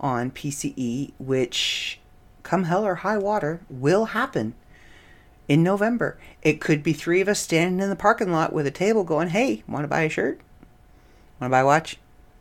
on 0.00 0.30
PCE, 0.30 1.12
which, 1.18 2.00
come 2.42 2.64
hell 2.64 2.84
or 2.84 2.96
high 2.96 3.18
water, 3.18 3.60
will 3.68 4.06
happen 4.06 4.54
in 5.48 5.62
November. 5.62 6.18
It 6.42 6.60
could 6.60 6.82
be 6.82 6.92
three 6.92 7.20
of 7.20 7.28
us 7.28 7.38
standing 7.38 7.80
in 7.80 7.90
the 7.90 7.96
parking 7.96 8.32
lot 8.32 8.52
with 8.52 8.66
a 8.66 8.70
table 8.70 9.04
going, 9.04 9.28
hey, 9.28 9.62
want 9.68 9.84
to 9.84 9.88
buy 9.88 10.02
a 10.02 10.08
shirt? 10.08 10.40
Want 11.40 11.50
to 11.50 11.54
buy 11.54 11.60
a 11.60 11.66
watch? 11.66 11.98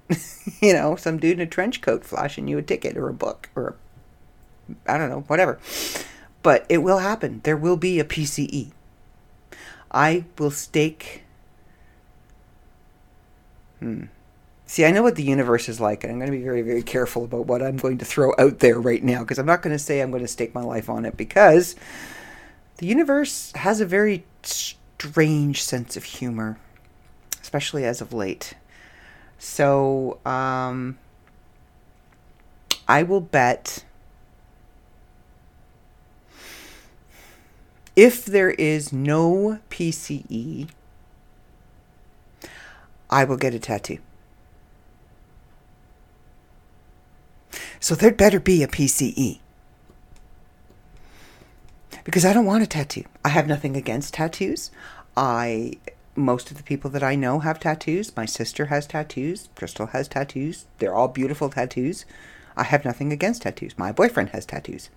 you 0.62 0.74
know, 0.74 0.96
some 0.96 1.18
dude 1.18 1.34
in 1.34 1.42
a 1.42 1.46
trench 1.46 1.82
coat 1.82 2.04
flashing 2.04 2.48
you 2.48 2.58
a 2.58 2.62
ticket 2.62 2.98
or 2.98 3.10
a 3.10 3.14
book 3.14 3.50
or 3.56 3.76
I 4.88 4.98
don't 4.98 5.10
know, 5.10 5.22
whatever. 5.22 5.60
But 6.42 6.66
it 6.70 6.80
will 6.80 7.00
happen. 7.00 7.42
There 7.44 7.58
will 7.58 7.78
be 7.78 8.00
a 8.00 8.06
PCE. 8.06 8.72
I 9.92 10.26
will 10.38 10.52
stake. 10.52 11.24
Hmm. 13.80 14.06
See, 14.70 14.86
I 14.86 14.92
know 14.92 15.02
what 15.02 15.16
the 15.16 15.24
universe 15.24 15.68
is 15.68 15.80
like, 15.80 16.04
and 16.04 16.14
I'm 16.14 16.20
going 16.20 16.32
to 16.32 16.38
be 16.38 16.44
very, 16.44 16.62
very 16.62 16.84
careful 16.84 17.24
about 17.24 17.48
what 17.48 17.64
I'm 17.64 17.78
going 17.78 17.98
to 17.98 18.06
throw 18.06 18.36
out 18.38 18.60
there 18.60 18.80
right 18.80 19.04
now 19.04 19.22
because 19.22 19.40
I'm 19.40 19.48
not 19.48 19.64
going 19.64 19.76
to 19.76 19.80
say 19.80 20.00
I'm 20.00 20.12
going 20.12 20.22
to 20.22 20.28
stake 20.28 20.54
my 20.54 20.62
life 20.62 20.92
on 20.92 21.06
it 21.06 21.18
because 21.18 21.76
the 22.78 22.86
universe 22.86 23.52
has 23.54 23.82
a 23.82 23.86
very 23.88 24.26
strange 24.44 25.64
sense 25.64 25.98
of 25.98 26.04
humor, 26.04 26.60
especially 27.42 27.84
as 27.84 28.00
of 28.00 28.14
late. 28.14 28.54
So, 29.40 30.20
um, 30.24 31.00
I 32.88 33.02
will 33.02 33.22
bet 33.22 33.84
if 37.96 38.24
there 38.24 38.52
is 38.52 38.94
no 38.94 39.58
PCE, 39.72 40.70
I 43.10 43.24
will 43.24 43.38
get 43.38 43.56
a 43.56 43.60
tattoo. 43.60 43.98
So 47.80 47.96
there'd 47.96 48.18
better 48.18 48.40
be 48.40 48.64
a 48.64 48.68
PCE. 48.68 49.40
Because 52.04 52.26
I 52.26 52.34
don't 52.34 52.46
want 52.46 52.64
a 52.64 52.68
tattoo. 52.68 53.06
I 53.24 53.30
have 53.30 53.48
nothing 53.48 53.76
against 53.76 54.16
tattoos. 54.16 54.72
I 55.16 55.74
most 56.16 56.52
of 56.52 56.58
the 56.58 56.64
people 56.64 56.90
that 56.92 57.04
I 57.04 57.16
know 57.16 57.40
have 57.40 57.60
tattoos. 57.60 58.16
My 58.16 58.26
sister 58.26 58.66
has 58.66 58.86
tattoos. 58.86 59.50
Crystal 59.56 59.88
has 59.88 60.08
tattoos. 60.08 60.66
They're 60.78 60.94
all 60.94 61.08
beautiful 61.08 61.50
tattoos. 61.50 62.06
I 62.58 62.64
have 62.64 62.84
nothing 62.84 63.14
against 63.14 63.44
tattoos. 63.44 63.78
My 63.78 63.92
boyfriend 63.92 64.30
has 64.30 64.46
tattoos. 64.46 64.90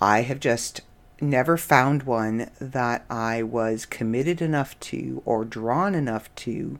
I 0.00 0.22
have 0.22 0.40
just 0.40 0.80
never 1.20 1.56
found 1.56 2.02
one 2.02 2.50
that 2.60 3.04
I 3.08 3.42
was 3.42 3.86
committed 3.86 4.42
enough 4.42 4.78
to, 4.80 5.22
or 5.24 5.44
drawn 5.44 5.94
enough 5.94 6.34
to, 6.36 6.78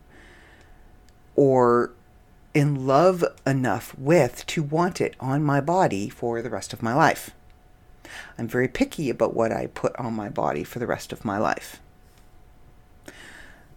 or 1.34 1.92
in 2.56 2.86
love 2.86 3.22
enough 3.46 3.94
with 3.98 4.46
to 4.46 4.62
want 4.62 4.98
it 4.98 5.14
on 5.20 5.44
my 5.44 5.60
body 5.60 6.08
for 6.08 6.40
the 6.40 6.48
rest 6.48 6.72
of 6.72 6.82
my 6.82 6.94
life. 6.94 7.32
I'm 8.38 8.48
very 8.48 8.66
picky 8.66 9.10
about 9.10 9.34
what 9.34 9.52
I 9.52 9.66
put 9.66 9.94
on 9.96 10.14
my 10.14 10.30
body 10.30 10.64
for 10.64 10.78
the 10.78 10.86
rest 10.86 11.12
of 11.12 11.22
my 11.22 11.36
life. 11.36 11.82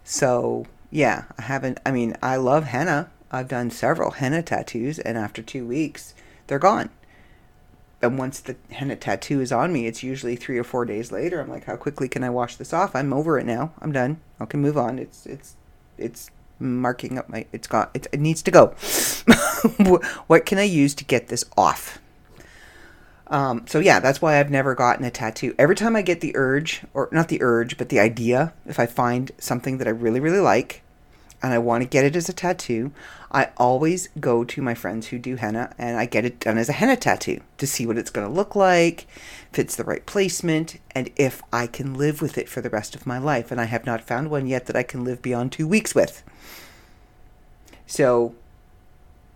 So, 0.06 0.66
yeah, 0.90 1.26
I 1.38 1.42
haven't, 1.42 1.82
I 1.86 1.92
mean, 1.92 2.16
I 2.24 2.38
love 2.38 2.64
henna. 2.64 3.12
I've 3.30 3.50
done 3.50 3.70
several 3.70 4.12
henna 4.12 4.42
tattoos, 4.42 4.98
and 4.98 5.18
after 5.18 5.42
two 5.42 5.68
weeks, 5.68 6.16
they're 6.48 6.58
gone. 6.58 6.90
And 8.02 8.18
once 8.18 8.40
the 8.40 8.56
henna 8.72 8.96
tattoo 8.96 9.42
is 9.42 9.52
on 9.52 9.74
me, 9.74 9.88
it's 9.88 10.04
usually 10.04 10.38
three 10.38 10.58
or 10.58 10.64
four 10.64 10.86
days 10.86 11.12
later. 11.12 11.42
I'm 11.42 11.50
like, 11.50 11.66
how 11.66 11.76
quickly 11.76 12.08
can 12.08 12.24
I 12.24 12.30
wash 12.30 12.56
this 12.56 12.72
off? 12.72 12.96
I'm 12.96 13.12
over 13.12 13.38
it 13.38 13.46
now. 13.46 13.74
I'm 13.82 13.92
done. 13.92 14.22
I 14.40 14.46
can 14.46 14.62
move 14.62 14.78
on. 14.78 15.00
It's, 15.00 15.26
it's, 15.26 15.58
it's 15.98 16.32
marking 16.60 17.18
up 17.18 17.30
my 17.30 17.46
it's 17.52 17.68
got 17.68 17.92
it, 17.94 18.08
it 18.12 18.20
needs 18.20 18.42
to 18.44 18.52
go. 18.52 18.76
What 20.28 20.46
can 20.46 20.58
i 20.58 20.64
use 20.64 20.94
to 20.96 21.04
get 21.04 21.28
this 21.28 21.44
off? 21.58 22.00
Um, 23.28 23.68
so 23.68 23.80
yeah 23.80 24.00
that's 24.00 24.22
why 24.22 24.40
i've 24.40 24.50
never 24.50 24.76
gotten 24.76 25.06
a 25.06 25.12
tattoo. 25.12 25.54
Every 25.60 25.76
time 25.76 25.96
i 25.96 26.02
get 26.02 26.22
the 26.22 26.36
urge 26.36 26.84
or 26.94 27.10
not 27.12 27.28
the 27.28 27.42
urge 27.42 27.78
but 27.78 27.90
the 27.90 28.00
idea 28.00 28.54
if 28.66 28.80
i 28.80 28.86
find 28.86 29.32
something 29.38 29.78
that 29.78 29.88
i 29.88 29.92
really 29.92 30.20
really 30.20 30.40
like 30.40 30.82
and 31.42 31.54
i 31.54 31.58
want 31.58 31.82
to 31.82 31.90
get 31.90 32.06
it 32.06 32.16
as 32.16 32.30
a 32.30 32.34
tattoo 32.34 32.92
i 33.32 33.50
always 33.58 34.10
go 34.20 34.44
to 34.44 34.62
my 34.62 34.74
friends 34.74 35.08
who 35.08 35.20
do 35.20 35.36
henna 35.36 35.74
and 35.78 35.98
i 35.98 36.06
get 36.06 36.26
it 36.26 36.40
done 36.40 36.58
as 36.58 36.70
a 36.70 36.74
henna 36.74 36.96
tattoo 36.96 37.40
to 37.58 37.68
see 37.68 37.86
what 37.86 37.98
it's 37.98 38.10
going 38.10 38.28
to 38.28 38.34
look 38.34 38.56
like 38.56 39.08
if 39.52 39.60
it's 39.60 39.76
the 39.76 39.84
right 39.84 40.06
placement 40.06 40.80
and 40.92 41.10
if 41.16 41.42
i 41.52 41.68
can 41.68 41.94
live 41.94 42.22
with 42.22 42.38
it 42.38 42.50
for 42.50 42.62
the 42.62 42.70
rest 42.70 42.96
of 42.96 43.08
my 43.08 43.18
life. 43.18 43.52
And 43.52 43.60
i 43.60 43.66
have 43.66 43.86
not 43.86 44.02
found 44.02 44.30
one 44.30 44.48
yet 44.48 44.66
that 44.66 44.76
i 44.76 44.84
can 44.84 45.04
live 45.04 45.22
beyond 45.22 45.52
two 45.52 45.68
weeks 45.68 45.96
with 45.96 46.24
so 47.90 48.36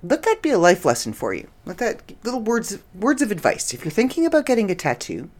let 0.03 0.21
that 0.23 0.43
be 0.43 0.51
a 0.51 0.59
life 0.59 0.85
lesson 0.85 1.11
for 1.11 1.33
you. 1.33 1.49
Let 1.65 1.79
that 1.79 2.13
little 2.23 2.39
words 2.39 2.77
words 2.93 3.23
of 3.23 3.31
advice. 3.31 3.73
If 3.73 3.83
you're 3.83 3.91
thinking 3.91 4.27
about 4.27 4.45
getting 4.45 4.69
a 4.69 4.75
tattoo, 4.75 5.31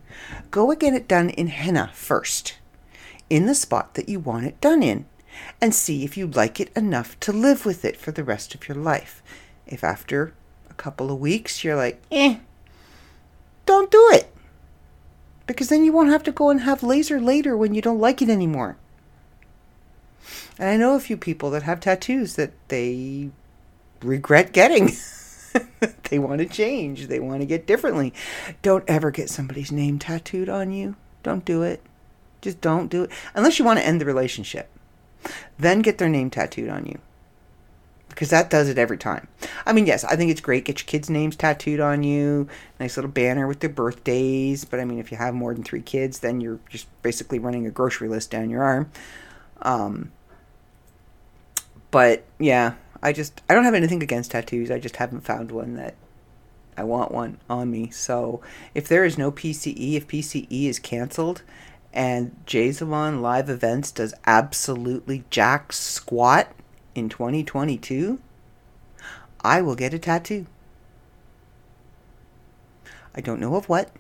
go 0.50 0.72
and 0.72 0.80
get 0.80 0.96
it 0.96 1.08
done 1.08 1.30
in 1.30 1.48
henna 1.48 1.92
first, 1.94 2.58
in 3.30 3.46
the 3.46 3.54
spot 3.54 3.94
that 3.94 4.10
you 4.10 4.20
want 4.20 4.48
it 4.48 4.60
done 4.60 4.82
in, 4.82 5.06
and 5.62 5.76
see 5.76 6.04
if 6.04 6.18
you 6.18 6.26
like 6.26 6.60
it 6.60 6.76
enough 6.76 7.20
to 7.20 7.32
live 7.32 7.68
with 7.68 7.86
it 7.86 7.98
for 7.98 8.12
the 8.12 8.24
rest 8.24 8.56
of 8.56 8.68
your 8.68 8.78
life. 8.78 9.22
If 9.68 9.84
after 9.84 10.34
a 10.68 10.74
couple 10.74 11.12
of 11.12 11.20
weeks 11.20 11.64
you're 11.64 11.76
like, 11.76 12.02
eh, 12.12 12.38
don't 13.68 13.92
do 13.92 14.10
it. 14.12 14.34
Because 15.46 15.70
then 15.70 15.86
you 15.86 15.94
won't 15.94 16.10
have 16.10 16.24
to 16.24 16.32
go 16.32 16.50
and 16.50 16.62
have 16.62 16.82
laser 16.82 17.22
later 17.22 17.56
when 17.56 17.76
you 17.76 17.82
don't 17.82 18.00
like 18.00 18.24
it 18.24 18.30
anymore. 18.30 18.78
And 20.58 20.70
I 20.70 20.78
know 20.78 20.96
a 20.96 21.00
few 21.00 21.18
people 21.18 21.50
that 21.52 21.64
have 21.64 21.80
tattoos 21.80 22.36
that 22.36 22.54
they 22.70 23.30
regret 24.02 24.54
getting. 24.54 24.92
they 26.10 26.20
want 26.20 26.40
to 26.40 26.46
change. 26.46 27.08
They 27.08 27.20
want 27.20 27.42
to 27.42 27.46
get 27.46 27.68
differently. 27.68 28.14
Don't 28.62 28.84
ever 28.88 29.12
get 29.12 29.30
somebody's 29.30 29.72
name 29.72 30.00
tattooed 30.00 30.50
on 30.50 30.72
you. 30.72 30.96
Don't 31.24 31.46
do 31.46 31.64
it. 31.64 31.82
Just 32.42 32.62
don't 32.62 32.90
do 32.90 33.04
it. 33.04 33.12
Unless 33.34 33.60
you 33.60 33.66
want 33.66 33.80
to 33.80 33.86
end 33.86 34.02
the 34.02 34.06
relationship. 34.06 34.70
Then 35.58 35.82
get 35.82 35.98
their 35.98 36.10
name 36.10 36.30
tattooed 36.30 36.70
on 36.70 36.86
you. 36.86 37.00
Because 38.10 38.30
that 38.30 38.52
does 38.52 38.70
it 38.70 38.78
every 38.78 38.98
time. 38.98 39.28
I 39.66 39.74
mean, 39.74 39.88
yes, 39.88 40.04
I 40.04 40.16
think 40.16 40.30
it's 40.30 40.42
great. 40.42 40.66
Get 40.66 40.82
your 40.82 40.86
kids' 40.86 41.10
names 41.10 41.36
tattooed 41.36 41.80
on 41.80 42.04
you. 42.04 42.48
Nice 42.80 42.96
little 42.96 43.10
banner 43.10 43.48
with 43.48 43.62
their 43.62 43.72
birthdays. 43.72 44.66
But 44.66 44.80
I 44.80 44.86
mean, 44.86 45.00
if 45.00 45.12
you 45.12 45.18
have 45.18 45.34
more 45.34 45.54
than 45.54 45.64
three 45.64 45.82
kids, 45.82 46.20
then 46.20 46.40
you're 46.40 46.60
just 46.70 46.86
basically 47.02 47.40
running 47.40 47.66
a 47.66 47.72
grocery 47.72 48.08
list 48.08 48.30
down 48.30 48.52
your 48.52 48.62
arm. 48.62 48.92
Um, 49.64 50.12
but 51.90 52.24
yeah, 52.40 52.76
I 53.02 53.12
just 53.14 53.42
I 53.50 53.54
don't 53.54 53.64
have 53.64 53.74
anything 53.74 54.04
against 54.04 54.32
tattoos. 54.32 54.70
I 54.70 54.80
just 54.80 54.98
haven't 54.98 55.22
found 55.22 55.52
one 55.52 55.76
that 55.76 55.96
I 56.78 56.84
want 56.84 57.12
one 57.12 57.40
on 57.50 57.72
me. 57.72 57.90
So 57.90 58.42
if 58.74 58.88
there 58.88 59.06
is 59.06 59.18
no 59.18 59.32
PCE, 59.32 59.94
if 59.94 60.08
PCE 60.08 60.66
is 60.66 60.80
canceled 60.80 61.44
and 61.94 62.36
Jazamon 62.46 63.22
live 63.22 63.50
events 63.50 63.92
does 63.92 64.14
absolutely 64.26 65.24
jack 65.30 65.74
squat 65.74 66.52
in 66.96 67.10
2022, 67.10 68.20
I 69.42 69.62
will 69.62 69.76
get 69.76 69.94
a 69.94 70.00
tattoo. 70.00 70.48
I 73.16 73.22
don't 73.22 73.40
know 73.40 73.56
of 73.56 73.70
what, 73.70 73.92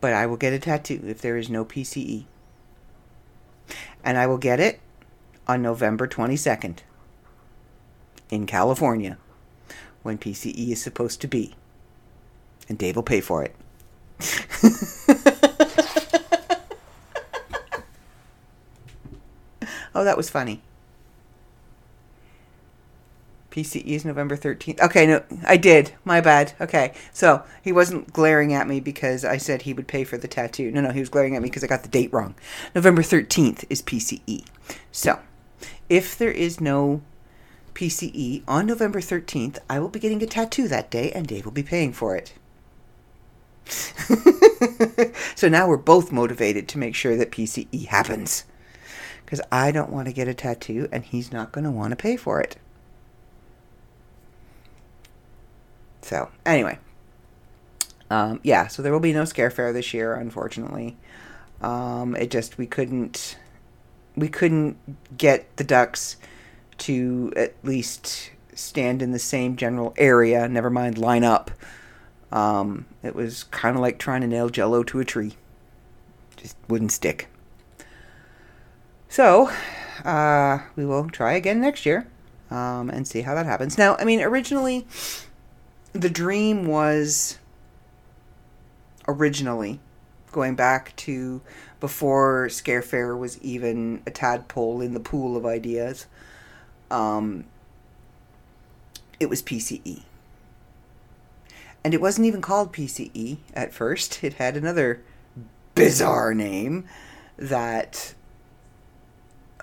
but 0.00 0.12
I 0.12 0.26
will 0.26 0.36
get 0.36 0.52
a 0.52 0.58
tattoo 0.58 1.02
if 1.06 1.22
there 1.22 1.38
is 1.38 1.48
no 1.48 1.64
PCE. 1.64 2.26
And 4.04 4.18
I 4.18 4.26
will 4.26 4.38
get 4.38 4.60
it 4.60 4.80
on 5.48 5.62
November 5.62 6.06
22nd 6.06 6.78
in 8.30 8.46
California 8.46 9.18
when 10.02 10.18
PCE 10.18 10.70
is 10.70 10.82
supposed 10.82 11.20
to 11.22 11.26
be. 11.26 11.54
And 12.68 12.78
Dave 12.78 12.96
will 12.96 13.02
pay 13.02 13.20
for 13.22 13.42
it. 13.42 13.56
oh, 19.94 20.04
that 20.04 20.16
was 20.16 20.28
funny. 20.30 20.62
PCE 23.54 23.86
is 23.86 24.04
November 24.04 24.36
13th. 24.36 24.80
Okay, 24.80 25.06
no, 25.06 25.22
I 25.46 25.56
did. 25.56 25.92
My 26.04 26.20
bad. 26.20 26.54
Okay. 26.60 26.92
So 27.12 27.44
he 27.62 27.70
wasn't 27.70 28.12
glaring 28.12 28.52
at 28.52 28.66
me 28.66 28.80
because 28.80 29.24
I 29.24 29.36
said 29.36 29.62
he 29.62 29.72
would 29.72 29.86
pay 29.86 30.02
for 30.02 30.18
the 30.18 30.26
tattoo. 30.26 30.72
No, 30.72 30.80
no, 30.80 30.90
he 30.90 30.98
was 30.98 31.08
glaring 31.08 31.36
at 31.36 31.42
me 31.42 31.50
because 31.50 31.62
I 31.62 31.68
got 31.68 31.84
the 31.84 31.88
date 31.88 32.12
wrong. 32.12 32.34
November 32.74 33.00
13th 33.00 33.64
is 33.70 33.80
PCE. 33.80 34.44
So 34.90 35.20
if 35.88 36.18
there 36.18 36.32
is 36.32 36.60
no 36.60 37.02
PCE 37.74 38.42
on 38.48 38.66
November 38.66 39.00
13th, 39.00 39.58
I 39.70 39.78
will 39.78 39.88
be 39.88 40.00
getting 40.00 40.20
a 40.20 40.26
tattoo 40.26 40.66
that 40.66 40.90
day 40.90 41.12
and 41.12 41.24
Dave 41.24 41.44
will 41.44 41.52
be 41.52 41.62
paying 41.62 41.92
for 41.92 42.16
it. 42.16 42.32
so 45.36 45.48
now 45.48 45.68
we're 45.68 45.76
both 45.76 46.10
motivated 46.10 46.66
to 46.68 46.78
make 46.78 46.96
sure 46.96 47.16
that 47.16 47.30
PCE 47.30 47.86
happens. 47.86 48.46
Because 49.24 49.40
I 49.52 49.70
don't 49.70 49.92
want 49.92 50.08
to 50.08 50.12
get 50.12 50.26
a 50.26 50.34
tattoo 50.34 50.88
and 50.90 51.04
he's 51.04 51.30
not 51.30 51.52
going 51.52 51.64
to 51.64 51.70
want 51.70 51.92
to 51.92 51.96
pay 51.96 52.16
for 52.16 52.40
it. 52.40 52.56
So, 56.04 56.28
anyway. 56.44 56.78
Um, 58.10 58.40
yeah, 58.42 58.66
so 58.66 58.82
there 58.82 58.92
will 58.92 59.00
be 59.00 59.14
no 59.14 59.24
scare 59.24 59.50
fair 59.50 59.72
this 59.72 59.94
year, 59.94 60.14
unfortunately. 60.14 60.98
Um, 61.62 62.14
it 62.14 62.30
just 62.30 62.58
we 62.58 62.66
couldn't 62.66 63.38
we 64.14 64.28
couldn't 64.28 64.76
get 65.16 65.56
the 65.56 65.64
ducks 65.64 66.16
to 66.76 67.32
at 67.36 67.54
least 67.62 68.30
stand 68.52 69.00
in 69.00 69.12
the 69.12 69.18
same 69.18 69.56
general 69.56 69.94
area. 69.96 70.46
Never 70.46 70.68
mind 70.68 70.98
line 70.98 71.24
up. 71.24 71.50
Um, 72.30 72.84
it 73.02 73.14
was 73.14 73.44
kind 73.44 73.74
of 73.74 73.80
like 73.80 73.98
trying 73.98 74.20
to 74.20 74.26
nail 74.26 74.50
Jello 74.50 74.82
to 74.82 75.00
a 75.00 75.04
tree. 75.06 75.36
Just 76.36 76.56
wouldn't 76.68 76.92
stick. 76.92 77.28
So, 79.08 79.50
uh, 80.04 80.58
we 80.76 80.84
will 80.84 81.08
try 81.08 81.32
again 81.32 81.62
next 81.62 81.86
year 81.86 82.06
um, 82.50 82.90
and 82.90 83.08
see 83.08 83.22
how 83.22 83.34
that 83.34 83.46
happens. 83.46 83.78
Now, 83.78 83.96
I 83.96 84.04
mean, 84.04 84.20
originally, 84.20 84.86
the 85.94 86.10
dream 86.10 86.66
was 86.66 87.38
originally 89.08 89.80
going 90.32 90.54
back 90.54 90.94
to 90.96 91.40
before 91.80 92.48
Scare 92.50 92.82
Fair 92.82 93.16
was 93.16 93.40
even 93.40 94.02
a 94.06 94.10
tadpole 94.10 94.82
in 94.82 94.92
the 94.92 95.00
pool 95.00 95.36
of 95.36 95.46
ideas. 95.46 96.06
Um, 96.90 97.44
it 99.20 99.30
was 99.30 99.42
PCE. 99.42 100.02
And 101.84 101.94
it 101.94 102.00
wasn't 102.00 102.26
even 102.26 102.42
called 102.42 102.72
PCE 102.72 103.38
at 103.54 103.72
first. 103.72 104.24
It 104.24 104.34
had 104.34 104.56
another 104.56 105.02
bizarre 105.74 106.34
name 106.34 106.86
that 107.36 108.14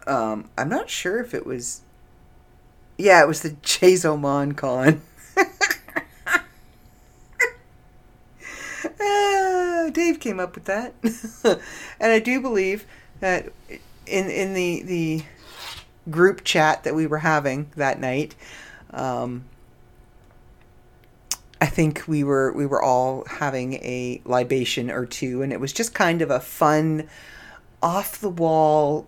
um, 0.08 0.50
I'm 0.58 0.70
not 0.70 0.90
sure 0.90 1.20
if 1.20 1.34
it 1.34 1.46
was. 1.46 1.82
Yeah, 2.98 3.22
it 3.22 3.28
was 3.28 3.42
the 3.42 3.56
Jason 3.62 4.54
Con. 4.54 5.02
uh, 9.00 9.81
Dave 9.92 10.20
came 10.20 10.40
up 10.40 10.56
with 10.56 10.66
that, 10.66 10.94
and 12.00 12.12
I 12.12 12.20
do 12.20 12.42
believe 12.42 12.86
that 13.20 13.52
in 14.08 14.30
in 14.30 14.54
the 14.54 14.84
the 14.84 15.24
group 16.10 16.44
chat 16.44 16.84
that 16.84 16.96
we 16.96 17.06
were 17.06 17.20
having 17.20 17.72
that 17.76 18.00
night, 18.00 18.36
um, 18.92 19.46
I 21.60 21.68
think 21.68 22.04
we 22.08 22.24
were 22.24 22.52
we 22.54 22.66
were 22.66 22.82
all 22.82 23.24
having 23.26 23.74
a 23.76 24.22
libation 24.26 24.90
or 24.90 25.06
two, 25.06 25.42
and 25.42 25.54
it 25.54 25.60
was 25.60 25.74
just 25.74 25.94
kind 25.94 26.22
of 26.22 26.32
a 26.32 26.40
fun, 26.40 27.08
off 27.84 28.20
the 28.20 28.30
wall, 28.30 29.08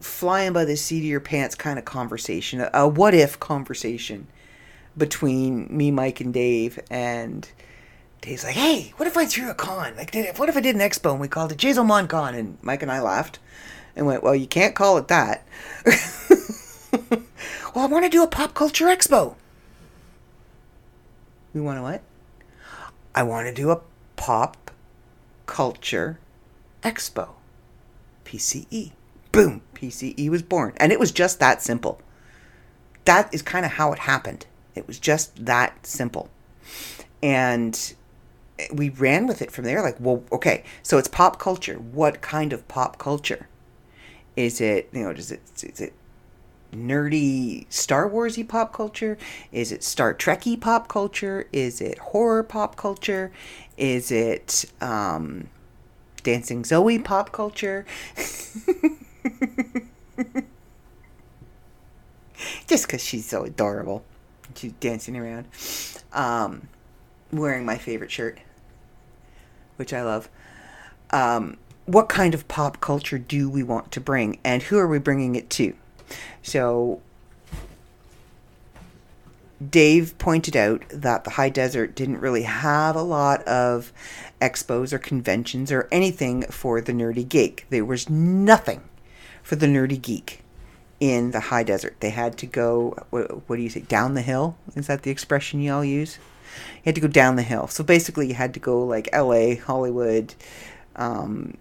flying 0.00 0.52
by 0.52 0.64
the 0.64 0.76
seat 0.76 0.98
of 0.98 1.04
your 1.04 1.20
pants 1.20 1.54
kind 1.54 1.78
of 1.78 1.84
conversation, 1.84 2.60
a, 2.60 2.70
a 2.74 2.88
what 2.88 3.14
if 3.14 3.38
conversation 3.38 4.26
between 4.96 5.66
me, 5.74 5.90
Mike, 5.90 6.20
and 6.20 6.32
Dave. 6.32 6.78
And 6.90 7.48
Dave's 8.24 8.42
like, 8.42 8.54
"Hey, 8.54 8.94
what 8.96 9.06
if 9.06 9.18
I 9.18 9.26
threw 9.26 9.50
a 9.50 9.54
con? 9.54 9.94
Like, 9.96 10.14
what 10.38 10.48
if 10.48 10.56
I 10.56 10.60
did 10.60 10.74
an 10.74 10.80
expo 10.80 11.12
and 11.12 11.20
we 11.20 11.28
called 11.28 11.52
it 11.52 11.58
Jason 11.58 11.86
Mon 11.86 12.08
Con?" 12.08 12.34
And 12.34 12.56
Mike 12.62 12.80
and 12.80 12.90
I 12.90 12.98
laughed 13.00 13.38
and 13.94 14.06
went, 14.06 14.22
"Well, 14.22 14.34
you 14.34 14.46
can't 14.46 14.74
call 14.74 14.96
it 14.96 15.08
that." 15.08 15.46
well, 17.74 17.84
I 17.84 17.86
want 17.86 18.06
to 18.06 18.10
do 18.10 18.22
a 18.22 18.26
pop 18.26 18.54
culture 18.54 18.86
expo. 18.86 19.34
We 21.52 21.60
want 21.60 21.76
to 21.76 21.82
what? 21.82 22.02
I 23.14 23.24
want 23.24 23.46
to 23.46 23.52
do 23.52 23.70
a 23.70 23.82
pop 24.16 24.70
culture 25.44 26.18
expo. 26.82 27.28
PCE. 28.24 28.92
Boom. 29.32 29.60
PCE 29.74 30.30
was 30.30 30.40
born. 30.40 30.72
And 30.78 30.92
it 30.92 30.98
was 30.98 31.12
just 31.12 31.40
that 31.40 31.60
simple. 31.60 32.00
That 33.04 33.32
is 33.34 33.42
kind 33.42 33.66
of 33.66 33.72
how 33.72 33.92
it 33.92 33.98
happened. 33.98 34.46
It 34.74 34.86
was 34.86 34.98
just 34.98 35.44
that 35.44 35.86
simple. 35.86 36.30
And 37.22 37.94
we 38.72 38.88
ran 38.90 39.26
with 39.26 39.42
it 39.42 39.50
from 39.50 39.64
there. 39.64 39.82
Like, 39.82 39.96
well, 39.98 40.22
okay, 40.32 40.64
so 40.82 40.98
it's 40.98 41.08
pop 41.08 41.38
culture. 41.38 41.76
What 41.76 42.20
kind 42.20 42.52
of 42.52 42.66
pop 42.68 42.98
culture? 42.98 43.48
Is 44.36 44.60
it, 44.60 44.88
you 44.92 45.04
know, 45.04 45.12
does 45.12 45.30
it, 45.30 45.42
is 45.62 45.80
it 45.80 45.92
nerdy 46.72 47.66
Star 47.72 48.08
Warsy 48.10 48.46
pop 48.46 48.72
culture? 48.72 49.16
Is 49.52 49.72
it 49.72 49.82
Star 49.82 50.14
Trekky 50.14 50.60
pop 50.60 50.88
culture? 50.88 51.48
Is 51.52 51.80
it 51.80 51.98
horror 51.98 52.42
pop 52.42 52.76
culture? 52.76 53.32
Is 53.76 54.10
it 54.10 54.64
um, 54.80 55.48
Dancing 56.22 56.64
Zoe 56.64 56.98
pop 56.98 57.32
culture? 57.32 57.84
Just 62.66 62.86
because 62.86 63.02
she's 63.02 63.26
so 63.26 63.44
adorable. 63.44 64.04
She's 64.54 64.72
dancing 64.72 65.16
around. 65.16 65.46
Um, 66.12 66.68
wearing 67.32 67.64
my 67.64 67.78
favorite 67.78 68.10
shirt, 68.10 68.38
which 69.76 69.92
I 69.92 70.02
love. 70.02 70.28
Um, 71.10 71.56
what 71.86 72.08
kind 72.08 72.34
of 72.34 72.48
pop 72.48 72.80
culture 72.80 73.18
do 73.18 73.48
we 73.48 73.62
want 73.62 73.92
to 73.92 74.00
bring, 74.00 74.38
and 74.44 74.62
who 74.62 74.78
are 74.78 74.88
we 74.88 74.98
bringing 74.98 75.36
it 75.36 75.50
to? 75.50 75.74
So 76.42 77.00
Dave 79.70 80.16
pointed 80.18 80.56
out 80.56 80.84
that 80.90 81.24
the 81.24 81.30
high 81.30 81.48
desert 81.48 81.94
didn't 81.94 82.20
really 82.20 82.42
have 82.42 82.96
a 82.96 83.02
lot 83.02 83.42
of 83.42 83.92
expos 84.40 84.92
or 84.92 84.98
conventions 84.98 85.70
or 85.70 85.88
anything 85.92 86.42
for 86.44 86.80
the 86.80 86.92
nerdy 86.92 87.28
geek. 87.28 87.66
There 87.70 87.84
was 87.84 88.10
nothing 88.10 88.82
for 89.42 89.56
the 89.56 89.66
nerdy 89.66 90.00
geek 90.00 90.42
in 91.00 91.30
the 91.30 91.40
high 91.40 91.62
desert. 91.62 91.96
They 92.00 92.10
had 92.10 92.36
to 92.38 92.46
go, 92.46 92.96
what, 93.10 93.48
what 93.48 93.56
do 93.56 93.62
you 93.62 93.70
say, 93.70 93.80
down 93.80 94.14
the 94.14 94.22
hill? 94.22 94.56
Is 94.74 94.86
that 94.86 95.02
the 95.02 95.10
expression 95.10 95.60
you 95.60 95.72
all 95.72 95.84
use? 95.84 96.18
You 96.84 96.90
had 96.90 96.94
to 96.96 97.00
go 97.00 97.08
down 97.08 97.36
the 97.36 97.42
hill. 97.42 97.66
So 97.68 97.82
basically, 97.82 98.28
you 98.28 98.34
had 98.34 98.54
to 98.54 98.60
go 98.60 98.84
like 98.84 99.08
LA, 99.12 99.56
Hollywood, 99.56 100.34
um, 100.96 101.56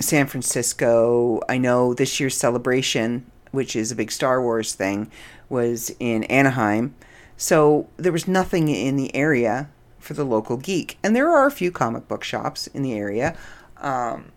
San 0.00 0.26
Francisco. 0.26 1.40
I 1.48 1.58
know 1.58 1.94
this 1.94 2.18
year's 2.18 2.36
celebration 2.36 3.26
which 3.50 3.76
is 3.76 3.90
a 3.90 3.96
big 3.96 4.10
Star 4.10 4.42
Wars 4.42 4.74
thing, 4.74 5.10
was 5.48 5.94
in 5.98 6.24
Anaheim. 6.24 6.94
So 7.36 7.88
there 7.96 8.12
was 8.12 8.28
nothing 8.28 8.68
in 8.68 8.96
the 8.96 9.14
area 9.14 9.68
for 9.98 10.14
the 10.14 10.24
local 10.24 10.56
geek. 10.56 10.98
And 11.02 11.14
there 11.14 11.30
are 11.30 11.46
a 11.46 11.50
few 11.50 11.70
comic 11.70 12.08
book 12.08 12.24
shops 12.24 12.66
in 12.68 12.82
the 12.82 12.94
area. 12.94 13.36
Um, 13.78 14.32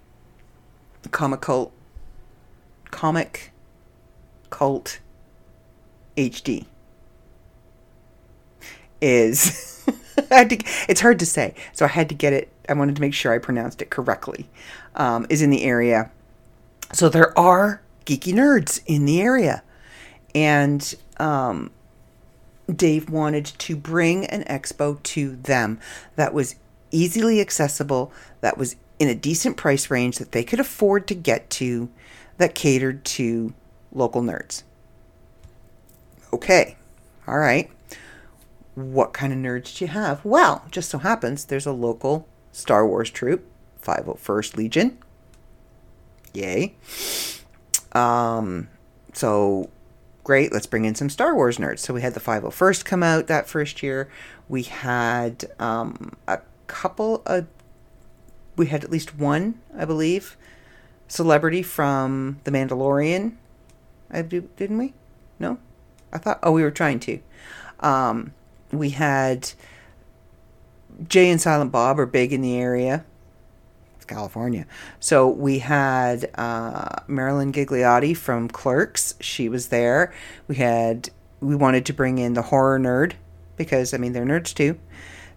comic 1.11 1.41
cult, 1.41 1.71
comic 2.91 3.51
cult 4.49 4.99
HD 6.15 6.65
is. 9.01 9.85
To, 10.49 10.57
it's 10.89 11.01
hard 11.01 11.19
to 11.19 11.25
say, 11.25 11.53
so 11.73 11.85
I 11.85 11.89
had 11.89 12.09
to 12.09 12.15
get 12.15 12.33
it. 12.33 12.49
I 12.67 12.73
wanted 12.73 12.95
to 12.95 13.01
make 13.01 13.13
sure 13.13 13.33
I 13.33 13.37
pronounced 13.37 13.81
it 13.81 13.89
correctly. 13.89 14.49
Um, 14.95 15.25
is 15.29 15.41
in 15.41 15.49
the 15.49 15.63
area, 15.63 16.11
so 16.93 17.09
there 17.09 17.37
are 17.37 17.81
geeky 18.05 18.33
nerds 18.33 18.81
in 18.85 19.05
the 19.05 19.21
area. 19.21 19.63
And 20.33 20.95
um, 21.17 21.71
Dave 22.73 23.09
wanted 23.09 23.45
to 23.45 23.75
bring 23.75 24.25
an 24.25 24.43
expo 24.43 25.01
to 25.03 25.35
them 25.35 25.79
that 26.15 26.33
was 26.33 26.55
easily 26.91 27.39
accessible, 27.41 28.11
that 28.41 28.57
was 28.57 28.75
in 28.99 29.07
a 29.07 29.15
decent 29.15 29.57
price 29.57 29.89
range 29.89 30.17
that 30.17 30.31
they 30.31 30.43
could 30.43 30.59
afford 30.59 31.07
to 31.07 31.15
get 31.15 31.49
to, 31.49 31.89
that 32.37 32.55
catered 32.55 33.03
to 33.05 33.53
local 33.91 34.21
nerds. 34.21 34.63
Okay, 36.33 36.77
all 37.27 37.37
right. 37.37 37.69
What 38.75 39.13
kind 39.13 39.33
of 39.33 39.39
nerds 39.39 39.77
do 39.77 39.85
you 39.85 39.91
have? 39.91 40.23
Well, 40.23 40.65
just 40.71 40.89
so 40.89 40.99
happens 40.99 41.45
there's 41.45 41.65
a 41.65 41.71
local 41.71 42.27
Star 42.51 42.87
Wars 42.87 43.09
troop, 43.09 43.45
501st 43.83 44.55
Legion. 44.55 44.97
Yay. 46.33 46.75
Um, 47.91 48.69
so 49.13 49.69
great, 50.23 50.53
let's 50.53 50.67
bring 50.67 50.85
in 50.85 50.95
some 50.95 51.09
Star 51.09 51.35
Wars 51.35 51.57
nerds. 51.57 51.79
So 51.79 51.93
we 51.93 52.01
had 52.01 52.13
the 52.13 52.19
501st 52.19 52.85
come 52.85 53.03
out 53.03 53.27
that 53.27 53.47
first 53.47 53.83
year. 53.83 54.09
We 54.47 54.63
had 54.63 55.45
um, 55.59 56.13
a 56.27 56.39
couple 56.67 57.21
of, 57.25 57.47
we 58.55 58.67
had 58.67 58.83
at 58.83 58.91
least 58.91 59.17
one, 59.17 59.59
I 59.77 59.85
believe, 59.85 60.37
celebrity 61.07 61.63
from 61.63 62.39
The 62.45 62.51
Mandalorian. 62.51 63.35
I 64.09 64.21
do, 64.21 64.49
didn't 64.55 64.77
we? 64.77 64.93
No, 65.39 65.57
I 66.11 66.17
thought. 66.17 66.39
Oh, 66.43 66.51
we 66.51 66.63
were 66.63 66.71
trying 66.71 66.99
to. 67.01 67.19
Um, 67.79 68.33
we 68.71 68.91
had 68.91 69.51
Jay 71.07 71.29
and 71.29 71.41
Silent 71.41 71.71
Bob 71.71 71.99
are 71.99 72.05
big 72.05 72.33
in 72.33 72.41
the 72.41 72.57
area. 72.57 73.05
It's 73.95 74.05
California. 74.05 74.65
So 74.99 75.27
we 75.27 75.59
had 75.59 76.29
uh, 76.35 77.01
Marilyn 77.07 77.51
Ghigliotti 77.51 78.15
from 78.15 78.47
Clerks. 78.47 79.15
She 79.19 79.49
was 79.49 79.67
there. 79.67 80.13
We 80.47 80.55
had 80.55 81.09
we 81.39 81.55
wanted 81.55 81.85
to 81.87 81.93
bring 81.93 82.19
in 82.19 82.33
the 82.33 82.43
horror 82.43 82.79
nerd 82.79 83.13
because 83.57 83.93
I 83.93 83.97
mean 83.97 84.13
they're 84.13 84.25
nerds 84.25 84.53
too. 84.53 84.79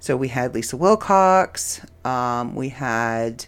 So 0.01 0.17
we 0.17 0.29
had 0.29 0.55
Lisa 0.55 0.77
Wilcox. 0.77 1.81
Um, 2.05 2.55
we 2.55 2.69
had 2.69 3.47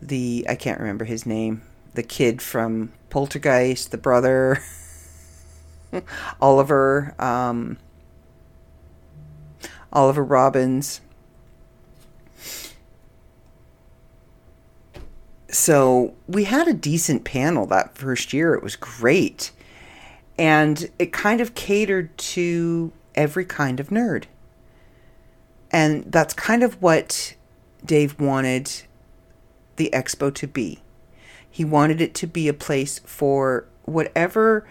the 0.00 0.46
I 0.48 0.54
can't 0.54 0.80
remember 0.80 1.04
his 1.04 1.26
name. 1.26 1.62
The 1.94 2.02
kid 2.02 2.42
from 2.42 2.92
Poltergeist, 3.10 3.92
the 3.92 3.98
brother, 3.98 4.60
Oliver, 6.40 7.14
um, 7.18 7.76
Oliver 9.94 10.24
Robbins. 10.24 11.00
So 15.48 16.14
we 16.26 16.44
had 16.44 16.66
a 16.66 16.72
decent 16.72 17.24
panel 17.24 17.64
that 17.66 17.96
first 17.96 18.32
year. 18.32 18.54
It 18.54 18.62
was 18.62 18.74
great. 18.74 19.52
And 20.36 20.90
it 20.98 21.12
kind 21.12 21.40
of 21.40 21.54
catered 21.54 22.16
to 22.18 22.92
every 23.14 23.44
kind 23.44 23.78
of 23.78 23.90
nerd. 23.90 24.24
And 25.70 26.10
that's 26.10 26.34
kind 26.34 26.62
of 26.62 26.82
what 26.82 27.34
Dave 27.84 28.18
wanted 28.20 28.82
the 29.76 29.90
expo 29.92 30.34
to 30.34 30.46
be. 30.46 30.80
He 31.48 31.64
wanted 31.64 32.00
it 32.00 32.14
to 32.14 32.26
be 32.26 32.48
a 32.48 32.54
place 32.54 32.98
for 33.04 33.66
whatever 33.84 34.66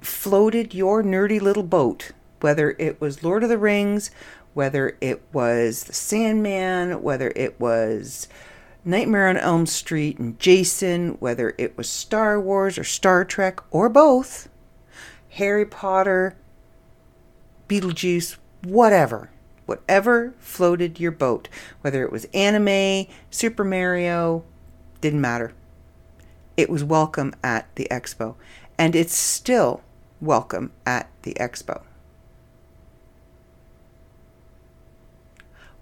floated 0.00 0.74
your 0.74 1.02
nerdy 1.02 1.40
little 1.40 1.62
boat, 1.62 2.12
whether 2.40 2.76
it 2.78 3.00
was 3.00 3.22
Lord 3.22 3.42
of 3.42 3.48
the 3.48 3.58
Rings, 3.58 4.10
whether 4.54 4.96
it 5.00 5.22
was 5.32 5.84
The 5.84 5.92
Sandman, 5.92 7.02
whether 7.02 7.32
it 7.36 7.60
was 7.60 8.28
Nightmare 8.84 9.28
on 9.28 9.36
Elm 9.36 9.66
Street 9.66 10.18
and 10.18 10.38
Jason, 10.38 11.16
whether 11.20 11.54
it 11.58 11.76
was 11.76 11.88
Star 11.88 12.40
Wars 12.40 12.78
or 12.78 12.84
Star 12.84 13.24
Trek 13.24 13.60
or 13.70 13.88
both, 13.88 14.48
Harry 15.30 15.66
Potter, 15.66 16.36
Beetlejuice, 17.68 18.36
whatever. 18.62 19.30
Whatever 19.66 20.32
floated 20.38 20.98
your 20.98 21.10
boat, 21.10 21.48
whether 21.82 22.02
it 22.02 22.10
was 22.10 22.24
anime, 22.32 23.06
Super 23.30 23.64
Mario, 23.64 24.42
didn't 25.02 25.20
matter. 25.20 25.52
It 26.56 26.70
was 26.70 26.82
welcome 26.82 27.34
at 27.44 27.68
the 27.76 27.86
expo, 27.90 28.34
and 28.78 28.96
it's 28.96 29.14
still 29.14 29.82
welcome 30.22 30.72
at 30.86 31.10
the 31.22 31.34
expo. 31.34 31.82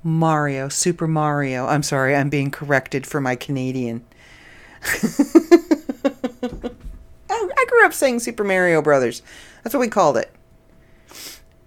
Mario, 0.07 0.69
Super 0.69 1.09
Mario. 1.09 1.67
I'm 1.67 1.83
sorry, 1.83 2.15
I'm 2.15 2.31
being 2.31 2.53
corrected 2.53 3.05
for 3.09 3.21
my 3.21 3.35
Canadian. 3.35 4.05
I 7.29 7.65
grew 7.69 7.85
up 7.85 7.93
saying 7.93 8.21
Super 8.21 8.45
Mario 8.45 8.81
Brothers. 8.81 9.21
That's 9.65 9.75
what 9.75 9.81
we 9.81 9.89
called 9.89 10.17
it. 10.17 10.31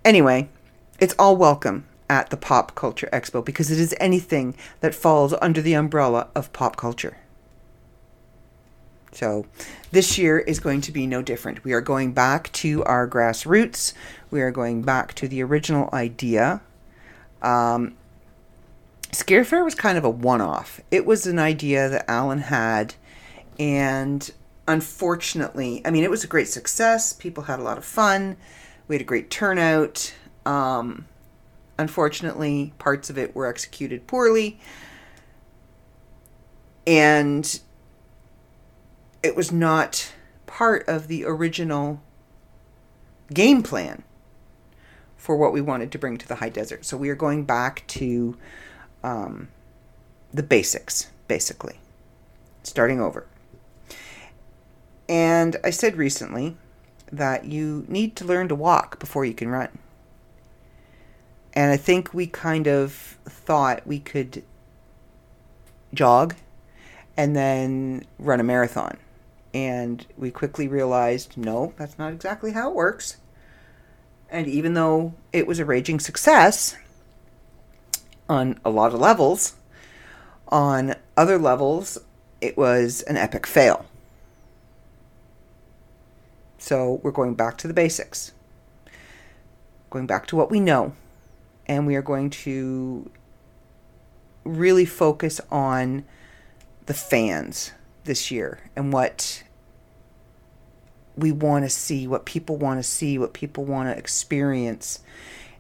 Anyway, 0.06 0.48
it's 1.00 1.14
all 1.20 1.36
welcome 1.36 1.86
at 2.10 2.30
the 2.30 2.38
Pop 2.38 2.76
Culture 2.76 3.10
Expo 3.12 3.44
because 3.44 3.72
it 3.72 3.78
is 3.78 3.94
anything 4.00 4.56
that 4.80 4.96
falls 4.96 5.34
under 5.42 5.62
the 5.62 5.74
umbrella 5.74 6.30
of 6.34 6.54
pop 6.54 6.78
culture. 6.78 7.18
So, 9.12 9.48
this 9.92 10.18
year 10.18 10.40
is 10.40 10.62
going 10.62 10.80
to 10.82 10.94
be 10.94 11.06
no 11.06 11.22
different. 11.22 11.66
We 11.66 11.74
are 11.74 11.82
going 11.82 12.14
back 12.14 12.54
to 12.54 12.86
our 12.86 13.06
grassroots. 13.06 13.92
We 14.32 14.40
are 14.40 14.52
going 14.52 14.84
back 14.84 15.14
to 15.16 15.28
the 15.28 15.44
original 15.44 15.90
idea. 15.92 16.62
Um, 17.42 17.98
Scare 19.12 19.44
Fair 19.44 19.64
was 19.64 19.76
kind 19.76 19.98
of 19.98 20.04
a 20.04 20.10
one 20.10 20.42
off. 20.42 20.80
It 20.92 21.06
was 21.06 21.26
an 21.26 21.40
idea 21.40 21.90
that 21.90 22.10
Alan 22.10 22.40
had, 22.40 22.96
and 23.58 24.30
unfortunately, 24.68 25.82
I 25.84 25.92
mean, 25.92 26.04
it 26.04 26.12
was 26.12 26.24
a 26.24 26.28
great 26.28 26.48
success. 26.48 27.12
People 27.14 27.44
had 27.44 27.60
a 27.60 27.64
lot 27.64 27.78
of 27.78 27.86
fun. 27.86 28.38
We 28.88 28.96
had 28.96 29.02
a 29.02 29.06
great 29.06 29.32
turnout. 29.32 30.14
Um, 30.46 31.08
unfortunately, 31.78 32.74
parts 32.78 33.10
of 33.10 33.18
it 33.18 33.36
were 33.36 33.48
executed 33.48 34.06
poorly. 34.06 34.60
And 36.86 37.60
it 39.24 39.36
was 39.36 39.52
not 39.52 40.14
part 40.46 40.88
of 40.88 41.08
the 41.08 41.26
original 41.26 42.02
game 43.34 43.64
plan 43.64 44.04
for 45.18 45.36
what 45.36 45.54
we 45.54 45.62
wanted 45.62 45.92
to 45.92 46.00
bring 46.00 46.18
to 46.18 46.28
the 46.28 46.36
high 46.36 46.50
desert. 46.50 46.86
So 46.86 46.96
we 46.96 47.10
are 47.10 47.16
going 47.16 47.44
back 47.44 47.84
to 47.88 48.38
um, 49.04 49.50
the 50.34 50.44
basics, 50.44 51.10
basically, 51.28 51.80
starting 52.64 53.02
over. 53.02 53.26
And 55.08 55.58
I 55.64 55.72
said 55.72 55.98
recently 55.98 56.56
that 57.12 57.46
you 57.46 57.86
need 57.88 58.16
to 58.18 58.26
learn 58.26 58.48
to 58.50 58.56
walk 58.56 59.00
before 59.00 59.26
you 59.26 59.34
can 59.34 59.50
run. 59.50 59.80
And 61.54 61.72
I 61.72 61.78
think 61.78 62.14
we 62.14 62.28
kind 62.28 62.68
of 62.68 63.18
thought 63.26 63.88
we 63.88 64.00
could 64.00 64.44
jog 65.94 66.36
and 67.18 67.36
then 67.36 68.06
run 68.20 68.40
a 68.40 68.44
marathon. 68.44 68.98
And 69.52 70.06
we 70.16 70.30
quickly 70.30 70.68
realized 70.68 71.36
no, 71.38 71.74
that's 71.76 71.98
not 71.98 72.14
exactly 72.14 72.52
how 72.52 72.70
it 72.70 72.76
works. 72.76 73.18
And 74.30 74.48
even 74.48 74.76
though 74.76 75.16
it 75.34 75.48
was 75.48 75.58
a 75.58 75.66
raging 75.66 76.00
success 76.00 76.78
on 78.30 78.60
a 78.64 78.70
lot 78.70 78.94
of 78.94 79.00
levels, 79.00 79.56
on 80.48 80.96
other 81.18 81.38
levels, 81.38 81.98
it 82.40 82.56
was 82.56 83.02
an 83.02 83.18
epic 83.18 83.46
fail. 83.46 83.86
So 86.60 87.00
we're 87.04 87.12
going 87.12 87.34
back 87.34 87.58
to 87.60 87.68
the 87.68 87.74
basics, 87.74 88.32
going 89.90 90.06
back 90.06 90.28
to 90.28 90.36
what 90.36 90.52
we 90.52 90.60
know, 90.60 90.94
and 91.68 91.88
we 91.88 91.96
are 91.96 92.02
going 92.02 92.30
to 92.30 93.10
really 94.44 94.86
focus 94.86 95.42
on 95.52 96.06
the 96.86 96.94
fans 96.94 97.72
this 98.04 98.32
year 98.32 98.60
and 98.76 98.92
what 98.92 99.44
we 101.16 101.32
want 101.32 101.66
to 101.66 101.70
see, 101.70 102.08
what 102.08 102.26
people 102.26 102.58
want 102.58 102.80
to 102.80 102.84
see, 102.84 103.18
what 103.18 103.34
people 103.34 103.66
want 103.66 103.90
to 103.90 103.98
experience. 103.98 105.00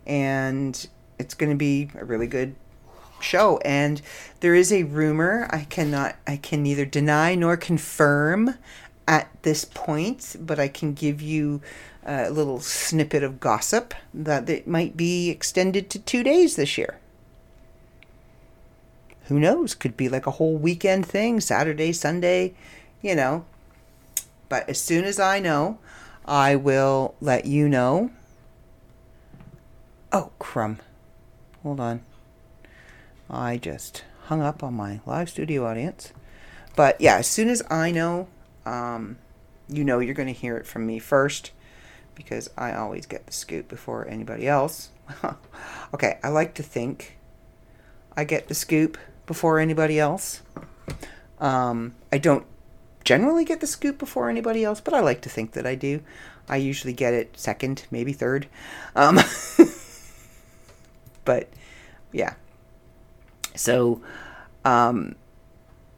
And 0.06 0.88
it's 1.20 1.36
going 1.36 1.52
to 1.52 1.56
be 1.56 1.90
a 1.96 2.06
really 2.06 2.28
good 2.28 2.56
show. 3.20 3.58
And 3.60 4.02
there 4.40 4.56
is 4.56 4.72
a 4.72 4.84
rumor, 4.84 5.48
I 5.52 5.66
cannot, 5.66 6.16
I 6.26 6.38
can 6.38 6.64
neither 6.64 6.86
deny 6.86 7.36
nor 7.36 7.58
confirm 7.58 8.56
at 9.08 9.30
this 9.42 9.66
point, 9.66 10.36
but 10.40 10.60
I 10.60 10.68
can 10.68 10.94
give 10.94 11.22
you 11.22 11.62
a 12.06 12.30
little 12.30 12.60
snippet 12.60 13.22
of 13.24 13.40
gossip 13.40 13.94
that 14.14 14.50
it 14.50 14.68
might 14.68 14.96
be 14.96 15.30
extended 15.30 15.90
to 15.90 16.00
two 16.00 16.24
days 16.24 16.56
this 16.56 16.78
year. 16.78 16.98
Who 19.26 19.40
knows? 19.40 19.76
Could 19.76 19.96
be 19.96 20.10
like 20.10 20.26
a 20.26 20.32
whole 20.32 20.58
weekend 20.58 21.06
thing, 21.06 21.40
Saturday, 21.40 21.92
Sunday, 21.92 22.56
you 23.02 23.16
know. 23.16 23.46
But 24.48 24.68
as 24.68 24.82
soon 24.82 25.06
as 25.06 25.20
I 25.20 25.40
know, 25.40 25.78
I 26.26 26.56
will 26.56 27.14
let 27.22 27.46
you 27.46 27.70
know. 27.70 28.10
Oh, 30.12 30.32
crumb. 30.40 30.80
Hold 31.64 31.80
on. 31.80 32.02
I 33.30 33.58
just 33.58 34.04
hung 34.26 34.42
up 34.42 34.64
on 34.64 34.74
my 34.74 35.02
live 35.06 35.30
studio 35.30 35.66
audience. 35.66 36.14
But 36.76 37.00
yeah, 37.02 37.18
as 37.18 37.28
soon 37.28 37.50
as 37.50 37.62
I 37.70 37.92
know, 37.92 38.28
um, 38.66 39.18
you 39.68 39.84
know 39.84 40.00
you're 40.00 40.14
going 40.14 40.28
to 40.28 40.40
hear 40.40 40.58
it 40.58 40.66
from 40.66 40.86
me 40.86 41.00
first 41.00 41.52
because 42.16 42.50
I 42.58 42.74
always 42.74 43.06
get 43.06 43.26
the 43.26 43.34
scoop 43.34 43.68
before 43.68 44.08
anybody 44.08 44.48
else. 44.48 44.90
okay, 45.94 46.20
I 46.24 46.30
like 46.30 46.54
to 46.56 46.64
think 46.64 47.18
I 48.16 48.24
get 48.24 48.48
the 48.48 48.56
scoop 48.56 48.98
before 49.26 49.60
anybody 49.60 50.00
else. 50.00 50.42
Um, 51.40 51.96
I 52.12 52.18
don't 52.18 52.46
generally 53.04 53.46
get 53.46 53.60
the 53.60 53.68
scoop 53.68 53.98
before 53.98 54.30
anybody 54.30 54.64
else, 54.64 54.82
but 54.82 54.94
I 54.94 55.00
like 55.00 55.22
to 55.22 55.30
think 55.30 55.54
that 55.54 55.66
I 55.66 55.76
do. 55.76 56.02
I 56.48 56.58
usually 56.58 56.94
get 56.94 57.14
it 57.14 57.38
second, 57.38 57.86
maybe 57.92 58.14
third. 58.14 58.48
Um, 58.96 59.20
but 61.30 61.48
yeah. 62.12 62.34
So, 63.56 64.02
um, 64.66 65.14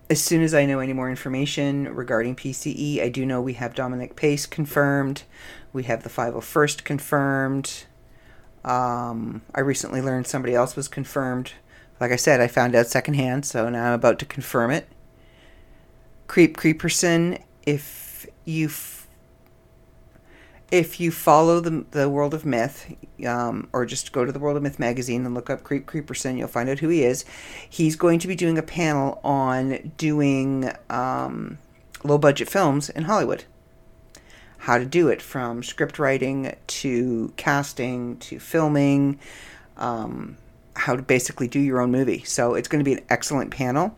as 0.10 0.22
soon 0.22 0.42
as 0.42 0.54
I 0.54 0.66
know 0.66 0.80
any 0.80 0.92
more 0.92 1.10
information 1.10 1.86
regarding 1.96 2.36
PCE, 2.36 3.02
I 3.02 3.08
do 3.08 3.26
know 3.26 3.42
we 3.42 3.54
have 3.54 3.74
Dominic 3.74 4.18
Pace 4.18 4.46
confirmed. 4.46 5.24
We 5.72 5.84
have 5.84 6.04
the 6.04 6.10
501st 6.10 6.84
confirmed. 6.84 7.86
Um, 8.66 9.42
I 9.56 9.62
recently 9.62 10.02
learned 10.02 10.28
somebody 10.28 10.54
else 10.54 10.76
was 10.76 10.90
confirmed. 10.90 11.54
Like 12.02 12.12
I 12.12 12.18
said, 12.18 12.42
I 12.42 12.48
found 12.48 12.76
out 12.76 12.88
secondhand, 12.88 13.46
so 13.46 13.70
now 13.70 13.88
I'm 13.88 13.94
about 13.94 14.20
to 14.20 14.26
confirm 14.26 14.70
it. 14.70 14.86
Creep 16.28 16.58
Creeperson, 16.58 17.42
if 17.66 18.28
you 18.44 18.68
if 20.72 21.02
you 21.02 21.12
follow 21.12 21.60
the, 21.60 21.86
the 21.92 22.10
world 22.10 22.34
of 22.34 22.46
myth, 22.46 22.96
um, 23.28 23.68
or 23.74 23.86
just 23.86 24.14
go 24.14 24.26
to 24.26 24.32
the 24.32 24.40
World 24.40 24.56
of 24.58 24.64
Myth 24.64 24.80
magazine 24.80 25.26
and 25.26 25.36
look 25.36 25.50
up 25.50 25.64
Creep 25.64 25.86
Creeperson, 25.86 26.38
you'll 26.38 26.48
find 26.48 26.70
out 26.70 26.80
who 26.80 26.88
he 26.88 27.04
is. 27.04 27.26
He's 27.70 27.98
going 27.98 28.20
to 28.20 28.28
be 28.28 28.36
doing 28.36 28.58
a 28.58 28.64
panel 28.64 29.20
on 29.24 29.92
doing 29.98 30.72
um, 30.90 31.58
low 32.04 32.18
budget 32.18 32.50
films 32.50 32.90
in 32.90 33.04
Hollywood. 33.04 33.44
How 34.60 34.78
to 34.78 34.86
do 34.86 35.10
it 35.10 35.22
from 35.22 35.62
script 35.62 36.00
writing 36.00 36.56
to 36.68 37.34
casting 37.36 38.18
to 38.20 38.40
filming, 38.40 39.20
um, 39.76 40.38
how 40.76 40.96
to 40.96 41.02
basically 41.02 41.48
do 41.48 41.60
your 41.60 41.82
own 41.82 41.92
movie. 41.92 42.24
So 42.24 42.54
it's 42.54 42.68
going 42.68 42.80
to 42.80 42.86
be 42.86 42.94
an 42.94 43.04
excellent 43.10 43.52
panel 43.52 43.98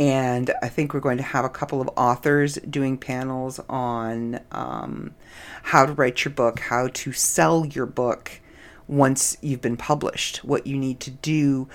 and 0.00 0.50
I 0.62 0.68
think 0.70 0.94
we're 0.94 1.00
going 1.00 1.18
to 1.18 1.22
have 1.22 1.44
a 1.44 1.50
couple 1.50 1.82
of 1.82 1.90
authors 1.94 2.54
doing 2.54 2.96
panels 2.96 3.60
on 3.68 4.40
um, 4.50 5.14
how 5.62 5.84
to 5.84 5.92
write 5.92 6.24
your 6.24 6.32
book, 6.32 6.58
how 6.58 6.88
to 6.88 7.12
sell 7.12 7.66
your 7.66 7.84
book 7.84 8.40
once 8.88 9.36
you've 9.42 9.60
been 9.60 9.76
published, 9.76 10.42
what 10.42 10.66
you 10.66 10.78
need 10.78 11.00
to 11.00 11.10
do, 11.10 11.68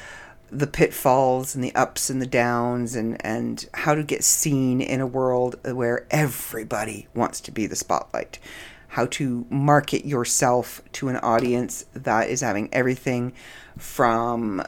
the 0.49 0.65
pitfalls 0.65 1.53
and 1.53 1.63
the 1.63 1.73
ups 1.75 2.09
and 2.09 2.19
the 2.19 2.25
downs 2.25 2.95
and 2.95 3.23
and 3.23 3.69
how 3.75 3.93
to 3.93 4.03
get 4.03 4.23
seen 4.23 4.81
in 4.81 5.01
a 5.01 5.07
world 5.07 5.55
where 5.63 6.07
everybody 6.09 7.07
wants 7.13 7.39
to 7.41 7.51
be 7.51 7.67
the 7.67 7.75
spotlight. 7.75 8.39
How 8.87 9.05
to 9.07 9.45
market 9.51 10.03
yourself 10.03 10.81
to 10.93 11.09
an 11.09 11.17
audience 11.17 11.85
that 11.93 12.29
is 12.29 12.41
having 12.41 12.69
everything 12.73 13.33
from 13.77 14.63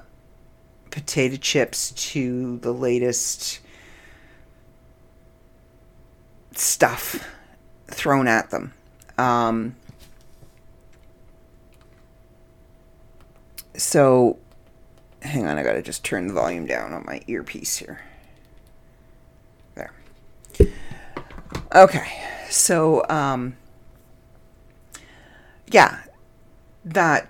potato 0.98 1.36
chips 1.38 1.92
to 1.92 2.58
the 2.58 2.74
latest 2.74 3.60
stuff 6.54 7.24
thrown 7.88 8.28
at 8.28 8.50
them 8.50 8.74
um, 9.18 9.76
so 13.76 14.38
hang 15.22 15.46
on, 15.46 15.58
I 15.58 15.64
gotta 15.64 15.82
just 15.82 16.04
turn 16.04 16.28
the 16.28 16.34
volume 16.34 16.66
down 16.66 16.94
on 16.94 17.04
my 17.06 17.22
earpiece 17.28 17.78
here. 17.78 18.02
There. 19.76 19.92
Okay, 21.74 22.08
so 22.50 23.04
um, 23.10 23.58
yeah, 25.72 26.02
that 26.86 27.30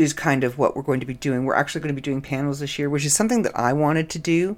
is 0.00 0.12
kind 0.12 0.44
of 0.44 0.58
what 0.58 0.76
we're 0.76 0.82
going 0.82 1.00
to 1.00 1.06
be 1.06 1.14
doing. 1.14 1.44
We're 1.44 1.54
actually 1.54 1.80
going 1.80 1.94
to 1.94 2.00
be 2.00 2.04
doing 2.04 2.20
panels 2.20 2.60
this 2.60 2.78
year, 2.78 2.90
which 2.90 3.04
is 3.04 3.14
something 3.14 3.42
that 3.42 3.58
I 3.58 3.72
wanted 3.72 4.10
to 4.10 4.18
do. 4.18 4.56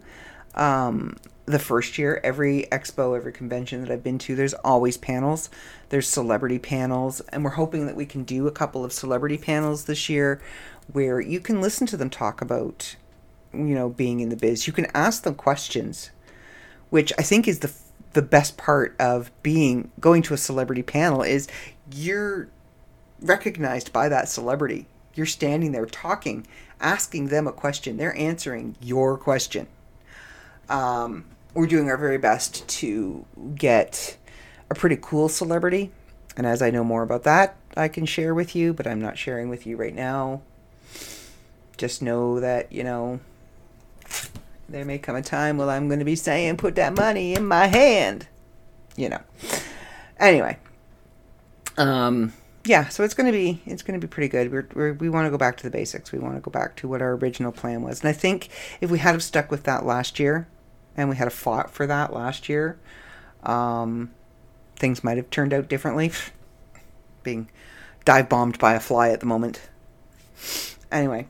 Um, 0.55 1.17
the 1.47 1.59
first 1.59 1.99
year, 1.99 2.21
every 2.23 2.67
expo, 2.71 3.17
every 3.17 3.33
convention 3.33 3.83
that 3.83 3.91
I've 3.91 4.05
been 4.05 4.19
to, 4.19 4.37
there's 4.37 4.55
always 4.55 4.97
panels. 4.97 5.51
There's 5.89 6.09
celebrity 6.09 6.59
panels, 6.59 7.21
and 7.31 7.45
we're 7.45 7.51
hoping 7.51 7.87
that 7.87 7.97
we 7.97 8.07
can 8.07 8.25
do 8.25 8.47
a 8.47 8.53
couple 8.53 8.85
of 8.85 8.93
celebrity 8.93 9.39
panels 9.39 9.85
this 9.85 10.09
year 10.09 10.41
where 10.93 11.21
you 11.21 11.41
can 11.41 11.61
listen 11.61 11.87
to 11.89 11.97
them 11.97 12.11
talk 12.11 12.41
about, 12.41 12.97
you 13.53 13.75
know, 13.75 13.89
being 13.89 14.21
in 14.21 14.29
the 14.29 14.37
biz. 14.37 14.67
You 14.67 14.73
can 14.73 14.87
ask 14.95 15.23
them 15.23 15.35
questions, 15.35 16.11
which 16.91 17.13
I 17.19 17.23
think 17.23 17.49
is 17.49 17.61
the 17.61 17.73
the 18.13 18.23
best 18.23 18.57
part 18.57 18.97
of 18.99 19.31
being 19.43 19.91
going 20.01 20.23
to 20.23 20.35
a 20.35 20.37
celebrity 20.37 20.83
panel 20.83 21.23
is 21.23 21.47
you're 21.93 22.49
recognized 23.21 23.93
by 23.93 24.09
that 24.09 24.29
celebrity. 24.29 24.87
You're 25.21 25.27
standing 25.27 25.73
there 25.73 25.85
talking, 25.85 26.47
asking 26.81 27.27
them 27.27 27.47
a 27.47 27.53
question. 27.53 27.99
They're 27.99 28.17
answering 28.17 28.75
your 28.81 29.19
question. 29.19 29.67
Um, 30.71 31.27
we're 31.53 31.67
doing 31.67 31.91
our 31.91 31.99
very 31.99 32.17
best 32.17 32.67
to 32.67 33.27
get 33.55 34.17
a 34.71 34.75
pretty 34.75 34.97
cool 34.99 35.29
celebrity. 35.29 35.91
And 36.39 36.47
as 36.47 36.63
I 36.63 36.71
know 36.71 36.85
more 36.85 37.03
about 37.03 37.25
that, 37.25 37.57
I 37.77 37.89
can 37.89 38.07
share 38.07 38.35
with 38.35 38.57
you, 38.57 38.73
but 38.73 38.87
I'm 38.87 38.99
not 38.99 39.19
sharing 39.19 39.51
with 39.51 39.67
you 39.67 39.77
right 39.77 39.95
now. 39.95 40.41
Just 41.77 42.01
know 42.01 42.41
that, 42.41 42.73
you 42.73 42.83
know, 42.83 43.21
there 44.71 44.87
may 44.87 44.97
come 44.97 45.17
a 45.17 45.21
time 45.21 45.59
when 45.59 45.69
I'm 45.69 45.89
going 45.89 45.99
to 45.99 46.07
be 46.07 46.17
saying, 46.17 46.57
put 46.57 46.77
that 46.77 46.97
money 46.97 47.35
in 47.35 47.45
my 47.45 47.67
hand. 47.67 48.27
You 48.97 49.11
know. 49.11 49.21
Anyway. 50.19 50.57
Um, 51.77 52.33
yeah, 52.65 52.89
so 52.89 53.03
it's 53.05 53.15
going 53.15 53.27
to 53.27 53.33
be 53.33 53.63
it's 53.65 53.83
to 53.83 53.99
be 53.99 54.07
pretty 54.07 54.29
good. 54.29 54.53
We're, 54.53 54.69
we're, 54.75 54.93
we 54.93 55.09
want 55.09 55.27
to 55.27 55.31
go 55.31 55.39
back 55.39 55.57
to 55.59 55.63
the 55.63 55.71
basics. 55.71 56.13
We 56.13 56.19
want 56.19 56.35
to 56.35 56.41
go 56.41 56.51
back 56.51 56.77
to 56.77 56.89
what 56.89 57.01
our 57.01 57.13
original 57.13 57.53
plan 57.53 57.83
was. 57.83 58.01
And 58.01 58.09
I 58.09 58.13
think 58.13 58.49
if 58.81 58.91
we 58.91 58.99
had 58.99 59.13
have 59.13 59.23
stuck 59.23 59.51
with 59.51 59.65
that 59.65 59.87
last 59.87 60.19
year, 60.19 60.47
and 60.97 61.09
we 61.09 61.17
had 61.17 61.27
a 61.27 61.31
fought 61.31 61.71
for 61.71 61.87
that 61.87 62.13
last 62.13 62.49
year, 62.49 62.79
um, 63.43 64.11
things 64.77 65.03
might 65.03 65.17
have 65.17 65.31
turned 65.31 65.55
out 65.55 65.69
differently. 65.69 66.13
Being 67.23 67.49
dive 68.05 68.29
bombed 68.29 68.59
by 68.59 68.75
a 68.75 68.81
fly 68.81 69.11
at 69.11 69.21
the 69.21 69.27
moment. 69.27 69.69
Anyway, 70.91 71.27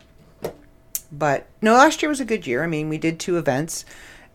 but 1.13 1.47
no, 1.61 1.75
last 1.75 2.03
year 2.03 2.09
was 2.09 2.21
a 2.21 2.25
good 2.25 2.47
year. 2.47 2.63
I 2.63 2.67
mean, 2.67 2.89
we 2.89 2.99
did 2.99 3.21
two 3.21 3.37
events, 3.37 3.85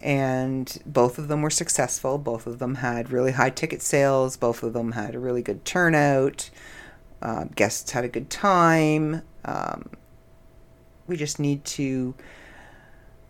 and 0.01 0.81
both 0.85 1.17
of 1.17 1.27
them 1.27 1.41
were 1.41 1.49
successful. 1.49 2.17
Both 2.17 2.45
of 2.45 2.59
them 2.59 2.75
had 2.75 3.11
really 3.11 3.31
high 3.31 3.49
ticket 3.49 3.81
sales. 3.81 4.37
Both 4.37 4.63
of 4.63 4.73
them 4.73 4.93
had 4.93 5.15
a 5.15 5.19
really 5.19 5.41
good 5.41 5.65
turnout. 5.65 6.49
Uh, 7.25 7.45
guests 7.55 7.89
had 7.89 8.05
a 8.05 8.07
good 8.07 8.29
time. 8.29 9.23
Um, 9.45 9.89
we 11.07 11.17
just 11.17 11.39
need 11.39 11.65
to 11.65 12.13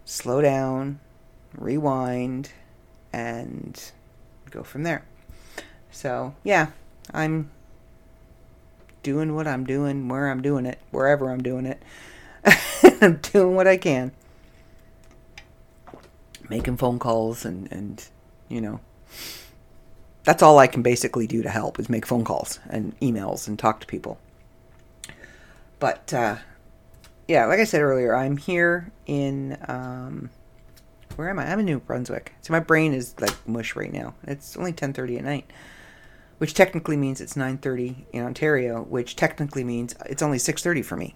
slow 0.04 0.42
down, 0.42 1.00
rewind, 1.58 2.50
and 3.14 3.82
go 4.52 4.64
from 4.64 4.84
there. 4.84 5.06
So, 5.92 6.36
yeah, 6.44 6.72
I'm 7.14 7.50
doing 9.02 9.34
what 9.34 9.48
I'm 9.48 9.66
doing, 9.66 10.10
where 10.10 10.30
I'm 10.30 10.42
doing 10.42 10.66
it, 10.66 10.78
wherever 10.92 11.32
I'm 11.32 11.42
doing 11.42 11.66
it. 11.66 11.82
I'm 13.02 13.20
doing 13.22 13.56
what 13.56 13.66
I 13.66 13.78
can. 13.78 14.12
Making 16.50 16.76
phone 16.76 17.00
calls 17.00 17.46
and, 17.46 17.72
and, 17.72 18.06
you 18.50 18.60
know, 18.60 18.82
that's 20.26 20.44
all 20.44 20.60
I 20.60 20.68
can 20.68 20.82
basically 20.82 21.28
do 21.28 21.42
to 21.44 21.50
help 21.50 21.80
is 21.80 21.88
make 21.88 22.06
phone 22.06 22.26
calls 22.26 22.60
and 22.70 23.00
emails 23.00 23.48
and 23.48 23.58
talk 23.58 23.80
to 23.82 23.88
people. 23.88 24.20
But, 25.80 26.14
uh, 26.14 26.38
yeah, 27.28 27.46
like 27.46 27.60
I 27.60 27.64
said 27.64 27.82
earlier, 27.82 28.16
I'm 28.16 28.38
here 28.38 28.92
in, 29.06 29.58
um, 29.68 30.30
where 31.16 31.30
am 31.30 31.40
I? 31.40 31.50
I'm 31.50 31.60
in 31.60 31.66
New 31.66 31.80
Brunswick. 31.80 32.34
So 32.42 32.52
my 32.52 32.60
brain 32.60 32.94
is 32.94 33.16
like 33.20 33.36
mush 33.48 33.76
right 33.76 33.94
now. 33.94 34.14
It's 34.24 34.58
only 34.58 34.74
10:30 34.74 35.18
at 35.18 35.24
night, 35.24 35.50
which 36.40 36.54
technically 36.54 36.98
means 36.98 37.22
it's 37.22 37.36
9:30 37.36 38.06
in 38.12 38.24
Ontario, 38.24 38.84
which 38.84 39.16
technically 39.16 39.64
means 39.64 39.96
it's 40.08 40.22
only 40.22 40.38
6:30 40.38 40.84
for 40.84 40.98
me. 40.98 41.16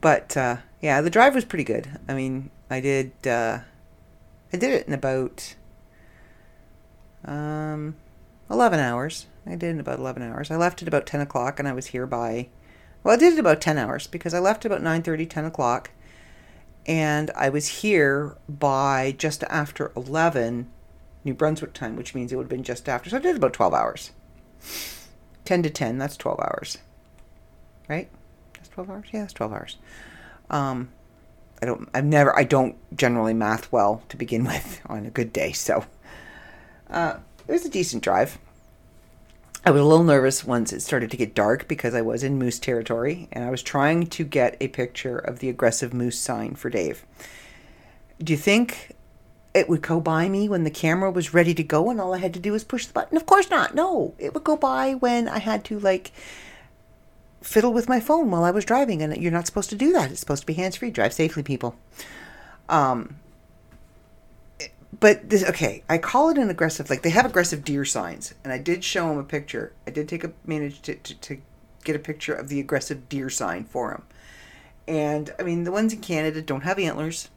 but 0.01 0.37
uh, 0.37 0.57
yeah, 0.81 1.01
the 1.01 1.11
drive 1.11 1.35
was 1.35 1.45
pretty 1.45 1.65
good. 1.65 1.89
I 2.09 2.15
mean, 2.15 2.51
I 2.69 2.81
did 2.81 3.13
uh, 3.27 3.61
I 4.53 4.57
did 4.57 4.73
it 4.73 4.87
in 4.87 4.93
about 4.93 5.55
um, 7.25 7.97
eleven 8.51 8.81
hours. 8.81 9.27
I 9.47 9.51
did 9.51 9.65
it 9.65 9.71
in 9.71 9.81
about 9.81 9.99
eleven 9.99 10.23
hours. 10.23 10.51
I 10.51 10.57
left 10.57 10.83
at 10.83 10.89
about 10.89 11.07
ten 11.07 11.21
o'clock, 11.21 11.59
and 11.59 11.69
I 11.69 11.73
was 11.73 11.87
here 11.87 12.07
by 12.07 12.49
well, 13.03 13.15
I 13.15 13.19
did 13.19 13.35
it 13.35 13.39
about 13.39 13.61
ten 13.61 13.79
hours 13.79 14.07
because 14.07 14.35
I 14.35 14.39
left 14.39 14.65
about 14.65 14.83
9:30, 14.83 15.29
10 15.29 15.45
o'clock, 15.45 15.91
and 16.87 17.31
I 17.37 17.49
was 17.49 17.67
here 17.81 18.37
by 18.49 19.15
just 19.17 19.43
after 19.45 19.93
eleven 19.97 20.69
New 21.25 21.35
Brunswick 21.35 21.73
time, 21.73 21.97
which 21.97 22.15
means 22.15 22.33
it 22.33 22.37
would 22.37 22.45
have 22.45 22.51
been 22.51 22.63
just 22.63 22.89
after. 22.89 23.11
So 23.11 23.17
I 23.17 23.21
did 23.21 23.37
about 23.37 23.53
twelve 23.53 23.75
hours. 23.75 24.13
10 25.45 25.63
to 25.65 25.71
10, 25.71 25.99
that's 25.99 26.17
12 26.17 26.41
hours. 26.41 26.79
Right? 27.89 28.09
That's 28.55 28.69
12 28.69 28.91
hours? 28.91 29.07
Yeah, 29.13 29.21
that's 29.21 29.33
12 29.33 29.53
hours. 29.53 29.77
Um, 30.51 30.91
I 31.63 31.65
don't, 31.65 31.89
I've 31.95 32.05
never, 32.05 32.37
I 32.37 32.43
don't 32.43 32.77
generally 32.97 33.35
math 33.35 33.71
well 33.71 34.03
to 34.09 34.17
begin 34.17 34.45
with 34.53 34.81
on 34.87 35.07
a 35.07 35.11
good 35.11 35.33
day, 35.33 35.53
so 35.53 35.85
uh, 36.91 37.19
it 37.47 37.53
was 37.53 37.65
a 37.65 37.71
decent 37.71 38.03
drive. 38.03 38.39
I 39.65 39.71
was 39.71 39.81
a 39.81 39.85
little 39.85 40.05
nervous 40.05 40.45
once 40.45 40.73
it 40.73 40.81
started 40.81 41.13
to 41.13 41.17
get 41.17 41.37
dark 41.37 41.69
because 41.69 41.95
I 41.95 42.03
was 42.03 42.25
in 42.25 42.37
moose 42.37 42.59
territory 42.59 43.29
and 43.31 43.45
I 43.45 43.51
was 43.51 43.63
trying 43.63 44.09
to 44.09 44.25
get 44.25 44.57
a 44.61 44.67
picture 44.67 45.17
of 45.17 45.39
the 45.39 45.49
aggressive 45.49 45.95
moose 45.95 46.19
sign 46.19 46.57
for 46.57 46.69
Dave. 46.69 47.07
Do 48.21 48.33
you 48.33 48.37
think 48.37 48.97
it 49.55 49.69
would 49.69 49.83
go 49.83 50.01
by 50.01 50.29
me 50.29 50.49
when 50.49 50.65
the 50.65 50.71
camera 50.71 51.13
was 51.13 51.33
ready 51.33 51.55
to 51.55 51.63
go 51.63 51.91
and 51.91 52.01
all 52.01 52.13
I 52.13 52.19
had 52.19 52.35
to 52.35 52.41
do 52.41 52.51
was 52.51 52.65
push 52.65 52.87
the 52.87 52.93
button? 52.93 53.17
Of 53.17 53.27
course 53.27 53.51
not. 53.51 53.73
No, 53.73 54.15
it 54.19 54.35
would 54.35 54.43
go 54.43 54.57
by 54.57 54.95
when 54.95 55.29
I 55.29 55.39
had 55.39 55.65
to 55.67 55.79
like 55.79 56.11
fiddle 57.43 57.73
with 57.73 57.89
my 57.89 58.01
phone 58.01 58.31
while 58.31 58.45
I 58.45 58.51
was 58.51 58.65
driving 58.65 59.03
and 59.03 59.17
you're 59.17 59.33
not 59.33 59.47
supposed 59.47 59.71
to 59.71 59.77
do 59.77 59.93
that. 59.93 60.11
It's 60.11 60.21
supposed 60.21 60.43
to 60.43 60.47
be 60.47 60.55
hands-free. 60.55 60.91
Drive 60.91 61.13
safely, 61.13 61.43
people. 61.43 61.77
Um 62.69 63.17
but 65.01 65.31
this 65.31 65.45
okay, 65.45 65.83
I 65.89 65.99
call 65.99 66.31
it 66.31 66.39
an 66.39 66.51
aggressive 66.51 66.89
like 66.91 67.03
they 67.03 67.11
have 67.11 67.27
aggressive 67.27 67.65
deer 67.65 67.85
signs 67.85 68.35
and 68.45 68.53
I 68.53 68.59
did 68.59 68.85
show 68.85 69.11
him 69.11 69.19
a 69.19 69.25
picture. 69.25 69.73
I 69.87 69.91
did 69.91 70.09
take 70.09 70.25
a 70.25 70.33
manage 70.47 70.83
to, 70.83 70.95
to, 70.95 71.15
to 71.15 71.39
get 71.85 71.97
a 71.97 71.99
picture 71.99 72.35
of 72.35 72.49
the 72.49 72.61
aggressive 72.61 73.09
deer 73.09 73.29
sign 73.29 73.65
for 73.65 73.91
him. 73.91 74.03
And 74.87 75.35
I 75.39 75.43
mean 75.43 75.65
the 75.65 75.73
ones 75.73 75.93
in 75.93 76.01
Canada 76.01 76.43
don't 76.43 76.63
have 76.63 76.79
antlers 76.79 77.29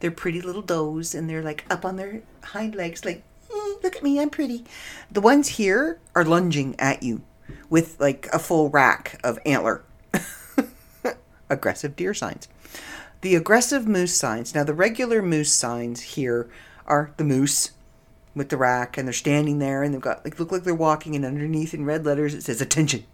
they're 0.00 0.10
pretty 0.10 0.40
little 0.40 0.62
does 0.62 1.14
and 1.14 1.28
they're 1.28 1.42
like 1.42 1.64
up 1.70 1.84
on 1.84 1.96
their 1.96 2.22
hind 2.42 2.74
legs 2.74 3.04
like 3.04 3.22
mm, 3.50 3.82
look 3.82 3.96
at 3.96 4.02
me 4.02 4.20
i'm 4.20 4.30
pretty 4.30 4.64
the 5.10 5.20
ones 5.20 5.48
here 5.48 5.98
are 6.14 6.24
lunging 6.24 6.74
at 6.78 7.02
you 7.02 7.22
with 7.72 7.98
like 7.98 8.28
a 8.34 8.38
full 8.38 8.68
rack 8.68 9.18
of 9.24 9.38
antler. 9.46 9.82
Aggressive 11.48 11.96
deer 11.96 12.12
signs. 12.12 12.46
The 13.22 13.34
aggressive 13.34 13.88
moose 13.88 14.14
signs. 14.14 14.54
Now 14.54 14.62
the 14.62 14.74
regular 14.74 15.22
moose 15.22 15.50
signs 15.50 16.02
here 16.02 16.50
are 16.86 17.14
the 17.16 17.24
moose 17.24 17.70
with 18.34 18.50
the 18.50 18.58
rack 18.58 18.98
and 18.98 19.08
they're 19.08 19.14
standing 19.14 19.58
there 19.58 19.82
and 19.82 19.94
they've 19.94 20.02
got 20.02 20.22
like 20.22 20.38
look 20.38 20.52
like 20.52 20.64
they're 20.64 20.74
walking 20.74 21.16
and 21.16 21.24
underneath 21.24 21.72
in 21.72 21.86
red 21.86 22.04
letters 22.04 22.34
it 22.34 22.42
says 22.42 22.60
attention. 22.60 23.06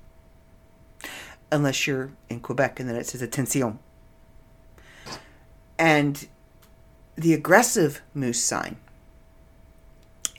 Unless 1.52 1.86
you're 1.86 2.10
in 2.28 2.40
quebec 2.40 2.80
and 2.80 2.88
then 2.88 2.96
it 2.96 3.06
says 3.06 3.22
attention. 3.22 3.78
And 5.78 6.26
the 7.14 7.32
aggressive 7.32 8.02
moose 8.12 8.42
sign 8.42 8.76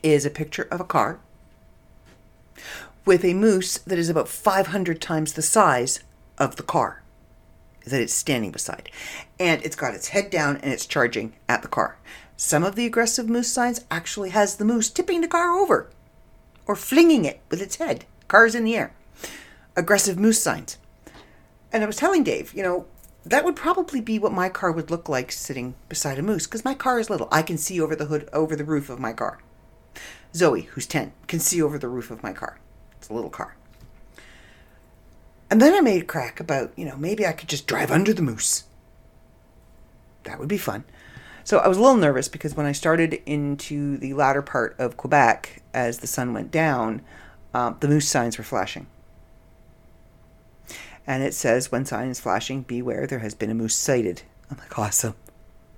is 0.03 0.25
a 0.25 0.29
picture 0.29 0.67
of 0.69 0.81
a 0.81 0.85
car 0.85 1.21
with 3.09 3.25
a 3.25 3.33
moose 3.33 3.79
that 3.79 3.97
is 3.97 4.07
about 4.07 4.27
500 4.27 5.01
times 5.01 5.33
the 5.33 5.41
size 5.41 6.01
of 6.37 6.57
the 6.57 6.61
car 6.61 7.01
that 7.83 7.99
it's 7.99 8.13
standing 8.13 8.51
beside. 8.51 8.91
And 9.39 9.63
it's 9.63 9.75
got 9.75 9.95
its 9.95 10.09
head 10.09 10.29
down 10.29 10.57
and 10.57 10.71
it's 10.71 10.85
charging 10.85 11.33
at 11.47 11.63
the 11.63 11.67
car. 11.67 11.97
Some 12.37 12.63
of 12.63 12.75
the 12.75 12.85
aggressive 12.85 13.27
moose 13.27 13.51
signs 13.51 13.83
actually 13.89 14.29
has 14.29 14.57
the 14.57 14.63
moose 14.63 14.91
tipping 14.91 15.21
the 15.21 15.27
car 15.27 15.57
over 15.57 15.89
or 16.67 16.75
flinging 16.75 17.25
it 17.25 17.41
with 17.49 17.63
its 17.63 17.77
head. 17.77 18.05
Car's 18.27 18.53
in 18.53 18.63
the 18.63 18.75
air. 18.75 18.93
Aggressive 19.75 20.19
moose 20.19 20.39
signs. 20.39 20.77
And 21.73 21.83
I 21.83 21.87
was 21.87 21.95
telling 21.95 22.23
Dave, 22.23 22.53
you 22.53 22.61
know, 22.61 22.85
that 23.25 23.43
would 23.43 23.55
probably 23.55 24.01
be 24.01 24.19
what 24.19 24.33
my 24.33 24.49
car 24.49 24.71
would 24.71 24.91
look 24.91 25.09
like 25.09 25.31
sitting 25.31 25.73
beside 25.87 26.19
a 26.19 26.21
moose 26.21 26.45
because 26.45 26.63
my 26.63 26.75
car 26.75 26.99
is 26.99 27.09
little. 27.09 27.27
I 27.31 27.41
can 27.41 27.57
see 27.57 27.81
over 27.81 27.95
the 27.95 28.05
hood, 28.05 28.29
over 28.33 28.55
the 28.55 28.63
roof 28.63 28.87
of 28.87 28.99
my 28.99 29.13
car. 29.13 29.39
Zoe, 30.35 30.69
who's 30.73 30.85
10, 30.85 31.11
can 31.25 31.39
see 31.39 31.59
over 31.59 31.79
the 31.79 31.89
roof 31.89 32.11
of 32.11 32.21
my 32.21 32.33
car. 32.33 32.59
It's 32.99 33.09
a 33.09 33.13
little 33.13 33.29
car. 33.29 33.55
And 35.49 35.61
then 35.61 35.73
I 35.73 35.81
made 35.81 36.03
a 36.03 36.05
crack 36.05 36.39
about, 36.39 36.71
you 36.75 36.85
know, 36.85 36.95
maybe 36.95 37.25
I 37.25 37.31
could 37.31 37.49
just 37.49 37.65
drive 37.65 37.89
under 37.89 38.13
the 38.13 38.21
moose. 38.21 38.65
That 40.23 40.39
would 40.39 40.47
be 40.47 40.57
fun. 40.57 40.83
So 41.43 41.57
I 41.57 41.67
was 41.67 41.77
a 41.77 41.81
little 41.81 41.97
nervous 41.97 42.27
because 42.27 42.55
when 42.55 42.67
I 42.67 42.73
started 42.73 43.21
into 43.25 43.97
the 43.97 44.13
latter 44.13 44.43
part 44.43 44.75
of 44.77 44.97
Quebec 44.97 45.63
as 45.73 45.97
the 45.97 46.07
sun 46.07 46.33
went 46.33 46.51
down, 46.51 47.01
um, 47.53 47.77
the 47.79 47.87
moose 47.87 48.07
signs 48.07 48.37
were 48.37 48.43
flashing. 48.43 48.85
And 51.07 51.23
it 51.23 51.33
says, 51.33 51.71
when 51.71 51.85
sign 51.85 52.09
is 52.09 52.19
flashing, 52.19 52.61
beware, 52.61 53.07
there 53.07 53.19
has 53.19 53.33
been 53.33 53.49
a 53.49 53.55
moose 53.55 53.75
sighted. 53.75 54.21
I'm 54.51 54.57
like, 54.57 54.77
awesome. 54.77 55.15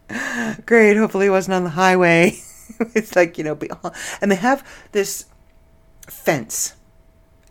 Great. 0.66 0.98
Hopefully 0.98 1.28
it 1.28 1.30
wasn't 1.30 1.54
on 1.54 1.64
the 1.64 1.70
highway. 1.70 2.38
it's 2.94 3.16
like, 3.16 3.38
you 3.38 3.46
know, 3.46 3.58
and 4.20 4.30
they 4.30 4.36
have 4.36 4.68
this 4.92 5.26
fence. 6.08 6.74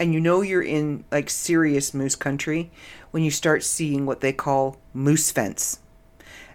And 0.00 0.14
you 0.14 0.20
know 0.20 0.40
you're 0.40 0.62
in 0.62 1.04
like 1.12 1.28
serious 1.28 1.92
moose 1.92 2.16
country 2.16 2.70
when 3.10 3.22
you 3.22 3.30
start 3.30 3.62
seeing 3.62 4.06
what 4.06 4.22
they 4.22 4.32
call 4.32 4.78
moose 4.94 5.30
fence. 5.30 5.80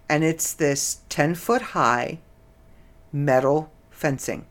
And 0.09 0.23
it's 0.23 0.51
this 0.51 1.01
10 1.09 1.35
foot 1.35 1.61
high 1.61 2.17
metal 3.13 3.71
fencing. 3.91 4.47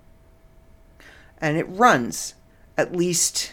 And 1.39 1.57
it 1.59 1.69
runs 1.69 2.35
at 2.79 2.95
least 2.95 3.53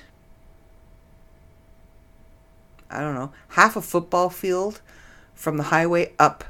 I 2.91 2.99
don't 2.99 3.15
know, 3.15 3.31
half 3.49 3.75
a 3.75 3.81
football 3.81 4.29
field 4.29 4.81
from 5.33 5.57
the 5.57 5.63
highway 5.63 6.13
up. 6.19 6.43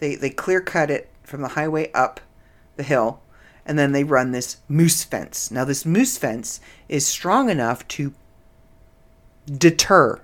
They 0.00 0.16
they 0.16 0.30
clear 0.30 0.60
cut 0.60 0.90
it 0.90 1.08
from 1.22 1.40
the 1.40 1.48
highway 1.48 1.92
up 1.92 2.20
the 2.74 2.82
hill 2.82 3.20
and 3.66 3.78
then 3.78 3.92
they 3.92 4.02
run 4.04 4.32
this 4.32 4.56
moose 4.68 5.04
fence. 5.04 5.52
Now 5.52 5.64
this 5.64 5.86
moose 5.86 6.18
fence 6.18 6.60
is 6.88 7.06
strong 7.06 7.48
enough 7.48 7.86
to 7.88 8.12
deter. 9.46 10.20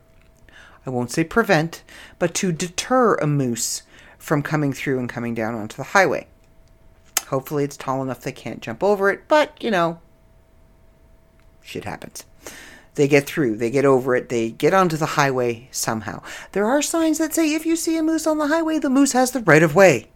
I 0.87 0.91
won't 0.91 1.11
say 1.11 1.25
prevent, 1.25 1.83
but 2.19 2.35
to 2.35 2.53
deter 2.53 3.15
a 3.17 3.27
moose 3.27 3.83
from 4.19 4.43
coming 4.43 4.73
through 4.73 4.99
and 4.99 5.09
coming 5.09 5.35
down 5.35 5.55
onto 5.55 5.77
the 5.77 5.85
highway. 5.85 6.27
Hopefully 7.29 7.65
it's 7.65 7.77
tall 7.77 8.03
enough 8.03 8.21
they 8.21 8.33
can't 8.33 8.61
jump 8.61 8.83
over 8.83 9.11
it, 9.11 9.29
but 9.29 9.63
you 9.63 9.71
know, 9.71 10.01
shit 11.63 11.85
happens 11.85 12.25
they 12.95 13.09
get 13.09 13.27
through, 13.27 13.57
they 13.57 13.71
get 13.71 13.85
over 13.85 14.15
it, 14.15 14.29
they 14.29 14.51
get 14.51 14.75
onto 14.75 14.97
the 14.97 15.07
highway 15.07 15.69
somehow. 15.71 16.23
There 16.53 16.67
are 16.67 16.83
signs 16.83 17.19
that 17.19 17.33
say 17.33 17.55
if 17.55 17.65
you 17.65 17.77
see 17.77 17.97
a 17.97 18.03
moose 18.03 18.27
on 18.27 18.39
the 18.39 18.49
highway, 18.49 18.79
the 18.79 18.91
moose 18.91 19.13
has 19.13 19.31
the 19.31 19.41
right 19.41 19.63
of 19.63 19.75
way. 19.75 20.09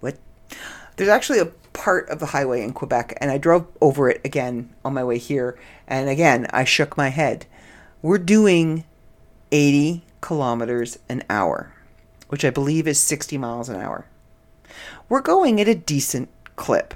What? 0.00 0.16
There's 0.96 1.08
actually 1.08 1.40
a 1.40 1.50
part 1.74 2.08
of 2.08 2.20
the 2.20 2.26
highway 2.26 2.62
in 2.62 2.72
Quebec, 2.72 3.18
and 3.20 3.30
I 3.30 3.36
drove 3.36 3.66
over 3.82 4.08
it 4.08 4.22
again 4.24 4.70
on 4.82 4.94
my 4.94 5.04
way 5.04 5.18
here, 5.18 5.58
and 5.86 6.08
again, 6.08 6.46
I 6.50 6.64
shook 6.64 6.96
my 6.96 7.08
head. 7.10 7.44
We're 8.00 8.16
doing 8.16 8.84
80 9.52 10.02
kilometers 10.22 10.98
an 11.10 11.22
hour, 11.28 11.74
which 12.28 12.44
I 12.44 12.50
believe 12.50 12.88
is 12.88 12.98
60 12.98 13.36
miles 13.36 13.68
an 13.68 13.80
hour. 13.80 14.06
We're 15.08 15.20
going 15.20 15.60
at 15.60 15.68
a 15.68 15.74
decent 15.74 16.30
clip. 16.56 16.94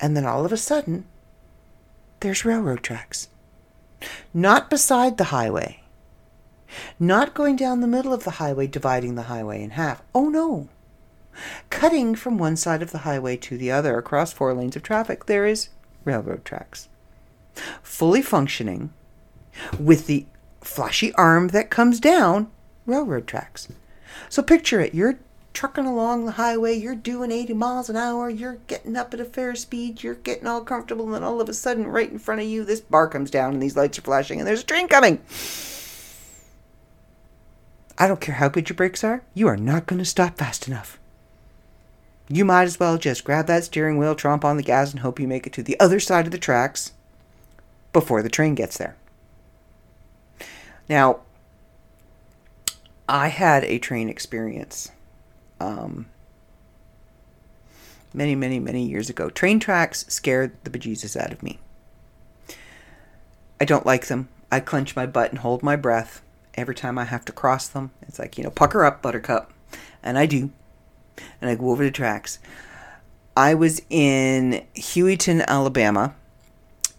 And 0.00 0.16
then 0.16 0.26
all 0.26 0.44
of 0.44 0.52
a 0.52 0.56
sudden, 0.56 1.06
there's 2.20 2.44
railroad 2.44 2.82
tracks. 2.82 3.28
Not 4.34 4.68
beside 4.68 5.16
the 5.16 5.24
highway. 5.24 5.82
Not 6.98 7.34
going 7.34 7.56
down 7.56 7.80
the 7.80 7.86
middle 7.86 8.12
of 8.12 8.24
the 8.24 8.32
highway, 8.32 8.66
dividing 8.66 9.14
the 9.14 9.22
highway 9.22 9.62
in 9.62 9.70
half. 9.70 10.02
Oh 10.14 10.28
no. 10.28 10.68
Cutting 11.70 12.14
from 12.14 12.38
one 12.38 12.56
side 12.56 12.82
of 12.82 12.92
the 12.92 12.98
highway 12.98 13.36
to 13.38 13.56
the 13.58 13.70
other 13.70 13.98
across 13.98 14.32
four 14.32 14.52
lanes 14.54 14.76
of 14.76 14.82
traffic, 14.82 15.26
there 15.26 15.46
is 15.46 15.68
railroad 16.04 16.44
tracks. 16.44 16.88
Fully 17.82 18.22
functioning, 18.22 18.92
with 19.78 20.06
the 20.06 20.26
flashy 20.60 21.12
arm 21.14 21.48
that 21.48 21.70
comes 21.70 22.00
down, 22.00 22.50
railroad 22.84 23.26
tracks. 23.26 23.68
So 24.28 24.42
picture 24.42 24.80
it. 24.80 24.94
You're 24.94 25.18
trucking 25.56 25.86
along 25.86 26.26
the 26.26 26.32
highway, 26.32 26.74
you're 26.76 26.94
doing 26.94 27.32
80 27.32 27.54
miles 27.54 27.88
an 27.88 27.96
hour, 27.96 28.28
you're 28.28 28.58
getting 28.66 28.94
up 28.94 29.14
at 29.14 29.20
a 29.20 29.24
fair 29.24 29.54
speed, 29.54 30.02
you're 30.02 30.14
getting 30.14 30.46
all 30.46 30.60
comfortable, 30.60 31.06
and 31.06 31.14
then 31.14 31.24
all 31.24 31.40
of 31.40 31.48
a 31.48 31.54
sudden, 31.54 31.86
right 31.86 32.12
in 32.12 32.18
front 32.18 32.42
of 32.42 32.46
you, 32.46 32.62
this 32.62 32.82
bar 32.82 33.08
comes 33.08 33.30
down 33.30 33.54
and 33.54 33.62
these 33.62 33.74
lights 33.74 33.98
are 33.98 34.02
flashing 34.02 34.38
and 34.38 34.46
there's 34.46 34.60
a 34.60 34.66
train 34.66 34.86
coming. 34.86 35.18
I 37.96 38.06
don't 38.06 38.20
care 38.20 38.34
how 38.34 38.48
good 38.48 38.68
your 38.68 38.76
brakes 38.76 39.02
are, 39.02 39.22
you 39.32 39.48
are 39.48 39.56
not 39.56 39.86
going 39.86 39.98
to 39.98 40.04
stop 40.04 40.36
fast 40.36 40.68
enough. 40.68 40.98
You 42.28 42.44
might 42.44 42.64
as 42.64 42.80
well 42.80 42.98
just 42.98 43.24
grab 43.24 43.46
that 43.46 43.64
steering 43.64 43.98
wheel, 43.98 44.16
tromp 44.16 44.44
on 44.44 44.56
the 44.56 44.62
gas, 44.62 44.90
and 44.90 45.00
hope 45.00 45.20
you 45.20 45.28
make 45.28 45.46
it 45.46 45.52
to 45.54 45.62
the 45.62 45.78
other 45.78 46.00
side 46.00 46.26
of 46.26 46.32
the 46.32 46.38
tracks 46.38 46.92
before 47.92 48.22
the 48.22 48.28
train 48.28 48.54
gets 48.54 48.78
there. 48.78 48.96
Now, 50.88 51.20
I 53.08 53.28
had 53.28 53.64
a 53.64 53.78
train 53.78 54.08
experience 54.08 54.90
um, 55.60 56.06
many, 58.12 58.34
many, 58.34 58.58
many 58.58 58.84
years 58.84 59.08
ago. 59.08 59.30
Train 59.30 59.60
tracks 59.60 60.04
scared 60.08 60.52
the 60.64 60.70
bejesus 60.70 61.16
out 61.16 61.32
of 61.32 61.42
me. 61.42 61.58
I 63.60 63.64
don't 63.64 63.86
like 63.86 64.06
them. 64.06 64.28
I 64.50 64.60
clench 64.60 64.96
my 64.96 65.06
butt 65.06 65.30
and 65.30 65.38
hold 65.38 65.62
my 65.62 65.76
breath 65.76 66.22
every 66.54 66.74
time 66.74 66.98
I 66.98 67.04
have 67.04 67.24
to 67.26 67.32
cross 67.32 67.68
them. 67.68 67.90
It's 68.02 68.18
like, 68.18 68.36
you 68.36 68.44
know, 68.44 68.50
pucker 68.50 68.84
up, 68.84 69.00
buttercup. 69.00 69.52
And 70.02 70.18
I 70.18 70.26
do. 70.26 70.50
And 71.40 71.50
I 71.50 71.54
go 71.54 71.70
over 71.70 71.84
the 71.84 71.90
tracks. 71.90 72.38
I 73.36 73.54
was 73.54 73.82
in 73.90 74.64
Hueytown, 74.74 75.44
Alabama, 75.46 76.14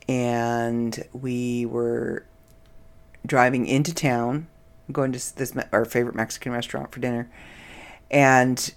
and 0.07 1.03
we 1.13 1.65
were 1.65 2.26
driving 3.26 3.65
into 3.65 3.93
town, 3.93 4.47
going 4.91 5.11
to 5.11 5.36
this 5.36 5.53
our 5.72 5.84
favorite 5.84 6.15
Mexican 6.15 6.51
restaurant 6.51 6.91
for 6.91 6.99
dinner 6.99 7.30
and 8.09 8.74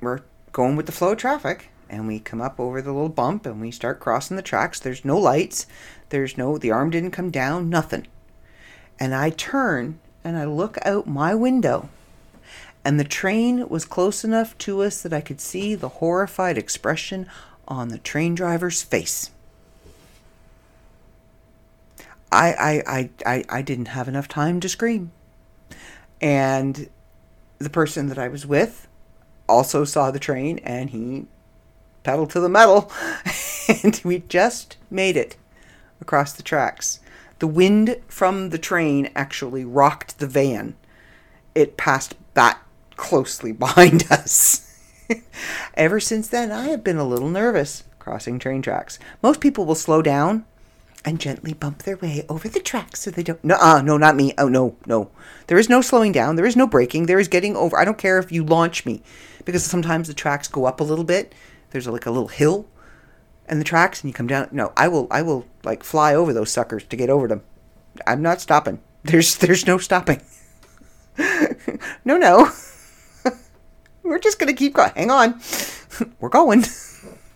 we're 0.00 0.20
going 0.52 0.76
with 0.76 0.86
the 0.86 0.92
flow 0.92 1.12
of 1.12 1.18
traffic 1.18 1.70
and 1.88 2.06
we 2.06 2.20
come 2.20 2.40
up 2.40 2.60
over 2.60 2.80
the 2.80 2.92
little 2.92 3.08
bump 3.08 3.46
and 3.46 3.60
we 3.60 3.70
start 3.70 4.00
crossing 4.00 4.36
the 4.36 4.42
tracks. 4.42 4.78
There's 4.78 5.04
no 5.04 5.18
lights. 5.18 5.66
There's 6.10 6.38
no, 6.38 6.58
the 6.58 6.70
arm 6.70 6.90
didn't 6.90 7.10
come 7.10 7.30
down, 7.30 7.68
nothing. 7.68 8.06
And 8.98 9.14
I 9.14 9.30
turn 9.30 9.98
and 10.22 10.36
I 10.36 10.44
look 10.44 10.78
out 10.84 11.06
my 11.06 11.34
window 11.34 11.88
and 12.84 12.98
the 12.98 13.04
train 13.04 13.68
was 13.68 13.84
close 13.84 14.24
enough 14.24 14.56
to 14.58 14.82
us 14.82 15.02
that 15.02 15.12
I 15.12 15.20
could 15.20 15.40
see 15.40 15.74
the 15.74 15.88
horrified 15.88 16.56
expression 16.56 17.26
on 17.68 17.88
the 17.88 17.98
train 17.98 18.34
driver's 18.34 18.82
face. 18.82 19.30
I, 22.32 22.52
I, 22.52 22.82
I, 22.86 23.10
I, 23.26 23.44
I 23.48 23.62
didn't 23.62 23.88
have 23.88 24.08
enough 24.08 24.28
time 24.28 24.60
to 24.60 24.68
scream. 24.68 25.12
And 26.20 26.88
the 27.58 27.70
person 27.70 28.08
that 28.08 28.18
I 28.18 28.28
was 28.28 28.46
with 28.46 28.88
also 29.48 29.84
saw 29.84 30.10
the 30.10 30.18
train 30.18 30.58
and 30.60 30.90
he 30.90 31.26
pedaled 32.02 32.30
to 32.30 32.40
the 32.40 32.48
metal 32.48 32.90
and 33.84 34.00
we 34.04 34.20
just 34.28 34.76
made 34.90 35.16
it 35.16 35.36
across 36.00 36.32
the 36.32 36.42
tracks. 36.42 37.00
The 37.40 37.46
wind 37.46 37.96
from 38.08 38.50
the 38.50 38.58
train 38.58 39.10
actually 39.14 39.64
rocked 39.64 40.18
the 40.18 40.26
van. 40.26 40.76
It 41.54 41.76
passed 41.76 42.14
that 42.34 42.60
closely 43.00 43.50
behind 43.66 44.04
us. 44.10 44.66
Ever 45.74 45.98
since 45.98 46.28
then, 46.28 46.52
I 46.52 46.68
have 46.68 46.84
been 46.84 46.98
a 46.98 47.08
little 47.08 47.28
nervous 47.28 47.84
crossing 47.98 48.38
train 48.38 48.62
tracks. 48.62 48.98
Most 49.22 49.40
people 49.40 49.64
will 49.64 49.74
slow 49.74 50.02
down 50.02 50.44
and 51.04 51.18
gently 51.18 51.54
bump 51.54 51.82
their 51.82 51.96
way 51.96 52.24
over 52.28 52.48
the 52.48 52.60
tracks 52.60 53.00
so 53.00 53.10
they 53.10 53.22
don't. 53.22 53.42
No, 53.42 53.56
uh, 53.56 53.82
no, 53.82 53.96
not 53.96 54.16
me. 54.16 54.34
Oh, 54.36 54.48
no, 54.48 54.76
no. 54.86 55.10
There 55.46 55.58
is 55.58 55.68
no 55.68 55.80
slowing 55.80 56.12
down. 56.12 56.36
There 56.36 56.46
is 56.46 56.56
no 56.56 56.66
braking. 56.66 57.06
There 57.06 57.18
is 57.18 57.28
getting 57.28 57.56
over. 57.56 57.78
I 57.78 57.84
don't 57.84 57.98
care 57.98 58.18
if 58.18 58.30
you 58.30 58.44
launch 58.44 58.84
me 58.84 59.02
because 59.44 59.64
sometimes 59.64 60.06
the 60.06 60.14
tracks 60.14 60.46
go 60.46 60.66
up 60.66 60.80
a 60.80 60.84
little 60.84 61.04
bit. 61.04 61.34
There's 61.70 61.88
like 61.88 62.06
a 62.06 62.10
little 62.10 62.28
hill 62.28 62.66
and 63.48 63.60
the 63.60 63.64
tracks 63.64 64.02
and 64.02 64.10
you 64.10 64.14
come 64.14 64.26
down. 64.26 64.48
No, 64.52 64.72
I 64.76 64.88
will, 64.88 65.08
I 65.10 65.22
will 65.22 65.46
like 65.64 65.82
fly 65.82 66.14
over 66.14 66.32
those 66.32 66.52
suckers 66.52 66.84
to 66.84 66.96
get 66.96 67.10
over 67.10 67.26
them. 67.26 67.42
I'm 68.06 68.22
not 68.22 68.40
stopping. 68.40 68.80
There's, 69.02 69.36
there's 69.38 69.66
no 69.66 69.78
stopping. 69.78 70.20
no, 72.04 72.18
no. 72.18 72.50
We're 74.10 74.18
just 74.18 74.40
to 74.40 74.52
keep 74.52 74.74
going. 74.74 74.90
Hang 74.96 75.08
on. 75.12 75.40
We're 76.20 76.30
going. 76.30 76.64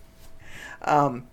um, 0.83 1.25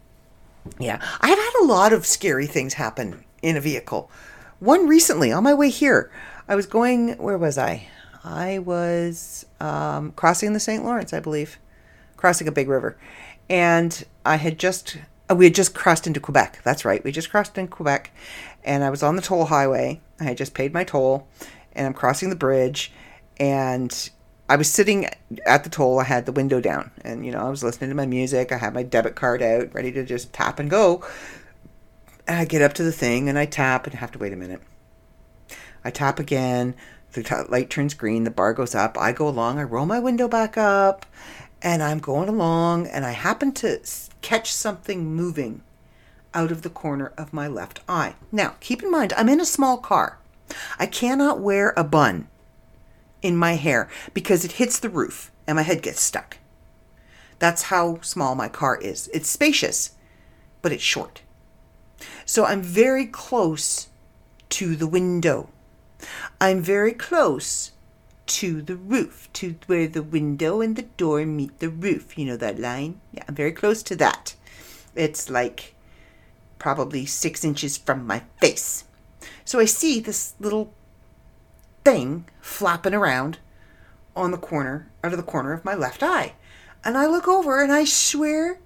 yeah, 0.80 1.04
I've 1.20 1.38
had 1.38 1.54
a 1.64 1.66
lot 1.66 1.94
of 1.94 2.06
scary 2.06 2.46
things 2.46 2.76
happen 2.76 3.26
in 3.42 3.58
a 3.58 3.60
vehicle. 3.60 4.12
one 4.60 4.88
recently 4.88 5.32
on 5.32 5.44
my 5.44 5.56
way 5.56 5.72
here. 5.72 6.12
I 6.48 6.54
was 6.54 6.68
going, 6.68 7.18
where 7.18 7.39
was 7.39 7.58
I? 7.58 7.88
I 8.24 8.60
was 8.60 9.48
um, 9.60 10.12
crossing 10.12 10.54
the 10.54 10.60
St. 10.60 10.86
Lawrence, 10.86 11.12
I 11.12 11.20
believe, 11.20 11.58
crossing 12.18 12.48
a 12.48 12.52
big 12.52 12.70
river. 12.70 12.96
And 13.50 14.06
I 14.24 14.36
had 14.36 14.60
just, 14.60 15.00
uh, 15.28 15.34
we 15.34 15.46
had 15.46 15.56
just 15.56 15.74
crossed 15.74 16.06
into 16.06 16.20
Quebec. 16.20 16.60
That's 16.64 16.86
right. 16.86 17.04
We 17.04 17.12
just 17.12 17.32
crossed 17.32 17.58
into 17.58 17.72
Quebec. 17.72 18.12
And 18.64 18.84
I 18.84 18.92
was 18.92 19.02
on 19.02 19.16
the 19.16 19.24
toll 19.24 19.46
highway. 19.46 20.02
I 20.20 20.26
had 20.26 20.38
just 20.38 20.54
paid 20.54 20.72
my 20.72 20.84
toll. 20.84 21.28
And 21.74 21.88
I'm 21.88 21.96
crossing 21.96 22.30
the 22.30 22.36
bridge. 22.36 22.92
And 23.39 24.12
I 24.52 24.58
was 24.58 24.70
sitting 24.70 25.08
at 25.45 25.64
the 25.64 25.70
toll. 25.70 26.02
I 26.02 26.04
had 26.04 26.26
the 26.26 26.34
window 26.34 26.60
down. 26.60 26.91
And, 27.06 27.26
you 27.26 27.32
know, 27.32 27.39
I 27.39 27.49
was 27.49 27.64
listening 27.64 27.89
to 27.89 27.95
my 27.95 28.06
music. 28.06 28.52
I 28.52 28.58
had 28.58 28.74
my 28.74 28.84
debit 28.84 29.16
card 29.16 29.41
out, 29.41 29.74
ready 29.74 29.93
to 29.93 30.04
just 30.04 30.34
tap 30.34 30.60
and 30.60 30.70
go. 30.70 31.06
And 32.28 32.38
I 32.38 32.43
get 32.43 32.62
up 32.62 32.74
to 32.74 32.84
the 32.84 32.91
thing 32.91 33.30
and 33.30 33.39
I 33.39 33.45
tap 33.45 33.88
and 33.88 33.95
have 33.95 34.12
to 34.12 34.20
wait 34.20 34.34
a 34.34 34.36
minute. 34.36 34.62
I 35.86 35.89
tap 35.89 36.20
again. 36.20 36.76
The 37.14 37.24
t- 37.24 37.36
light 37.47 37.70
turns 37.70 37.93
green. 37.93 38.26
The 38.26 38.30
bar 38.30 38.54
goes 38.54 38.76
up. 38.76 38.97
I 38.97 39.14
go 39.14 39.30
along. 39.30 39.58
I 39.58 39.64
roll 39.64 39.86
my 39.86 39.99
window 39.99 40.28
back 40.28 40.58
up, 40.58 41.06
and 41.62 41.82
I'm 41.82 41.99
going 41.99 42.28
along. 42.28 42.88
And 42.88 43.06
I 43.06 43.12
happen 43.12 43.54
to 43.54 43.80
catch 44.22 44.52
something 44.52 45.16
moving 45.16 45.64
out 46.34 46.52
of 46.52 46.64
the 46.64 46.70
corner 46.70 47.14
of 47.18 47.32
my 47.32 47.47
left 47.47 47.80
eye. 47.88 48.16
Now, 48.34 48.56
keep 48.60 48.84
in 48.84 48.91
mind, 48.91 49.14
I'm 49.16 49.30
in 49.30 49.39
a 49.39 49.45
small 49.45 49.78
car. 49.78 50.20
I 50.78 50.88
cannot 50.88 51.39
wear 51.39 51.74
a 51.78 51.86
bun 51.86 52.28
in 53.22 53.36
my 53.36 53.53
hair 53.53 53.89
because 54.13 54.43
it 54.45 54.53
hits 54.53 54.80
the 54.80 54.89
roof 54.89 55.32
and 55.47 55.55
my 55.55 55.63
head 55.63 55.82
gets 55.82 56.01
stuck. 56.01 56.38
That's 57.39 57.63
how 57.63 57.99
small 58.01 58.36
my 58.36 58.49
car 58.49 58.78
is. 58.78 59.09
It's 59.13 59.30
spacious, 59.30 59.91
but 60.61 60.72
it's 60.72 60.84
short. 60.84 61.22
So 62.26 62.45
I'm 62.45 62.61
very 62.61 63.05
close 63.05 63.89
to 64.49 64.76
the 64.76 64.88
window. 64.88 65.49
I'm 66.39 66.61
very 66.61 66.93
close 66.93 67.72
to 68.28 68.61
the 68.61 68.76
roof, 68.76 69.28
to 69.34 69.55
where 69.65 69.88
the 69.88 70.03
window 70.03 70.61
and 70.61 70.76
the 70.76 70.84
door 70.84 71.26
meet 71.26 71.59
the 71.59 71.69
roof. 71.69 72.17
You 72.17 72.26
know 72.26 72.38
that 72.38 72.59
line? 72.59 73.01
Yeah, 73.11 73.24
I'm 73.28 73.36
very 73.36 73.51
close 73.51 73.84
to 73.84 73.95
that. 73.97 74.36
It's 74.95 75.30
like 75.30 75.76
probably 76.59 77.05
six 77.05 77.43
inches 77.43 77.78
from 77.78 78.05
my 78.05 78.22
face. 78.39 78.86
So 79.43 79.59
I 79.59 79.65
see 79.65 79.99
this 79.99 80.34
little 80.39 80.74
thing 81.84 82.26
flapping 82.40 82.94
around 82.94 83.40
on 84.16 84.32
the 84.32 84.38
corner, 84.38 84.90
out 85.04 85.14
of 85.14 85.18
the 85.18 85.24
corner 85.24 85.54
of 85.54 85.66
my 85.66 85.74
left 85.74 86.04
eye. 86.04 86.34
And 86.84 86.98
I 86.98 87.06
look 87.06 87.28
over 87.28 87.62
and 87.62 87.72
I 87.72 87.86
swear 87.86 88.60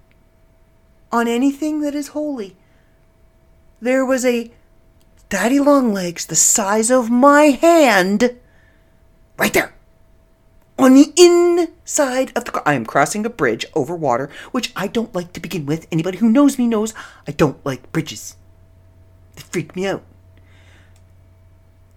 on 1.12 1.28
anything 1.28 1.82
that 1.82 1.96
is 1.96 2.10
holy, 2.10 2.56
there 3.82 4.06
was 4.06 4.26
a 4.26 4.52
daddy 5.30 5.60
long 5.60 5.94
legs 5.94 6.26
the 6.26 6.36
size 6.36 6.90
of 6.90 7.10
my 7.10 7.46
hand 7.46 8.38
right 9.38 9.54
there 9.54 9.74
on 10.78 10.94
the 10.94 11.14
inside 11.16 12.32
of 12.36 12.46
the 12.46 12.52
car. 12.52 12.64
I 12.66 12.74
am 12.74 12.86
crossing 12.86 13.26
a 13.26 13.30
bridge 13.30 13.66
over 13.76 13.96
water, 13.96 14.30
which 14.52 14.72
I 14.76 14.88
don't 14.88 15.16
like 15.16 15.34
to 15.34 15.40
begin 15.40 15.66
with. 15.66 15.88
Anybody 15.92 16.18
who 16.18 16.30
knows 16.30 16.58
me 16.58 16.68
knows 16.68 16.94
I 17.28 17.32
don't 17.32 17.64
like 17.66 17.92
bridges. 17.92 18.36
They 19.36 19.42
freak 19.42 19.76
me 19.76 19.88
out. 19.88 20.04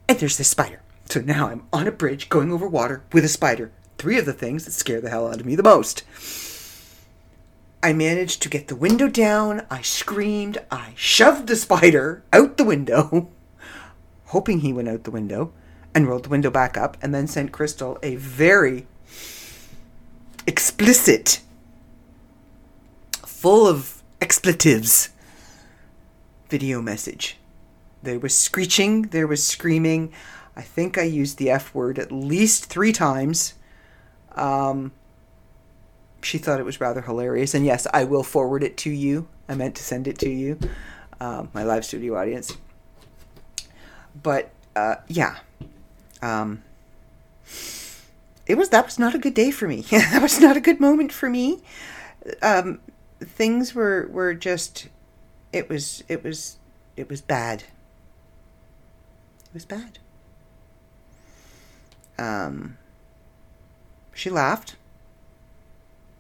And 0.09 0.19
there's 0.19 0.39
this 0.39 0.49
spider. 0.49 0.81
So 1.09 1.21
now 1.21 1.49
I'm 1.49 1.63
on 1.73 1.87
a 1.87 1.93
bridge 1.93 2.29
going 2.29 2.53
over 2.53 2.69
water 2.69 3.03
with 3.13 3.25
a 3.25 3.29
spider. 3.29 3.73
Three 3.97 4.19
of 4.19 4.27
the 4.27 4.35
things 4.35 4.65
that 4.65 4.73
scare 4.73 5.01
the 5.01 5.09
hell 5.09 5.27
out 5.27 5.41
of 5.41 5.47
me 5.47 5.57
the 5.57 5.63
most. 5.63 6.05
I 7.83 7.93
managed 7.93 8.43
to 8.43 8.51
get 8.51 8.69
the 8.69 8.77
window 8.77 9.09
down. 9.09 9.65
I 9.71 9.81
screamed. 9.81 10.59
I 10.71 10.93
shoved 10.97 11.47
the 11.47 11.57
spider 11.57 12.25
out 12.33 12.57
the 12.59 12.65
window, 12.65 13.31
hoping 14.27 14.61
he 14.61 14.73
went 14.73 14.89
out 14.89 15.05
the 15.05 15.11
window, 15.11 15.53
and 15.95 16.07
rolled 16.07 16.25
the 16.25 16.29
window 16.29 16.51
back 16.51 16.77
up, 16.77 16.99
and 17.01 17.15
then 17.15 17.27
sent 17.27 17.53
Crystal 17.53 17.99
a 18.03 18.17
very 18.17 18.87
explicit, 20.47 21.41
full 23.25 23.67
of 23.67 24.03
expletives 24.21 25.11
video 26.51 26.83
message. 26.83 27.39
There 28.03 28.19
was 28.19 28.37
screeching, 28.37 29.03
there 29.03 29.27
was 29.27 29.43
screaming. 29.43 30.13
I 30.59 30.63
think 30.63 30.99
I 30.99 31.05
used 31.05 31.39
the 31.39 31.51
F 31.51 31.73
word 31.73 32.01
at 32.01 32.11
least 32.11 32.67
three 32.67 32.93
times. 32.93 33.55
Um, 34.35 34.91
she 36.21 36.37
thought 36.37 36.59
it 36.59 36.65
was 36.65 36.81
rather 36.81 37.01
hilarious. 37.01 37.55
And 37.55 37.65
yes, 37.65 37.87
I 37.95 38.03
will 38.03 38.25
forward 38.25 38.65
it 38.65 38.77
to 38.79 38.91
you. 38.91 39.29
I 39.49 39.55
meant 39.55 39.77
to 39.77 39.85
send 39.85 40.09
it 40.09 40.19
to 40.19 40.29
you, 40.29 40.59
um, 41.21 41.49
my 41.55 41.63
live 41.63 41.85
studio 41.85 42.17
audience. 42.17 42.57
But 44.21 44.51
uh, 44.75 44.97
yeah, 45.07 45.37
um, 46.23 46.65
it 48.49 48.59
was 48.59 48.71
that 48.71 48.85
was 48.85 48.99
not 48.99 49.15
a 49.15 49.19
good 49.19 49.35
day 49.35 49.53
for 49.53 49.69
me. 49.69 49.83
that 49.91 50.21
was 50.21 50.41
not 50.41 50.57
a 50.57 50.61
good 50.61 50.81
moment 50.81 51.13
for 51.13 51.31
me. 51.31 51.63
Um, 52.43 52.81
things 53.21 53.77
were 53.77 54.09
were 54.11 54.35
just 54.35 54.89
it 55.53 55.69
was 55.69 56.03
it 56.09 56.25
was 56.25 56.57
it 56.97 57.09
was 57.09 57.21
bad. 57.21 57.63
It 59.45 59.55
was 59.55 59.65
bad. 59.65 60.01
Um, 62.19 62.77
she 64.13 64.31
laughed. 64.31 64.77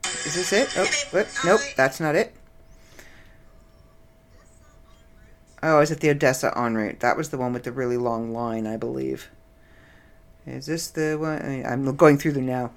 Is 0.05 0.35
this 0.35 0.53
it? 0.53 0.69
Oh, 0.77 0.87
what? 1.11 1.29
Nope, 1.45 1.61
that's 1.77 2.01
not 2.01 2.15
it. 2.15 2.35
Oh, 5.63 5.81
is 5.81 5.91
it 5.91 6.01
the 6.01 6.11
Odessa 6.11 6.57
en 6.57 6.75
route? 6.77 7.01
That 7.01 7.17
was 7.17 7.31
the 7.31 7.39
one 7.39 7.53
with 7.53 7.65
the 7.65 7.73
really 7.73 7.97
long 7.97 8.33
line, 8.33 8.67
I 8.67 8.77
believe. 8.77 9.29
Is 10.47 10.67
this 10.67 10.89
the 10.89 11.17
one? 11.17 11.65
I'm 11.67 11.97
going 11.97 12.17
through 12.17 12.33
them 12.33 12.47
now. 12.47 12.71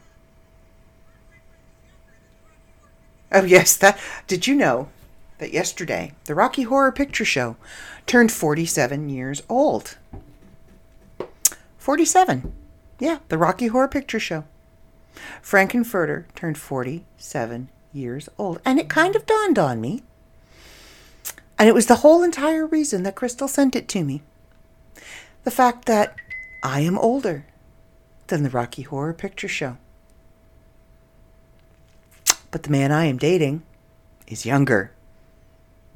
Oh 3.31 3.43
yes, 3.43 3.77
that. 3.77 3.99
Did 4.27 4.47
you 4.47 4.55
know 4.55 4.89
that 5.37 5.53
yesterday 5.53 6.13
the 6.25 6.35
Rocky 6.35 6.63
Horror 6.63 6.91
Picture 6.91 7.23
Show 7.23 7.55
turned 8.05 8.31
47 8.31 9.09
years 9.09 9.43
old? 9.47 9.97
47. 11.77 12.51
Yeah, 13.01 13.17
the 13.29 13.37
Rocky 13.39 13.65
Horror 13.65 13.87
Picture 13.87 14.19
Show. 14.19 14.43
Frank-N-Furter 15.41 16.25
turned 16.35 16.59
47 16.59 17.69
years 17.91 18.29
old. 18.37 18.61
And 18.63 18.79
it 18.79 18.89
kind 18.89 19.15
of 19.15 19.25
dawned 19.25 19.57
on 19.57 19.81
me. 19.81 20.03
And 21.57 21.67
it 21.67 21.73
was 21.73 21.87
the 21.87 21.95
whole 21.95 22.21
entire 22.21 22.67
reason 22.67 23.01
that 23.01 23.15
Crystal 23.15 23.47
sent 23.47 23.75
it 23.75 23.87
to 23.87 24.03
me. 24.03 24.21
The 25.45 25.49
fact 25.49 25.85
that 25.85 26.15
I 26.61 26.81
am 26.81 26.95
older 26.99 27.47
than 28.27 28.43
the 28.43 28.51
Rocky 28.51 28.83
Horror 28.83 29.15
Picture 29.15 29.47
Show. 29.47 29.77
But 32.51 32.61
the 32.61 32.69
man 32.69 32.91
I 32.91 33.05
am 33.05 33.17
dating 33.17 33.63
is 34.27 34.45
younger 34.45 34.91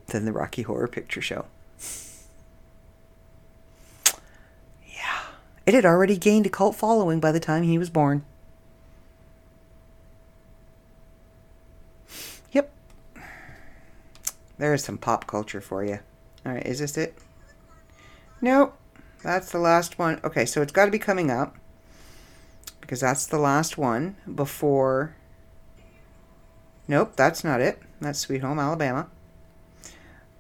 than 0.08 0.26
the 0.26 0.32
Rocky 0.32 0.64
Horror 0.64 0.88
Picture 0.88 1.22
Show. 1.22 1.46
It 5.66 5.74
had 5.74 5.86
already 5.86 6.18
gained 6.18 6.46
a 6.46 6.50
cult 6.50 6.76
following 6.76 7.20
by 7.20 7.32
the 7.32 7.40
time 7.40 7.64
he 7.64 7.78
was 7.78 7.90
born. 7.90 8.24
Yep. 12.52 12.72
There's 14.58 14.84
some 14.84 14.98
pop 14.98 15.26
culture 15.26 15.62
for 15.62 15.84
you. 15.84 16.00
All 16.46 16.54
right, 16.54 16.66
is 16.66 16.80
this 16.80 16.98
it? 16.98 17.18
Nope. 18.42 18.78
That's 19.24 19.52
the 19.52 19.58
last 19.58 19.98
one. 19.98 20.20
Okay, 20.24 20.46
so 20.46 20.62
it's 20.62 20.72
got 20.72 20.86
to 20.86 20.92
be 20.92 21.00
coming 21.00 21.32
up 21.32 21.56
because 22.80 23.00
that's 23.00 23.26
the 23.26 23.40
last 23.40 23.76
one 23.76 24.16
before. 24.34 25.16
Nope, 26.88 27.14
that's 27.16 27.44
not 27.44 27.60
it. 27.60 27.82
That's 28.00 28.20
Sweet 28.20 28.42
Home 28.42 28.60
Alabama. 28.60 29.08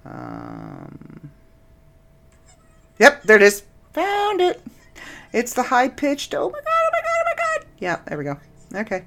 Um, 0.05 1.31
yep, 2.99 3.23
there 3.23 3.37
it 3.37 3.41
is. 3.41 3.63
Found 3.93 4.41
it. 4.41 4.61
It's 5.33 5.53
the 5.53 5.63
high 5.63 5.89
pitched. 5.89 6.33
Oh 6.33 6.49
my 6.49 6.59
god! 6.59 6.65
Oh 6.67 6.89
my 6.91 7.01
god! 7.01 7.09
Oh 7.15 7.23
my 7.25 7.35
god! 7.35 7.67
Yeah, 7.79 7.99
there 8.07 8.17
we 8.17 8.23
go. 8.23 8.37
Okay. 8.73 9.05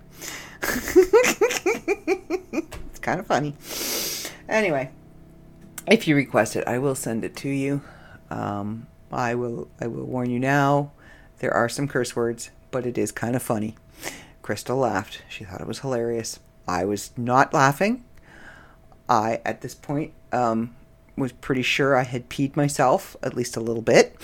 it's 2.89 2.99
kind 3.01 3.21
of 3.21 3.27
funny. 3.27 3.55
Anyway, 4.49 4.91
if 5.87 6.09
you 6.09 6.17
request 6.17 6.57
it, 6.57 6.67
I 6.67 6.79
will 6.79 6.95
send 6.95 7.25
it 7.25 7.37
to 7.37 7.49
you. 7.49 7.83
Um, 8.31 8.87
I 9.13 9.35
will. 9.35 9.69
I 9.81 9.87
will 9.87 10.05
warn 10.05 10.31
you 10.31 10.39
now. 10.39 10.93
There 11.39 11.55
are 11.55 11.69
some 11.69 11.89
curse 11.89 12.17
words, 12.17 12.51
but 12.71 12.87
it 12.87 12.99
is 12.99 13.13
kind 13.13 13.37
of 13.37 13.43
funny. 13.43 13.77
Crystal 14.43 14.77
laughed. 14.77 15.23
She 15.29 15.45
thought 15.45 15.61
it 15.61 15.67
was 15.67 15.81
hilarious. 15.81 16.41
I 16.67 16.85
was 16.85 17.13
not 17.17 17.55
laughing. 17.55 18.05
I, 19.09 19.41
at 19.45 19.63
this 19.63 19.75
point, 19.75 20.13
um, 20.33 20.75
was 21.17 21.33
pretty 21.33 21.63
sure 21.63 21.97
I 21.97 22.05
had 22.05 22.29
peed 22.29 22.57
myself 22.57 23.17
at 23.23 23.35
least 23.35 23.57
a 23.57 23.61
little 23.61 23.83
bit. 23.83 24.17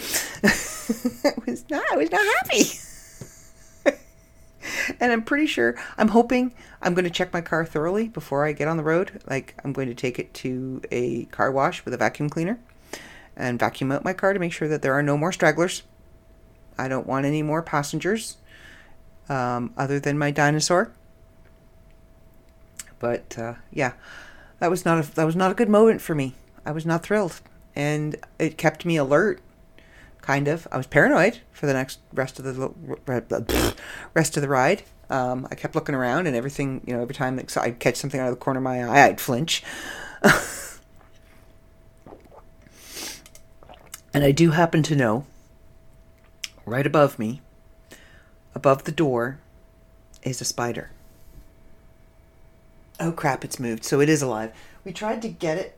I 1.25 1.33
was 1.47 1.65
not. 1.71 1.85
I 1.93 1.97
was 1.97 2.11
not 2.11 2.21
happy. 2.37 3.99
and 5.01 5.13
I'm 5.13 5.23
pretty 5.23 5.47
sure. 5.47 5.75
I'm 5.97 6.09
hoping 6.09 6.53
I'm 6.83 6.95
going 6.95 7.05
to 7.05 7.11
check 7.11 7.33
my 7.33 7.41
car 7.41 7.65
thoroughly 7.65 8.09
before 8.09 8.47
I 8.47 8.53
get 8.53 8.69
on 8.69 8.77
the 8.77 8.83
road. 8.83 9.23
Like 9.27 9.55
I'm 9.65 9.73
going 9.73 9.89
to 9.89 9.95
take 9.95 10.19
it 10.19 10.35
to 10.35 10.83
a 10.91 11.25
car 11.27 11.51
wash 11.51 11.85
with 11.85 11.95
a 11.95 11.97
vacuum 11.97 12.29
cleaner, 12.29 12.59
and 13.37 13.59
vacuum 13.59 13.93
out 13.93 14.05
my 14.05 14.13
car 14.13 14.33
to 14.33 14.39
make 14.39 14.53
sure 14.53 14.69
that 14.69 14.83
there 14.83 14.95
are 14.95 15.03
no 15.03 15.17
more 15.17 15.33
stragglers. 15.33 15.83
I 16.77 16.89
don't 16.89 17.07
want 17.07 17.25
any 17.25 17.43
more 17.43 17.63
passengers 17.63 18.37
um, 19.29 19.73
other 19.77 20.01
than 20.01 20.19
my 20.19 20.31
dinosaur. 20.31 20.93
But 22.99 23.39
uh, 23.39 23.55
yeah, 23.73 23.93
that 24.59 24.71
was 24.71 24.85
not 24.85 25.05
a 25.05 25.15
that 25.15 25.25
was 25.25 25.37
not 25.37 25.51
a 25.51 25.55
good 25.55 25.69
moment 25.69 26.01
for 26.01 26.15
me. 26.15 26.35
I 26.65 26.73
was 26.73 26.87
not 26.87 27.03
thrilled, 27.03 27.41
and 27.77 28.17
it 28.39 28.57
kept 28.57 28.85
me 28.85 28.97
alert. 28.97 29.41
Kind 30.25 30.49
of. 30.49 30.67
I 30.73 30.79
was 30.79 30.87
paranoid 30.87 31.41
for 31.53 31.67
the 31.67 31.75
next 31.75 31.99
rest 32.15 32.39
of 32.39 32.47
the 32.47 33.75
rest 34.15 34.39
of 34.39 34.41
the 34.41 34.49
ride. 34.49 34.83
Um, 35.11 35.47
I 35.51 35.55
kept 35.55 35.75
looking 35.75 35.95
around, 35.95 36.27
and 36.27 36.35
everything. 36.35 36.81
You 36.87 36.95
know, 36.95 37.03
every 37.03 37.15
time 37.15 37.39
I'd 37.39 37.79
catch 37.79 37.97
something 37.97 38.19
out 38.19 38.29
of 38.29 38.35
the 38.35 38.41
corner 38.41 38.57
of 38.57 38.65
my 38.65 38.83
eye, 38.83 39.05
I'd 39.05 39.21
flinch. 39.21 39.63
and 44.15 44.25
I 44.25 44.33
do 44.33 44.53
happen 44.53 44.83
to 44.85 44.97
know, 44.97 45.27
right 46.65 46.87
above 46.87 47.19
me, 47.19 47.43
above 48.55 48.85
the 48.85 48.93
door, 48.93 49.41
is 50.23 50.41
a 50.41 50.47
spider. 50.47 50.91
Oh 52.99 53.13
crap! 53.13 53.45
It's 53.45 53.61
moved, 53.61 53.85
so 53.85 54.01
it 54.01 54.09
is 54.09 54.23
alive. 54.23 54.53
We 54.87 54.93
tried 54.95 55.21
to 55.21 55.29
get 55.29 55.59
it 55.59 55.77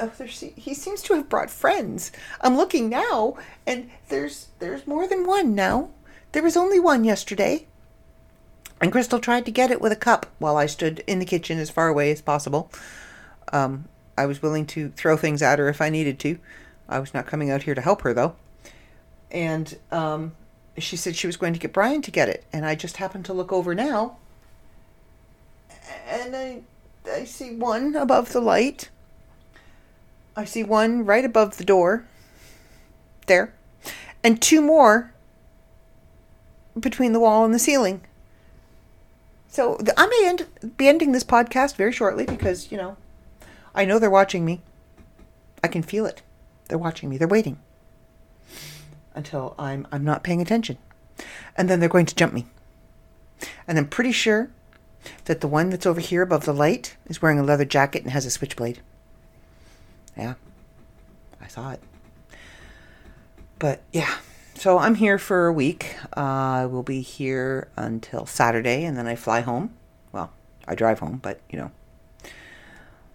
oh, 0.00 0.24
he 0.24 0.74
seems 0.74 1.02
to 1.02 1.14
have 1.14 1.28
brought 1.28 1.50
friends. 1.50 2.10
I'm 2.40 2.56
looking 2.56 2.88
now, 2.88 3.36
and 3.66 3.90
there's 4.08 4.48
there's 4.58 4.86
more 4.86 5.06
than 5.06 5.26
one 5.26 5.54
now. 5.54 5.90
There 6.32 6.42
was 6.42 6.56
only 6.56 6.80
one 6.80 7.04
yesterday. 7.04 7.66
And 8.80 8.90
Crystal 8.90 9.20
tried 9.20 9.44
to 9.44 9.50
get 9.50 9.70
it 9.70 9.80
with 9.80 9.92
a 9.92 9.96
cup 9.96 10.26
while 10.38 10.56
I 10.56 10.66
stood 10.66 11.04
in 11.06 11.18
the 11.18 11.26
kitchen 11.26 11.58
as 11.58 11.68
far 11.68 11.88
away 11.88 12.10
as 12.10 12.22
possible. 12.22 12.70
Um, 13.52 13.86
I 14.16 14.26
was 14.26 14.40
willing 14.40 14.66
to 14.66 14.88
throw 14.90 15.16
things 15.16 15.42
at 15.42 15.58
her 15.58 15.68
if 15.68 15.80
I 15.80 15.90
needed 15.90 16.18
to. 16.20 16.38
I 16.88 16.98
was 16.98 17.12
not 17.12 17.26
coming 17.26 17.50
out 17.50 17.64
here 17.64 17.74
to 17.74 17.80
help 17.80 18.02
her, 18.02 18.14
though. 18.14 18.36
And 19.30 19.76
um, 19.92 20.32
she 20.78 20.96
said 20.96 21.14
she 21.14 21.26
was 21.26 21.36
going 21.36 21.52
to 21.52 21.58
get 21.58 21.72
Brian 21.72 22.02
to 22.02 22.10
get 22.10 22.28
it. 22.28 22.44
And 22.52 22.64
I 22.64 22.74
just 22.74 22.96
happened 22.96 23.26
to 23.26 23.32
look 23.32 23.52
over 23.52 23.74
now. 23.74 24.16
And 26.08 26.34
I, 26.34 26.60
I 27.10 27.24
see 27.24 27.54
one 27.54 27.94
above 27.94 28.32
the 28.32 28.40
light. 28.40 28.88
I 30.36 30.44
see 30.44 30.62
one 30.62 31.04
right 31.04 31.24
above 31.24 31.56
the 31.56 31.64
door. 31.64 32.04
There. 33.26 33.54
And 34.22 34.40
two 34.40 34.60
more 34.60 35.12
between 36.78 37.12
the 37.12 37.20
wall 37.20 37.44
and 37.44 37.54
the 37.54 37.58
ceiling. 37.58 38.02
So 39.48 39.78
I 39.96 40.06
may 40.06 40.28
end, 40.28 40.76
be 40.76 40.88
ending 40.88 41.12
this 41.12 41.24
podcast 41.24 41.76
very 41.76 41.92
shortly 41.92 42.24
because, 42.24 42.70
you 42.70 42.78
know, 42.78 42.96
I 43.74 43.84
know 43.84 43.98
they're 43.98 44.10
watching 44.10 44.44
me. 44.44 44.62
I 45.62 45.68
can 45.68 45.82
feel 45.82 46.06
it. 46.06 46.22
They're 46.68 46.78
watching 46.78 47.08
me. 47.08 47.18
They're 47.18 47.28
waiting 47.28 47.58
until 49.14 49.54
I'm 49.58 49.86
I'm 49.90 50.04
not 50.04 50.22
paying 50.22 50.40
attention. 50.40 50.78
And 51.56 51.68
then 51.68 51.80
they're 51.80 51.88
going 51.88 52.06
to 52.06 52.14
jump 52.14 52.32
me. 52.32 52.46
And 53.66 53.76
I'm 53.76 53.88
pretty 53.88 54.12
sure 54.12 54.50
that 55.24 55.40
the 55.40 55.48
one 55.48 55.70
that's 55.70 55.86
over 55.86 56.00
here 56.00 56.22
above 56.22 56.44
the 56.44 56.54
light 56.54 56.96
is 57.06 57.20
wearing 57.20 57.38
a 57.38 57.42
leather 57.42 57.64
jacket 57.64 58.02
and 58.02 58.12
has 58.12 58.26
a 58.26 58.30
switchblade. 58.30 58.80
Yeah, 60.20 60.34
I 61.40 61.48
saw 61.48 61.70
it. 61.70 61.80
But 63.58 63.80
yeah, 63.90 64.18
so 64.54 64.78
I'm 64.78 64.96
here 64.96 65.16
for 65.16 65.46
a 65.46 65.52
week. 65.52 65.96
Uh, 66.14 66.20
I 66.20 66.66
will 66.66 66.82
be 66.82 67.00
here 67.00 67.68
until 67.74 68.26
Saturday, 68.26 68.84
and 68.84 68.98
then 68.98 69.06
I 69.06 69.16
fly 69.16 69.40
home. 69.40 69.74
Well, 70.12 70.30
I 70.68 70.74
drive 70.74 70.98
home, 70.98 71.20
but 71.22 71.40
you 71.48 71.58
know, 71.58 71.70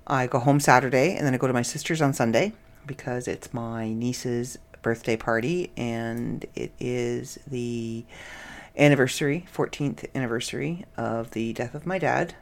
I 0.08 0.26
go 0.26 0.40
home 0.40 0.60
Saturday, 0.60 1.16
and 1.16 1.28
then 1.28 1.36
I 1.36 1.38
go 1.38 1.46
to 1.46 1.54
my 1.54 1.62
sister's 1.62 2.02
on 2.02 2.12
Sunday 2.14 2.54
because 2.88 3.28
it's 3.28 3.54
my 3.54 3.94
niece's 3.94 4.58
birthday 4.82 5.16
party, 5.16 5.72
and 5.78 6.44
it 6.56 6.72
is 6.80 7.38
the 7.46 8.04
anniversary, 8.76 9.46
14th 9.56 10.08
anniversary 10.16 10.86
of 10.98 11.32
the 11.32 11.54
death 11.54 11.76
of 11.76 11.86
my 11.86 12.00
dad. 12.00 12.34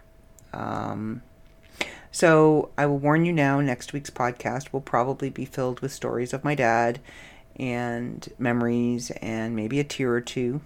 Um, 0.54 1.22
so 2.14 2.70
I 2.78 2.86
will 2.86 3.00
warn 3.00 3.26
you 3.26 3.34
now 3.34 3.60
next 3.60 3.92
week's 3.92 4.12
podcast 4.12 4.72
will 4.72 4.82
probably 4.82 5.32
be 5.32 5.46
filled 5.46 5.80
with 5.80 5.92
stories 5.92 6.32
of 6.32 6.44
my 6.44 6.54
dad 6.54 7.00
and 7.56 8.32
memories 8.38 9.10
and 9.20 9.56
maybe 9.56 9.80
a 9.80 9.84
tear 9.84 10.14
or 10.14 10.22
two. 10.22 10.62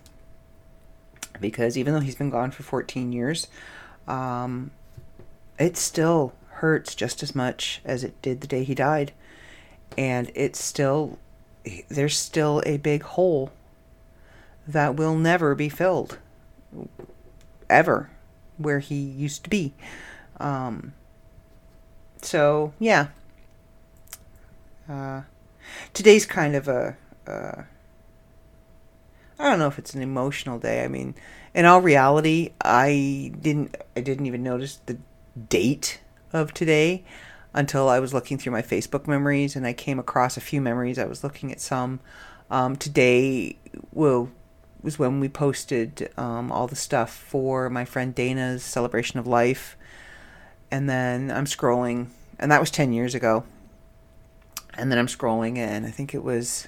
Because 1.40 1.78
even 1.78 1.94
though 1.94 2.02
he's 2.02 2.16
been 2.16 2.30
gone 2.30 2.52
for 2.52 2.64
14 2.64 3.14
years, 3.14 3.48
um, 4.10 4.72
it 5.58 5.78
still 5.78 6.34
hurts 6.50 6.94
just 6.94 7.24
as 7.24 7.34
much 7.34 7.82
as 7.86 8.04
it 8.04 8.22
did 8.22 8.42
the 8.42 8.48
day 8.48 8.66
he 8.66 8.76
died. 8.76 9.14
And 9.98 10.30
it's 10.36 10.62
still, 10.62 11.18
there's 11.88 12.18
still 12.18 12.62
a 12.66 12.76
big 12.76 13.04
hole 13.04 13.54
that 14.68 14.96
will 14.98 15.16
never 15.16 15.56
be 15.56 15.70
filled. 15.70 16.18
Ever. 17.70 18.10
Where 18.58 18.80
he 18.80 18.96
used 18.96 19.46
to 19.46 19.50
be. 19.50 19.74
Um, 20.42 20.92
so 22.28 22.74
yeah. 22.78 23.08
Uh, 24.90 25.22
today's 25.94 26.26
kind 26.26 26.56
of 26.56 26.68
a. 26.68 26.98
Uh, 27.26 27.64
I 29.40 29.50
don't 29.50 29.60
know 29.60 29.68
if 29.68 29.80
it's 29.80 29.94
an 29.94 30.02
emotional 30.02 30.60
day. 30.60 30.84
I 30.84 30.88
mean, 30.88 31.16
in 31.54 31.66
all 31.66 31.82
reality, 31.82 32.52
I 32.62 33.32
didn't. 33.40 33.76
I 33.96 34.02
didn't 34.02 34.26
even 34.26 34.44
notice 34.44 34.80
the 34.86 34.98
date 35.50 36.02
of 36.34 36.54
today 36.54 37.04
until 37.54 37.88
I 37.88 38.00
was 38.00 38.14
looking 38.14 38.38
through 38.38 38.52
my 38.52 38.62
Facebook 38.62 39.08
memories, 39.08 39.56
and 39.56 39.66
I 39.66 39.74
came 39.74 39.98
across 39.98 40.36
a 40.36 40.42
few 40.42 40.60
memories. 40.60 41.00
I 41.00 41.06
was 41.06 41.24
looking 41.24 41.52
at 41.52 41.62
some. 41.62 42.02
Um, 42.50 42.76
today, 42.76 43.58
well, 43.92 44.30
was 44.82 45.00
when 45.00 45.20
we 45.20 45.28
posted 45.28 46.10
um, 46.18 46.52
all 46.52 46.68
the 46.68 46.76
stuff 46.76 47.14
for 47.14 47.70
my 47.70 47.84
friend 47.84 48.16
Dana's 48.16 48.64
celebration 48.64 49.20
of 49.20 49.28
life 49.28 49.78
and 50.72 50.90
then 50.90 51.32
I'm 51.32 51.46
scrolling, 51.46 52.08
and 52.40 52.52
that 52.52 52.60
was 52.60 52.72
10 52.72 52.94
years 52.94 53.16
ago. 53.16 53.44
And 54.76 54.92
then 54.92 55.00
I'm 55.00 55.08
scrolling, 55.08 55.58
and 55.58 55.86
I 55.86 55.92
think 55.92 56.14
it 56.14 56.24
was 56.24 56.68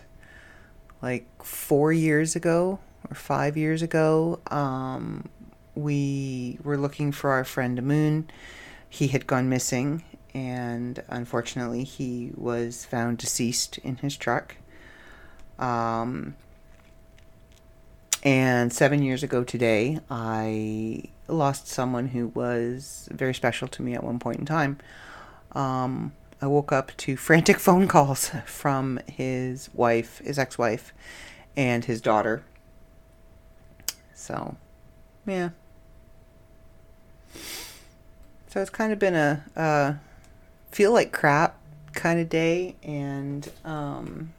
like 1.01 1.27
four 1.43 1.93
years 1.93 2.35
ago 2.35 2.79
or 3.09 3.15
five 3.15 3.55
years 3.55 3.81
ago. 3.81 4.39
Um, 4.47 5.29
we 5.75 6.57
were 6.63 6.77
looking 6.77 7.11
for 7.11 7.31
our 7.31 7.43
friend 7.43 7.81
Moon. 7.83 8.29
He 8.89 9.07
had 9.07 9.27
gone 9.27 9.47
missing, 9.47 10.03
and 10.33 11.03
unfortunately, 11.07 11.83
he 11.83 12.31
was 12.35 12.85
found 12.85 13.19
deceased 13.19 13.77
in 13.79 13.97
his 13.97 14.17
truck. 14.17 14.55
Um, 15.59 16.35
and 18.23 18.73
seven 18.73 19.01
years 19.01 19.23
ago 19.23 19.43
today, 19.43 19.99
I 20.09 21.03
lost 21.27 21.67
someone 21.67 22.07
who 22.07 22.27
was 22.27 23.07
very 23.11 23.33
special 23.33 23.67
to 23.69 23.81
me 23.81 23.93
at 23.93 24.03
one 24.03 24.19
point 24.19 24.39
in 24.39 24.45
time. 24.45 24.79
Um, 25.53 26.13
I 26.41 26.47
woke 26.47 26.71
up 26.71 26.95
to 26.97 27.17
frantic 27.17 27.59
phone 27.59 27.87
calls 27.87 28.31
from 28.45 28.99
his 29.07 29.69
wife, 29.73 30.19
his 30.19 30.39
ex 30.39 30.57
wife, 30.57 30.93
and 31.57 31.85
his 31.85 32.01
daughter. 32.01 32.43
So, 34.13 34.55
yeah. 35.25 35.49
So 38.47 38.61
it's 38.61 38.69
kind 38.69 38.91
of 38.91 38.99
been 38.99 39.15
a 39.15 39.43
uh, 39.55 39.93
feel 40.71 40.91
like 40.91 41.11
crap 41.11 41.55
kind 41.93 42.19
of 42.19 42.29
day, 42.29 42.75
and 42.83 43.49
um, 43.63 44.33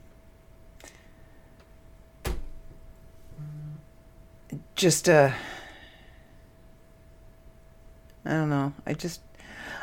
just 4.75 5.09
a. 5.09 5.15
Uh, 5.15 5.33
I 8.25 8.31
don't 8.31 8.51
know. 8.51 8.75
I 8.87 8.95
just 8.95 9.21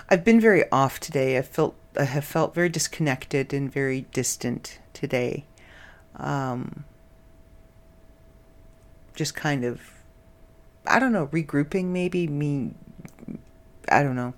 I've 0.10 0.24
been 0.24 0.40
very 0.40 0.70
off 0.72 1.00
today. 1.00 1.38
I 1.38 1.42
felt 1.42 1.76
I 2.00 2.06
have 2.06 2.24
felt 2.24 2.54
very 2.54 2.70
disconnected 2.70 3.54
and 3.54 3.72
very 3.72 4.02
distant 4.14 4.80
today. 4.94 5.46
Um, 6.16 6.86
just 9.16 9.36
kind 9.36 9.66
of 9.66 9.82
I 10.86 11.00
don't 11.00 11.12
know, 11.12 11.28
regrouping 11.28 11.86
maybe 11.86 12.28
me 12.28 12.72
I 13.90 14.04
don't 14.04 14.16
know. 14.16 14.34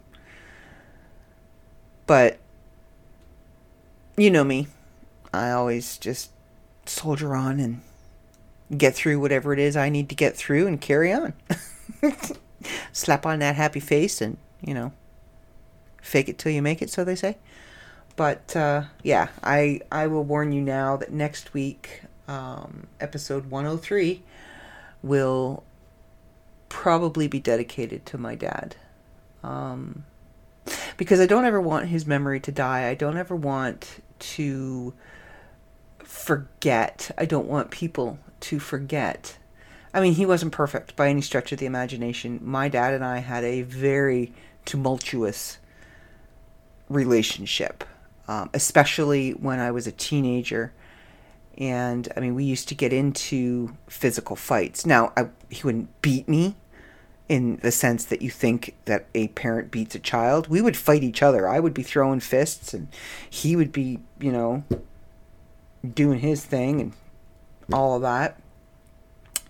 But 2.07 2.39
you 4.17 4.31
know 4.31 4.43
me. 4.43 4.67
I 5.31 5.51
always 5.51 5.97
just 5.97 6.31
soldier 6.85 7.35
on 7.35 7.59
and 7.59 7.81
get 8.75 8.95
through 8.95 9.19
whatever 9.19 9.53
it 9.53 9.59
is 9.59 9.77
I 9.77 9.89
need 9.89 10.09
to 10.09 10.15
get 10.15 10.35
through 10.35 10.65
and 10.65 10.81
carry 10.81 11.13
on. 11.13 11.33
slap 12.91 13.25
on 13.25 13.39
that 13.39 13.55
happy 13.55 13.79
face 13.79 14.21
and, 14.21 14.37
you 14.61 14.73
know, 14.73 14.91
fake 16.01 16.29
it 16.29 16.37
till 16.37 16.51
you 16.51 16.61
make 16.61 16.81
it, 16.81 16.89
so 16.89 17.03
they 17.03 17.15
say. 17.15 17.37
But 18.15 18.55
uh, 18.55 18.83
yeah, 19.03 19.29
I 19.43 19.81
I 19.91 20.07
will 20.07 20.23
warn 20.23 20.51
you 20.51 20.61
now 20.61 20.97
that 20.97 21.11
next 21.11 21.53
week, 21.53 22.01
um, 22.27 22.87
episode 22.99 23.49
103, 23.49 24.21
will 25.01 25.63
probably 26.67 27.27
be 27.27 27.39
dedicated 27.39 28.05
to 28.07 28.17
my 28.17 28.35
dad. 28.35 28.75
Um, 29.43 30.03
because 30.97 31.19
I 31.19 31.25
don't 31.25 31.45
ever 31.45 31.61
want 31.61 31.87
his 31.87 32.05
memory 32.05 32.39
to 32.41 32.51
die. 32.51 32.87
I 32.87 32.93
don't 32.93 33.17
ever 33.17 33.35
want 33.35 34.03
to 34.19 34.93
forget. 35.99 37.11
I 37.17 37.25
don't 37.25 37.47
want 37.47 37.71
people 37.71 38.19
to 38.41 38.59
forget. 38.59 39.37
I 39.93 40.01
mean, 40.01 40.13
he 40.13 40.25
wasn't 40.25 40.51
perfect 40.51 40.95
by 40.95 41.09
any 41.09 41.21
stretch 41.21 41.51
of 41.51 41.59
the 41.59 41.65
imagination. 41.65 42.39
My 42.43 42.69
dad 42.69 42.93
and 42.93 43.03
I 43.03 43.19
had 43.19 43.43
a 43.43 43.63
very 43.63 44.33
tumultuous 44.65 45.57
relationship, 46.89 47.83
um, 48.27 48.49
especially 48.53 49.31
when 49.31 49.59
I 49.59 49.71
was 49.71 49.87
a 49.87 49.91
teenager. 49.91 50.73
And 51.57 52.07
I 52.15 52.19
mean, 52.19 52.35
we 52.35 52.43
used 52.43 52.67
to 52.69 52.75
get 52.75 52.93
into 52.93 53.75
physical 53.87 54.35
fights. 54.35 54.85
Now, 54.85 55.13
I, 55.15 55.27
he 55.49 55.63
wouldn't 55.63 56.01
beat 56.01 56.27
me 56.27 56.55
in 57.27 57.57
the 57.57 57.71
sense 57.71 58.05
that 58.05 58.21
you 58.21 58.29
think 58.29 58.75
that 58.85 59.05
a 59.13 59.27
parent 59.29 59.69
beats 59.69 59.93
a 59.93 59.99
child. 59.99 60.47
We 60.47 60.61
would 60.61 60.75
fight 60.75 61.03
each 61.03 61.21
other. 61.21 61.47
I 61.47 61.59
would 61.59 61.73
be 61.73 61.83
throwing 61.83 62.19
fists, 62.19 62.73
and 62.73 62.87
he 63.29 63.55
would 63.55 63.71
be, 63.71 63.99
you 64.19 64.31
know, 64.31 64.63
doing 65.93 66.19
his 66.19 66.43
thing 66.43 66.81
and 66.81 66.93
all 67.71 67.95
of 67.95 68.01
that. 68.01 68.41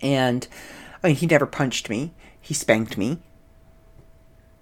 And 0.02 0.48
I 1.04 1.08
mean, 1.08 1.16
he 1.16 1.26
never 1.26 1.46
punched 1.46 1.90
me, 1.90 2.12
he 2.42 2.54
spanked 2.54 2.98
me 2.98 3.20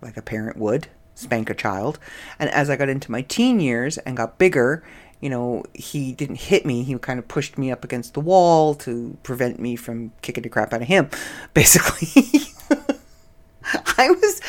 like 0.01 0.17
a 0.17 0.21
parent 0.21 0.57
would 0.57 0.88
spank 1.18 1.49
a 1.49 1.53
child. 1.53 1.99
And 2.39 2.49
as 2.49 2.70
I 2.70 2.76
got 2.76 2.89
into 2.89 3.11
my 3.11 3.22
teen 3.22 3.59
years 3.59 3.97
and 3.99 4.15
got 4.15 4.38
bigger, 4.38 4.84
you 5.20 5.30
know, 5.30 5.63
he 5.74 6.13
didn't 6.13 6.41
hit 6.41 6.65
me. 6.65 6.84
He 6.84 6.97
kind 6.99 7.20
of 7.20 7.28
pushed 7.28 7.57
me 7.57 7.72
up 7.72 7.84
against 7.84 8.13
the 8.13 8.20
wall 8.20 8.76
to 8.76 9.18
prevent 9.24 9.59
me 9.59 9.76
from 9.76 10.11
kicking 10.22 10.43
the 10.43 10.49
crap 10.49 10.74
out 10.74 10.82
of 10.82 10.88
him, 10.88 11.09
basically. 11.53 12.53
I 13.97 14.11
was 14.11 14.41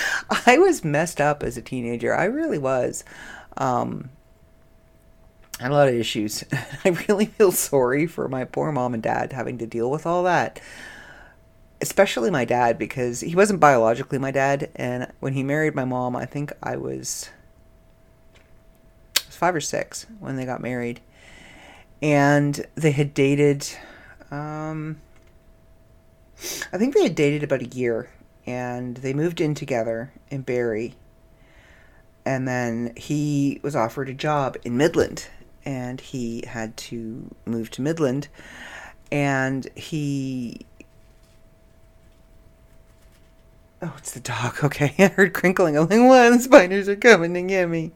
I 0.47 0.59
was 0.59 0.85
messed 0.85 1.21
up 1.21 1.43
as 1.43 1.57
a 1.57 1.62
teenager. 1.62 2.14
I 2.14 2.25
really 2.25 2.59
was. 2.59 3.03
Um, 3.57 4.11
I 5.59 5.64
had 5.64 5.73
a 5.73 5.75
lot 5.75 5.89
of 5.89 5.95
issues. 5.95 6.45
I 6.85 6.91
really 7.09 7.27
feel 7.27 7.51
sorry 7.51 8.07
for 8.07 8.29
my 8.29 8.45
poor 8.45 8.71
mom 8.71 8.95
and 8.95 9.03
dad 9.03 9.33
having 9.33 9.59
to 9.59 9.66
deal 9.66 9.91
with 9.91 10.07
all 10.07 10.23
that. 10.25 10.61
Especially 11.81 12.31
my 12.31 12.45
dad 12.45 12.79
because 12.79 13.20
he 13.20 13.35
wasn't 13.35 13.61
biologically 13.61 14.18
my 14.18 14.31
dad 14.31 14.70
and 14.74 15.12
when 15.20 15.35
he 15.35 15.43
married 15.43 15.74
my 15.74 15.85
mom, 15.85 16.16
I 16.16 16.26
think 16.26 16.53
I 16.62 16.76
was, 16.76 17.31
was 19.26 19.37
5 19.37 19.55
or 19.55 19.61
6 19.61 20.07
when 20.18 20.37
they 20.37 20.45
got 20.45 20.61
married. 20.61 21.01
And 22.03 22.66
they 22.74 22.93
had 22.93 23.14
dated 23.14 23.68
um 24.31 25.01
I 26.72 26.79
think 26.79 26.95
they 26.95 27.03
had 27.03 27.14
dated 27.14 27.43
about 27.43 27.62
a 27.62 27.66
year 27.66 28.11
and 28.47 28.97
they 28.99 29.12
moved 29.12 29.41
in 29.41 29.55
together 29.55 30.12
in 30.31 30.43
Barrie. 30.43 30.95
And 32.24 32.47
then 32.47 32.93
he 32.97 33.61
was 33.62 33.74
offered 33.74 34.09
a 34.09 34.14
job 34.14 34.57
in 34.64 34.76
Midland 34.76 35.29
and 35.64 36.01
he 36.01 36.45
had 36.47 36.76
to 36.76 37.35
move 37.45 37.70
to 37.72 37.83
Midland. 37.83 38.29
And 39.11 39.66
he. 39.74 40.66
Oh, 43.81 43.95
it's 43.99 44.12
the 44.12 44.20
dog. 44.20 44.57
Okay. 44.64 44.95
I 44.99 45.09
heard 45.09 45.35
crinkling. 45.35 45.76
I'm 45.76 45.89
like, 45.89 46.01
what? 46.01 46.31
The 46.31 46.41
spiders 46.41 46.89
are 46.89 46.97
coming 46.97 47.35
to 47.35 47.43
get 47.43 47.68
me. 47.68 47.93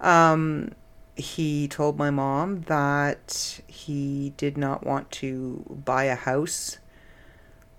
Um, 0.00 0.72
he 1.16 1.68
told 1.68 1.98
my 1.98 2.10
mom 2.10 2.62
that 2.62 3.60
he 3.66 4.32
did 4.36 4.56
not 4.56 4.84
want 4.84 5.10
to 5.12 5.64
buy 5.84 6.04
a 6.04 6.14
house 6.14 6.78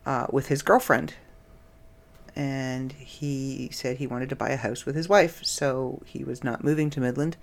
uh, 0.05 0.27
with 0.31 0.47
his 0.47 0.61
girlfriend. 0.61 1.15
And 2.35 2.91
he 2.93 3.69
said 3.71 3.97
he 3.97 4.07
wanted 4.07 4.29
to 4.29 4.35
buy 4.35 4.49
a 4.49 4.57
house 4.57 4.85
with 4.85 4.95
his 4.95 5.07
wife, 5.07 5.43
so 5.43 6.01
he 6.05 6.23
was 6.23 6.43
not 6.43 6.63
moving 6.63 6.89
to 6.91 6.99
Midland 6.99 7.37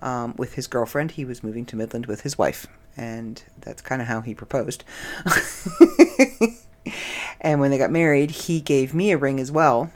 um, 0.00 0.34
with 0.38 0.54
his 0.54 0.66
girlfriend. 0.66 1.12
He 1.12 1.24
was 1.24 1.42
moving 1.42 1.66
to 1.66 1.76
Midland 1.76 2.06
with 2.06 2.22
his 2.22 2.38
wife, 2.38 2.66
and 2.96 3.42
that's 3.60 3.82
kind 3.82 4.00
of 4.00 4.08
how 4.08 4.22
he 4.22 4.34
proposed. 4.34 4.84
and 7.40 7.60
when 7.60 7.70
they 7.70 7.78
got 7.78 7.90
married, 7.90 8.30
he 8.30 8.60
gave 8.60 8.94
me 8.94 9.10
a 9.10 9.18
ring 9.18 9.40
as 9.40 9.50
well, 9.50 9.92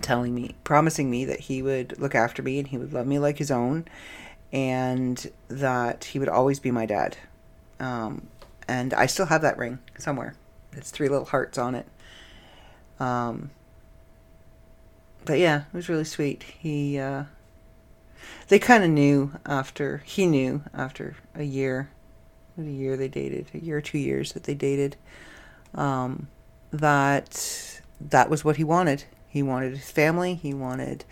telling 0.00 0.34
me, 0.34 0.54
promising 0.64 1.10
me 1.10 1.24
that 1.24 1.40
he 1.40 1.62
would 1.62 1.98
look 1.98 2.14
after 2.14 2.42
me 2.42 2.58
and 2.58 2.68
he 2.68 2.78
would 2.78 2.92
love 2.92 3.06
me 3.06 3.18
like 3.18 3.38
his 3.38 3.50
own, 3.50 3.86
and 4.52 5.30
that 5.48 6.04
he 6.04 6.18
would 6.18 6.28
always 6.28 6.60
be 6.60 6.70
my 6.70 6.86
dad. 6.86 7.16
Um, 7.80 8.28
and 8.68 8.94
I 8.94 9.06
still 9.06 9.26
have 9.26 9.42
that 9.42 9.58
ring 9.58 9.78
somewhere. 9.98 10.34
It's 10.72 10.90
three 10.90 11.08
little 11.08 11.26
hearts 11.26 11.58
on 11.58 11.74
it. 11.74 11.86
Um, 13.00 13.50
but 15.24 15.38
yeah, 15.38 15.62
it 15.72 15.74
was 15.74 15.88
really 15.88 16.04
sweet. 16.04 16.42
He 16.42 16.98
uh, 16.98 17.24
they 18.48 18.58
kind 18.58 18.84
of 18.84 18.90
knew 18.90 19.32
after 19.46 20.02
he 20.04 20.26
knew 20.26 20.62
after 20.74 21.16
a 21.34 21.42
year, 21.42 21.90
a 22.58 22.62
year 22.62 22.96
they 22.96 23.08
dated, 23.08 23.48
a 23.54 23.58
year 23.58 23.78
or 23.78 23.80
two 23.80 23.98
years 23.98 24.32
that 24.32 24.44
they 24.44 24.54
dated, 24.54 24.96
um, 25.74 26.28
that 26.70 27.80
that 28.00 28.30
was 28.30 28.44
what 28.44 28.56
he 28.56 28.64
wanted. 28.64 29.04
He 29.28 29.42
wanted 29.42 29.76
his 29.76 29.90
family. 29.90 30.34
He 30.34 30.52
wanted 30.54 31.04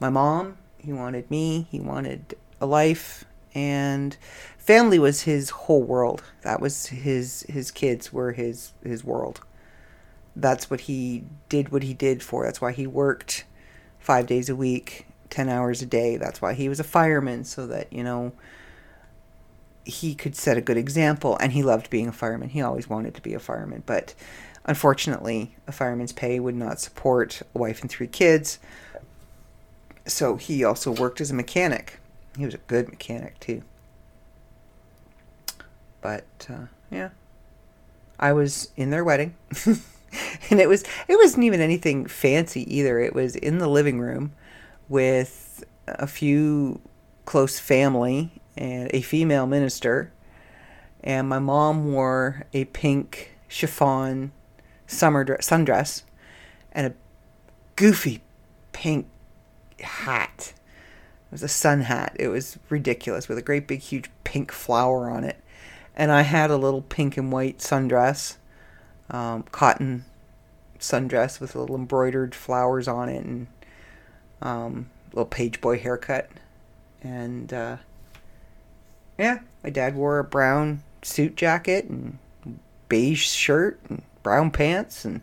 my 0.00 0.10
mom. 0.10 0.58
He 0.78 0.92
wanted 0.92 1.30
me. 1.30 1.66
He 1.70 1.80
wanted 1.80 2.36
a 2.60 2.66
life, 2.66 3.24
and 3.54 4.16
family 4.58 4.98
was 4.98 5.22
his 5.22 5.50
whole 5.50 5.82
world. 5.82 6.22
That 6.42 6.60
was 6.60 6.86
his 6.86 7.44
his 7.48 7.70
kids 7.70 8.12
were 8.12 8.32
his 8.32 8.72
his 8.82 9.04
world. 9.04 9.40
That's 10.34 10.70
what 10.70 10.82
he 10.82 11.24
did. 11.48 11.70
What 11.70 11.82
he 11.82 11.94
did 11.94 12.22
for. 12.22 12.44
That's 12.44 12.60
why 12.60 12.72
he 12.72 12.86
worked 12.86 13.44
five 13.98 14.26
days 14.26 14.48
a 14.48 14.56
week 14.56 15.06
10 15.30 15.48
hours 15.48 15.82
a 15.82 15.86
day. 15.86 16.16
That's 16.16 16.40
why 16.40 16.54
he 16.54 16.68
was 16.68 16.80
a 16.80 16.84
fireman, 16.84 17.44
so 17.44 17.66
that, 17.66 17.92
you 17.92 18.04
know, 18.04 18.32
he 19.86 20.14
could 20.14 20.34
set 20.34 20.56
a 20.56 20.60
good 20.60 20.76
example. 20.76 21.36
And 21.40 21.52
he 21.52 21.62
loved 21.62 21.88
being 21.90 22.08
a 22.08 22.12
fireman. 22.12 22.50
He 22.50 22.60
always 22.60 22.88
wanted 22.88 23.14
to 23.14 23.22
be 23.22 23.34
a 23.34 23.38
fireman. 23.38 23.84
But 23.86 24.14
unfortunately, 24.64 25.54
a 25.66 25.72
fireman's 25.72 26.12
pay 26.12 26.40
would 26.40 26.56
not 26.56 26.80
support 26.80 27.42
a 27.54 27.58
wife 27.58 27.80
and 27.80 27.90
three 27.90 28.08
kids. 28.08 28.58
So 30.04 30.36
he 30.36 30.64
also 30.64 30.90
worked 30.90 31.20
as 31.20 31.30
a 31.30 31.34
mechanic. 31.34 32.00
He 32.36 32.44
was 32.44 32.54
a 32.54 32.58
good 32.58 32.88
mechanic, 32.88 33.38
too. 33.40 33.62
But, 36.00 36.46
uh, 36.50 36.66
yeah. 36.90 37.10
I 38.18 38.32
was 38.32 38.70
in 38.76 38.90
their 38.90 39.04
wedding. 39.04 39.34
and 40.50 40.60
it 40.60 40.68
was 40.68 40.84
it 41.08 41.16
wasn't 41.16 41.44
even 41.44 41.60
anything 41.60 42.06
fancy 42.06 42.62
either. 42.74 42.98
It 42.98 43.14
was 43.14 43.36
in 43.36 43.58
the 43.58 43.68
living 43.68 44.00
room 44.00 44.32
with 44.88 45.64
a 45.86 46.06
few 46.06 46.80
close 47.24 47.58
family 47.58 48.30
and 48.56 48.90
a 48.92 49.00
female 49.00 49.46
minister. 49.46 50.12
And 51.02 51.28
my 51.28 51.38
mom 51.38 51.92
wore 51.92 52.46
a 52.52 52.64
pink 52.66 53.36
chiffon 53.48 54.32
summer 54.86 55.24
dress, 55.24 55.48
sundress 55.48 56.02
and 56.72 56.88
a 56.88 56.94
goofy 57.76 58.20
pink 58.72 59.06
hat. 59.80 60.52
It 61.28 61.32
was 61.32 61.42
a 61.42 61.48
sun 61.48 61.82
hat. 61.82 62.16
It 62.18 62.28
was 62.28 62.58
ridiculous 62.68 63.28
with 63.28 63.38
a 63.38 63.42
great 63.42 63.66
big 63.66 63.80
huge 63.80 64.10
pink 64.24 64.52
flower 64.52 65.10
on 65.10 65.24
it. 65.24 65.42
And 65.94 66.12
I 66.12 66.22
had 66.22 66.50
a 66.50 66.56
little 66.56 66.82
pink 66.82 67.16
and 67.16 67.32
white 67.32 67.58
sundress, 67.58 68.36
um, 69.10 69.44
cotton 69.44 70.04
sundress 70.78 71.40
with 71.40 71.54
little 71.54 71.76
embroidered 71.76 72.34
flowers 72.34 72.86
on 72.86 73.08
it 73.08 73.24
and 73.24 73.46
um, 74.42 74.90
little 75.12 75.24
page 75.24 75.60
boy 75.60 75.78
haircut, 75.78 76.28
and 77.02 77.52
uh, 77.52 77.76
yeah, 79.18 79.40
my 79.62 79.70
dad 79.70 79.94
wore 79.94 80.18
a 80.18 80.24
brown 80.24 80.82
suit 81.02 81.36
jacket 81.36 81.86
and 81.86 82.18
beige 82.88 83.26
shirt 83.26 83.80
and 83.88 84.02
brown 84.22 84.50
pants, 84.50 85.04
and 85.04 85.20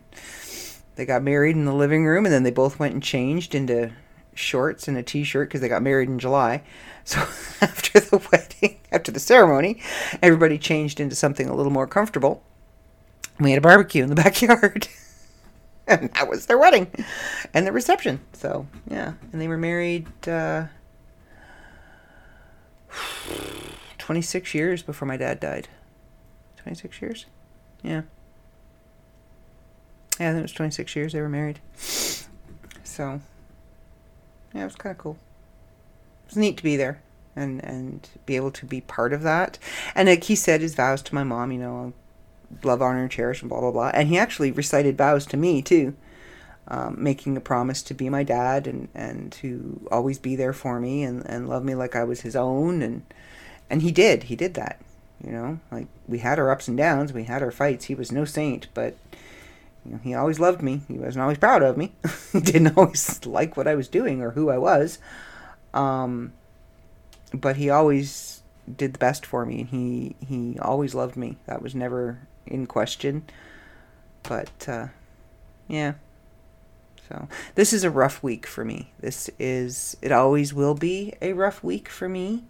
they 0.96 1.04
got 1.04 1.22
married 1.22 1.56
in 1.56 1.64
the 1.64 1.74
living 1.74 2.06
room, 2.06 2.24
and 2.24 2.32
then 2.32 2.42
they 2.42 2.50
both 2.50 2.78
went 2.78 2.94
and 2.94 3.02
changed 3.02 3.54
into 3.54 3.92
shorts 4.34 4.88
and 4.88 4.96
a 4.96 5.02
t-shirt 5.02 5.48
because 5.48 5.60
they 5.60 5.68
got 5.68 5.82
married 5.82 6.08
in 6.08 6.18
July. 6.18 6.62
So 7.06 7.18
after 7.60 8.00
the 8.00 8.16
wedding, 8.32 8.80
after 8.90 9.12
the 9.12 9.20
ceremony, 9.20 9.82
everybody 10.22 10.56
changed 10.56 11.00
into 11.00 11.14
something 11.14 11.46
a 11.50 11.54
little 11.54 11.70
more 11.70 11.86
comfortable. 11.86 12.42
We 13.38 13.50
had 13.50 13.58
a 13.58 13.60
barbecue 13.60 14.02
in 14.02 14.08
the 14.08 14.14
backyard. 14.24 14.88
and 15.86 16.10
that 16.14 16.26
was 16.30 16.46
their 16.46 16.56
wedding 16.56 16.90
and 17.52 17.66
the 17.66 17.72
reception. 17.72 18.20
So 18.32 18.66
yeah, 18.90 19.12
and 19.32 19.42
they 19.42 19.48
were 19.48 19.58
married 19.58 20.06
uh, 20.26 20.68
26 24.04 24.54
years 24.54 24.82
before 24.82 25.08
my 25.08 25.16
dad 25.16 25.40
died. 25.40 25.66
26 26.58 27.00
years, 27.00 27.24
yeah. 27.82 28.02
Yeah, 30.20 30.28
I 30.28 30.32
think 30.32 30.40
it 30.40 30.42
was 30.42 30.52
26 30.52 30.94
years 30.94 31.14
they 31.14 31.22
were 31.22 31.28
married. 31.30 31.58
So 32.82 33.22
yeah, 34.52 34.60
it 34.60 34.64
was 34.64 34.76
kind 34.76 34.92
of 34.92 34.98
cool. 34.98 35.16
It 36.26 36.28
was 36.28 36.36
neat 36.36 36.58
to 36.58 36.62
be 36.62 36.76
there 36.76 37.00
and 37.34 37.64
and 37.64 38.06
be 38.26 38.36
able 38.36 38.50
to 38.50 38.66
be 38.66 38.82
part 38.82 39.14
of 39.14 39.22
that. 39.22 39.58
And 39.94 40.06
like 40.06 40.24
he 40.24 40.36
said 40.36 40.60
his 40.60 40.74
vows 40.74 41.00
to 41.04 41.14
my 41.14 41.24
mom, 41.24 41.50
you 41.50 41.58
know, 41.58 41.94
love, 42.62 42.82
honor, 42.82 43.00
and 43.00 43.10
cherish, 43.10 43.40
and 43.40 43.48
blah 43.48 43.60
blah 43.60 43.70
blah. 43.70 43.90
And 43.94 44.08
he 44.08 44.18
actually 44.18 44.52
recited 44.52 44.98
vows 44.98 45.24
to 45.28 45.38
me 45.38 45.62
too, 45.62 45.96
um, 46.68 46.96
making 46.98 47.38
a 47.38 47.40
promise 47.40 47.82
to 47.84 47.94
be 47.94 48.10
my 48.10 48.22
dad 48.22 48.66
and 48.66 48.88
and 48.94 49.32
to 49.32 49.88
always 49.90 50.18
be 50.18 50.36
there 50.36 50.52
for 50.52 50.78
me 50.78 51.04
and 51.04 51.24
and 51.24 51.48
love 51.48 51.64
me 51.64 51.74
like 51.74 51.96
I 51.96 52.04
was 52.04 52.20
his 52.20 52.36
own. 52.36 52.82
And 52.82 53.02
and 53.70 53.82
he 53.82 53.92
did. 53.92 54.24
He 54.24 54.36
did 54.36 54.54
that. 54.54 54.80
You 55.24 55.32
know, 55.32 55.60
like 55.72 55.86
we 56.06 56.18
had 56.18 56.38
our 56.38 56.50
ups 56.50 56.68
and 56.68 56.76
downs, 56.76 57.12
we 57.12 57.24
had 57.24 57.42
our 57.42 57.50
fights. 57.50 57.86
He 57.86 57.94
was 57.94 58.12
no 58.12 58.24
saint, 58.24 58.66
but 58.74 58.96
you 59.84 59.92
know, 59.92 60.00
he 60.02 60.14
always 60.14 60.38
loved 60.38 60.62
me. 60.62 60.82
He 60.86 60.98
wasn't 60.98 61.22
always 61.22 61.38
proud 61.38 61.62
of 61.62 61.76
me. 61.76 61.92
he 62.32 62.40
didn't 62.40 62.76
always 62.76 63.24
like 63.24 63.56
what 63.56 63.66
I 63.66 63.74
was 63.74 63.88
doing 63.88 64.20
or 64.20 64.32
who 64.32 64.50
I 64.50 64.58
was. 64.58 64.98
Um, 65.72 66.32
but 67.32 67.56
he 67.56 67.70
always 67.70 68.42
did 68.76 68.94
the 68.94 68.98
best 68.98 69.26
for 69.26 69.44
me. 69.44 69.66
He 69.70 70.16
he 70.26 70.58
always 70.58 70.94
loved 70.94 71.16
me. 71.16 71.36
That 71.46 71.62
was 71.62 71.74
never 71.74 72.18
in 72.46 72.66
question. 72.66 73.24
But 74.22 74.68
uh, 74.68 74.88
yeah. 75.68 75.94
So 77.08 77.28
this 77.54 77.72
is 77.72 77.84
a 77.84 77.90
rough 77.90 78.22
week 78.22 78.46
for 78.46 78.64
me. 78.64 78.92
This 79.00 79.30
is 79.38 79.96
it 80.00 80.12
always 80.12 80.54
will 80.54 80.74
be 80.74 81.14
a 81.20 81.32
rough 81.32 81.62
week 81.62 81.88
for 81.88 82.08
me. 82.08 82.44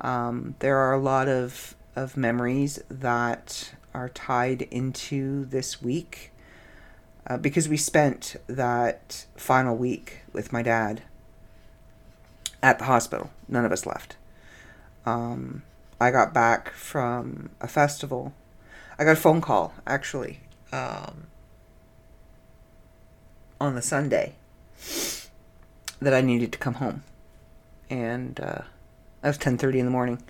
Um, 0.00 0.54
there 0.60 0.78
are 0.78 0.92
a 0.92 0.98
lot 1.00 1.28
of 1.28 1.74
of 1.96 2.16
memories 2.16 2.82
that 2.88 3.74
are 3.92 4.08
tied 4.08 4.62
into 4.62 5.44
this 5.46 5.82
week 5.82 6.32
uh, 7.26 7.36
because 7.36 7.68
we 7.68 7.76
spent 7.76 8.36
that 8.46 9.26
final 9.36 9.76
week 9.76 10.20
with 10.32 10.52
my 10.52 10.62
dad 10.62 11.02
at 12.62 12.78
the 12.78 12.84
hospital. 12.84 13.30
None 13.48 13.64
of 13.64 13.72
us 13.72 13.86
left. 13.86 14.16
Um, 15.04 15.62
I 16.00 16.10
got 16.10 16.32
back 16.32 16.70
from 16.70 17.50
a 17.60 17.68
festival. 17.68 18.32
I 18.98 19.04
got 19.04 19.12
a 19.12 19.16
phone 19.16 19.40
call 19.40 19.74
actually 19.86 20.40
um, 20.72 21.26
on 23.60 23.74
the 23.74 23.82
Sunday 23.82 24.34
that 26.00 26.14
I 26.14 26.20
needed 26.20 26.52
to 26.52 26.58
come 26.58 26.74
home, 26.74 27.02
and 27.90 28.40
uh, 28.40 28.62
that 29.22 29.28
was 29.28 29.38
ten 29.38 29.58
thirty 29.58 29.78
in 29.78 29.86
the 29.86 29.90
morning. 29.92 30.22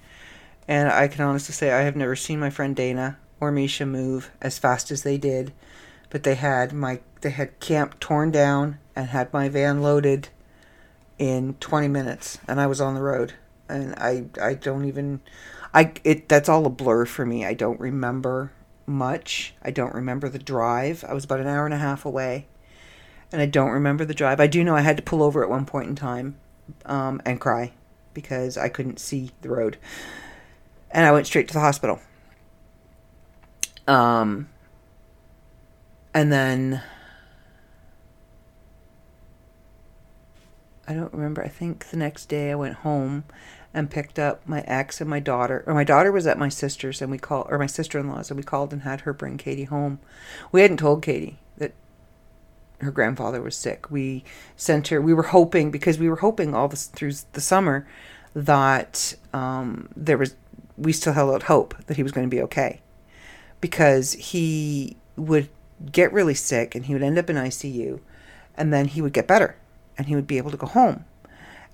And 0.69 0.89
I 0.89 1.09
can 1.09 1.25
honestly 1.25 1.53
say 1.53 1.73
I 1.73 1.83
have 1.83 1.97
never 1.97 2.15
seen 2.15 2.39
my 2.39 2.51
friend 2.51 2.77
Dana 2.77 3.19
or 3.41 3.51
Misha 3.51 3.87
move 3.87 4.31
as 4.41 4.59
fast 4.59 4.91
as 4.91 5.03
they 5.03 5.19
did, 5.19 5.53
but 6.11 6.23
they 6.23 6.35
had 6.35 6.73
my 6.73 7.01
they 7.23 7.31
had 7.31 7.59
camp 7.61 7.99
torn 8.01 8.31
down 8.31 8.79
and 8.95 9.09
had 9.09 9.33
my 9.33 9.49
van 9.49 9.83
loaded 9.83 10.29
in 11.19 11.55
20 11.61 11.89
minutes 11.89 12.39
and 12.49 12.61
I 12.61 12.67
was 12.67 12.81
on 12.81 12.95
the 12.95 13.03
road 13.03 13.35
and 13.69 13.95
I 13.97 14.25
I 14.41 14.55
don't 14.55 14.85
even 14.85 15.21
I 15.75 15.93
it 16.05 16.29
that's 16.29 16.49
all 16.49 16.67
a 16.67 16.71
blur 16.71 17.05
for 17.05 17.27
me. 17.27 17.45
I 17.45 17.55
don't 17.55 17.81
remember 17.81 18.53
much. 18.87 19.55
I 19.63 19.71
don't 19.71 19.95
remember 19.95 20.29
the 20.29 20.39
drive. 20.39 21.05
I 21.09 21.15
was 21.15 21.25
about 21.25 21.41
an 21.41 21.47
hour 21.47 21.65
and 21.65 21.75
a 21.75 21.79
half 21.79 22.05
away. 22.05 22.47
And 23.33 23.41
I 23.41 23.47
don't 23.47 23.71
remember 23.71 24.05
the 24.05 24.15
drive. 24.15 24.41
I 24.41 24.49
do 24.49 24.65
know 24.65 24.75
I 24.75 24.81
had 24.81 24.97
to 24.97 25.03
pull 25.05 25.23
over 25.23 25.45
at 25.45 25.51
one 25.51 25.65
point 25.65 25.89
in 25.89 25.95
time 25.95 26.37
um, 26.85 27.23
and 27.25 27.41
cry 27.41 27.73
because 28.21 28.59
I 28.59 28.69
couldn't 28.69 29.01
see 29.01 29.31
the 29.41 29.49
road. 29.49 29.79
And 30.91 31.07
I 31.07 31.13
went 31.13 31.27
straight 31.27 31.49
to 31.49 31.55
the 31.55 31.61
hospital. 31.61 32.01
Um, 33.87 34.49
and 36.13 36.33
then 36.33 36.83
I 40.87 40.93
don't 40.95 41.13
remember. 41.13 41.43
I 41.43 41.49
think 41.49 41.87
the 41.91 41.97
next 41.97 42.27
day 42.27 42.51
I 42.51 42.57
went 42.57 42.75
home 42.77 43.25
and 43.73 43.91
picked 43.91 44.19
up 44.19 44.47
my 44.47 44.63
ex 44.63 45.01
and 45.01 45.09
my 45.09 45.21
daughter. 45.21 45.63
Or 45.67 45.75
my 45.75 45.85
daughter 45.85 46.11
was 46.11 46.27
at 46.27 46.39
my 46.39 46.49
sister's 46.49 47.01
and 47.01 47.11
we 47.11 47.19
called, 47.19 47.47
or 47.49 47.59
my 47.59 47.67
sister-in-law's, 47.67 48.31
and 48.31 48.37
we 48.37 48.43
called 48.43 48.73
and 48.73 48.83
had 48.83 49.03
her 49.03 49.13
bring 49.13 49.39
Katie 49.39 49.65
home. 49.65 50.01
We 50.51 50.61
hadn't 50.61 50.79
told 50.79 51.03
Katie 51.03 51.39
that 51.57 51.73
her 52.81 52.91
grandfather 52.91 53.41
was 53.43 53.57
sick. 53.57 53.91
We 53.91 54.25
sent 54.57 54.89
her. 54.89 55.01
We 55.01 55.15
were 55.15 55.25
hoping 55.25 55.71
because 55.71 55.99
we 55.99 56.09
were 56.09 56.17
hoping 56.17 56.55
all 56.55 56.69
this 56.69 56.87
through 56.87 57.13
the 57.33 57.41
summer 57.41 57.87
that 58.35 59.15
um, 59.33 59.89
there 59.97 60.19
was. 60.19 60.35
We 60.77 60.93
still 60.93 61.13
held 61.13 61.35
out 61.35 61.43
hope 61.45 61.75
that 61.87 61.97
he 61.97 62.03
was 62.03 62.13
going 62.13 62.27
to 62.29 62.35
be 62.35 62.43
okay, 62.43 62.81
because 63.61 64.15
he 64.15 64.97
would 65.17 65.49
get 65.93 66.13
really 66.13 66.35
sick 66.35 66.75
and 66.75 66.87
he 66.87 66.95
would 66.95 67.03
end 67.03 67.19
up 67.19 67.29
in 67.29 67.37
ICU, 67.37 68.01
and 68.57 68.73
then 68.73 68.87
he 68.87 69.03
would 69.03 69.13
get 69.13 69.27
better 69.27 69.57
and 70.01 70.09
he 70.09 70.15
would 70.15 70.27
be 70.27 70.39
able 70.39 70.51
to 70.51 70.57
go 70.57 70.67
home. 70.67 71.05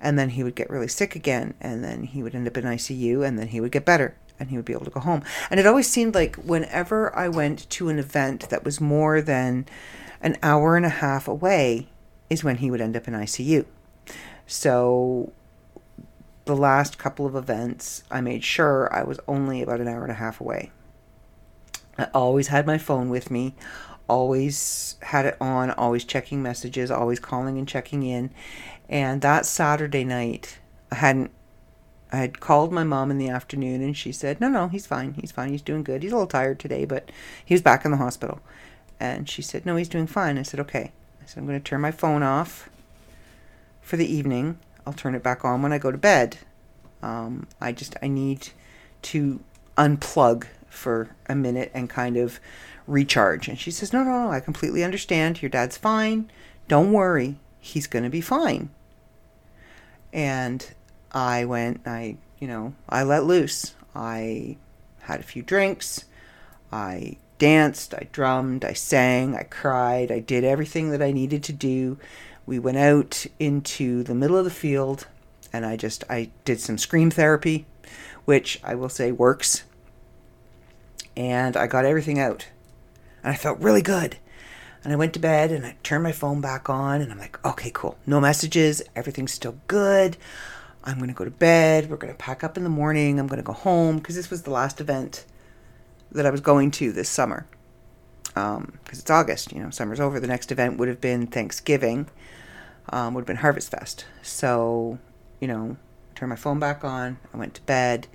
And 0.01 0.19
then 0.19 0.31
he 0.31 0.43
would 0.43 0.55
get 0.55 0.69
really 0.69 0.89
sick 0.89 1.15
again, 1.15 1.53
and 1.61 1.81
then 1.81 2.03
he 2.03 2.21
would 2.21 2.35
end 2.35 2.45
up 2.45 2.57
in 2.57 2.65
ICU, 2.65 3.25
and 3.25 3.39
then 3.39 3.47
he 3.47 3.61
would 3.61 3.71
get 3.71 3.85
better, 3.85 4.17
and 4.37 4.49
he 4.49 4.57
would 4.57 4.65
be 4.65 4.73
able 4.73 4.83
to 4.83 4.91
go 4.91 4.99
home. 4.99 5.23
And 5.49 5.61
it 5.61 5.65
always 5.65 5.89
seemed 5.89 6.13
like 6.13 6.35
whenever 6.35 7.15
I 7.15 7.29
went 7.29 7.69
to 7.69 7.87
an 7.87 7.97
event 7.97 8.49
that 8.49 8.65
was 8.65 8.81
more 8.81 9.21
than 9.21 9.65
an 10.21 10.37
hour 10.41 10.75
and 10.75 10.85
a 10.85 10.89
half 10.89 11.27
away, 11.27 11.89
is 12.29 12.43
when 12.43 12.57
he 12.57 12.71
would 12.71 12.81
end 12.81 12.95
up 12.95 13.07
in 13.07 13.13
ICU. 13.13 13.65
So 14.45 15.31
the 16.45 16.55
last 16.55 16.97
couple 16.97 17.25
of 17.25 17.35
events, 17.35 18.03
I 18.09 18.21
made 18.21 18.43
sure 18.43 18.93
I 18.93 19.03
was 19.03 19.19
only 19.27 19.61
about 19.61 19.81
an 19.81 19.87
hour 19.87 20.03
and 20.03 20.11
a 20.11 20.15
half 20.15 20.41
away. 20.41 20.71
I 21.97 22.05
always 22.13 22.47
had 22.47 22.65
my 22.65 22.77
phone 22.77 23.09
with 23.09 23.29
me, 23.29 23.55
always 24.07 24.95
had 25.01 25.25
it 25.25 25.37
on, 25.41 25.71
always 25.71 26.05
checking 26.05 26.41
messages, 26.41 26.89
always 26.89 27.19
calling 27.19 27.57
and 27.57 27.67
checking 27.67 28.03
in. 28.03 28.31
And 28.89 29.21
that 29.21 29.45
Saturday 29.45 30.03
night, 30.03 30.59
I 30.91 30.95
hadn't. 30.95 31.31
I 32.09 32.17
had 32.17 32.39
called 32.39 32.71
my 32.71 32.85
mom 32.85 33.11
in 33.11 33.17
the 33.17 33.27
afternoon 33.27 33.81
and 33.81 33.97
she 33.97 34.13
said, 34.13 34.39
No, 34.39 34.47
no, 34.47 34.69
he's 34.69 34.87
fine. 34.87 35.13
He's 35.15 35.33
fine. 35.33 35.49
He's 35.49 35.61
doing 35.61 35.83
good. 35.83 36.03
He's 36.03 36.13
a 36.13 36.15
little 36.15 36.25
tired 36.25 36.57
today, 36.57 36.85
but 36.85 37.11
he 37.43 37.53
was 37.53 37.61
back 37.61 37.83
in 37.83 37.91
the 37.91 37.97
hospital. 37.97 38.39
And 38.99 39.29
she 39.29 39.41
said, 39.41 39.65
No, 39.65 39.75
he's 39.75 39.89
doing 39.89 40.07
fine. 40.07 40.37
I 40.37 40.43
said, 40.43 40.59
Okay. 40.59 40.91
I 41.21 41.25
said, 41.25 41.39
I'm 41.39 41.47
going 41.47 41.59
to 41.59 41.63
turn 41.63 41.81
my 41.81 41.91
phone 41.91 42.23
off 42.23 42.69
for 43.81 43.97
the 43.97 44.11
evening. 44.11 44.59
I'll 44.85 44.93
turn 44.93 45.15
it 45.15 45.23
back 45.23 45.43
on 45.43 45.61
when 45.61 45.73
I 45.73 45.77
go 45.77 45.91
to 45.91 45.97
bed. 45.97 46.37
Um, 47.03 47.47
I 47.59 47.71
just, 47.71 47.95
I 48.01 48.07
need 48.07 48.49
to 49.03 49.39
unplug 49.77 50.47
for 50.69 51.15
a 51.27 51.35
minute 51.35 51.71
and 51.73 51.89
kind 51.89 52.17
of 52.17 52.39
recharge. 52.87 53.47
And 53.47 53.59
she 53.59 53.71
says, 53.71 53.93
No, 53.93 54.03
no, 54.03 54.25
no, 54.25 54.31
I 54.31 54.39
completely 54.39 54.83
understand. 54.83 55.41
Your 55.41 55.49
dad's 55.49 55.77
fine. 55.77 56.31
Don't 56.67 56.91
worry. 56.91 57.37
He's 57.59 57.87
going 57.87 58.03
to 58.03 58.09
be 58.09 58.21
fine. 58.21 58.69
And 60.13 60.65
I 61.11 61.45
went, 61.45 61.81
I, 61.85 62.17
you 62.39 62.47
know, 62.47 62.73
I 62.89 63.03
let 63.03 63.25
loose. 63.25 63.75
I 63.93 64.57
had 65.01 65.19
a 65.19 65.23
few 65.23 65.41
drinks. 65.41 66.05
I 66.71 67.17
danced, 67.37 67.93
I 67.93 68.07
drummed, 68.11 68.65
I 68.65 68.73
sang, 68.73 69.35
I 69.35 69.43
cried, 69.43 70.11
I 70.11 70.19
did 70.19 70.43
everything 70.43 70.91
that 70.91 71.01
I 71.01 71.11
needed 71.11 71.43
to 71.43 71.53
do. 71.53 71.97
We 72.45 72.59
went 72.59 72.77
out 72.77 73.25
into 73.39 74.03
the 74.03 74.15
middle 74.15 74.37
of 74.37 74.45
the 74.45 74.51
field 74.51 75.07
and 75.53 75.65
I 75.65 75.75
just 75.75 76.03
I 76.09 76.29
did 76.45 76.59
some 76.59 76.77
scream 76.77 77.11
therapy, 77.11 77.65
which 78.25 78.59
I 78.63 78.75
will 78.75 78.89
say 78.89 79.11
works. 79.11 79.63
And 81.15 81.57
I 81.57 81.67
got 81.67 81.85
everything 81.85 82.19
out 82.19 82.47
and 83.23 83.33
I 83.33 83.35
felt 83.35 83.59
really 83.59 83.81
good. 83.81 84.17
And 84.83 84.93
I 84.93 84.95
went 84.95 85.13
to 85.15 85.19
bed 85.19 85.51
and 85.51 85.65
I 85.65 85.75
turned 85.83 86.03
my 86.03 86.11
phone 86.11 86.39
back 86.39 86.69
on 86.69 87.01
and 87.01 87.11
I'm 87.11 87.17
like, 87.17 87.43
okay, 87.45 87.71
cool. 87.73 87.97
No 88.05 88.21
messages. 88.21 88.81
Everything's 88.95 89.33
still 89.33 89.57
good. 89.67 90.15
I'm 90.83 90.97
going 90.97 91.09
to 91.09 91.13
go 91.13 91.25
to 91.25 91.31
bed. 91.31 91.89
We're 91.89 91.97
going 91.97 92.13
to 92.13 92.17
pack 92.17 92.43
up 92.43 92.55
in 92.55 92.63
the 92.63 92.69
morning. 92.69 93.19
I'm 93.19 93.27
going 93.27 93.41
to 93.41 93.43
go 93.43 93.53
home 93.53 93.97
because 93.97 94.15
this 94.15 94.29
was 94.29 94.43
the 94.43 94.51
last 94.51 94.79
event 94.79 95.25
that 96.11 96.25
I 96.25 96.29
was 96.29 96.41
going 96.41 96.71
to 96.71 96.91
this 96.91 97.09
summer. 97.09 97.47
Because 98.25 98.57
um, 98.57 98.79
it's 98.89 99.09
August, 99.09 99.51
you 99.51 99.59
know, 99.59 99.69
summer's 99.69 99.99
over. 99.99 100.19
The 100.19 100.27
next 100.27 100.51
event 100.51 100.77
would 100.77 100.87
have 100.87 101.01
been 101.01 101.27
Thanksgiving, 101.27 102.07
um, 102.89 103.13
would 103.13 103.21
have 103.21 103.27
been 103.27 103.37
Harvest 103.37 103.71
Fest. 103.71 104.05
So, 104.21 104.99
you 105.39 105.47
know, 105.47 105.77
turned 106.15 106.29
my 106.29 106.35
phone 106.35 106.59
back 106.59 106.83
on. 106.83 107.17
I 107.33 107.37
went 107.37 107.55
to 107.55 107.61
bed, 107.63 108.07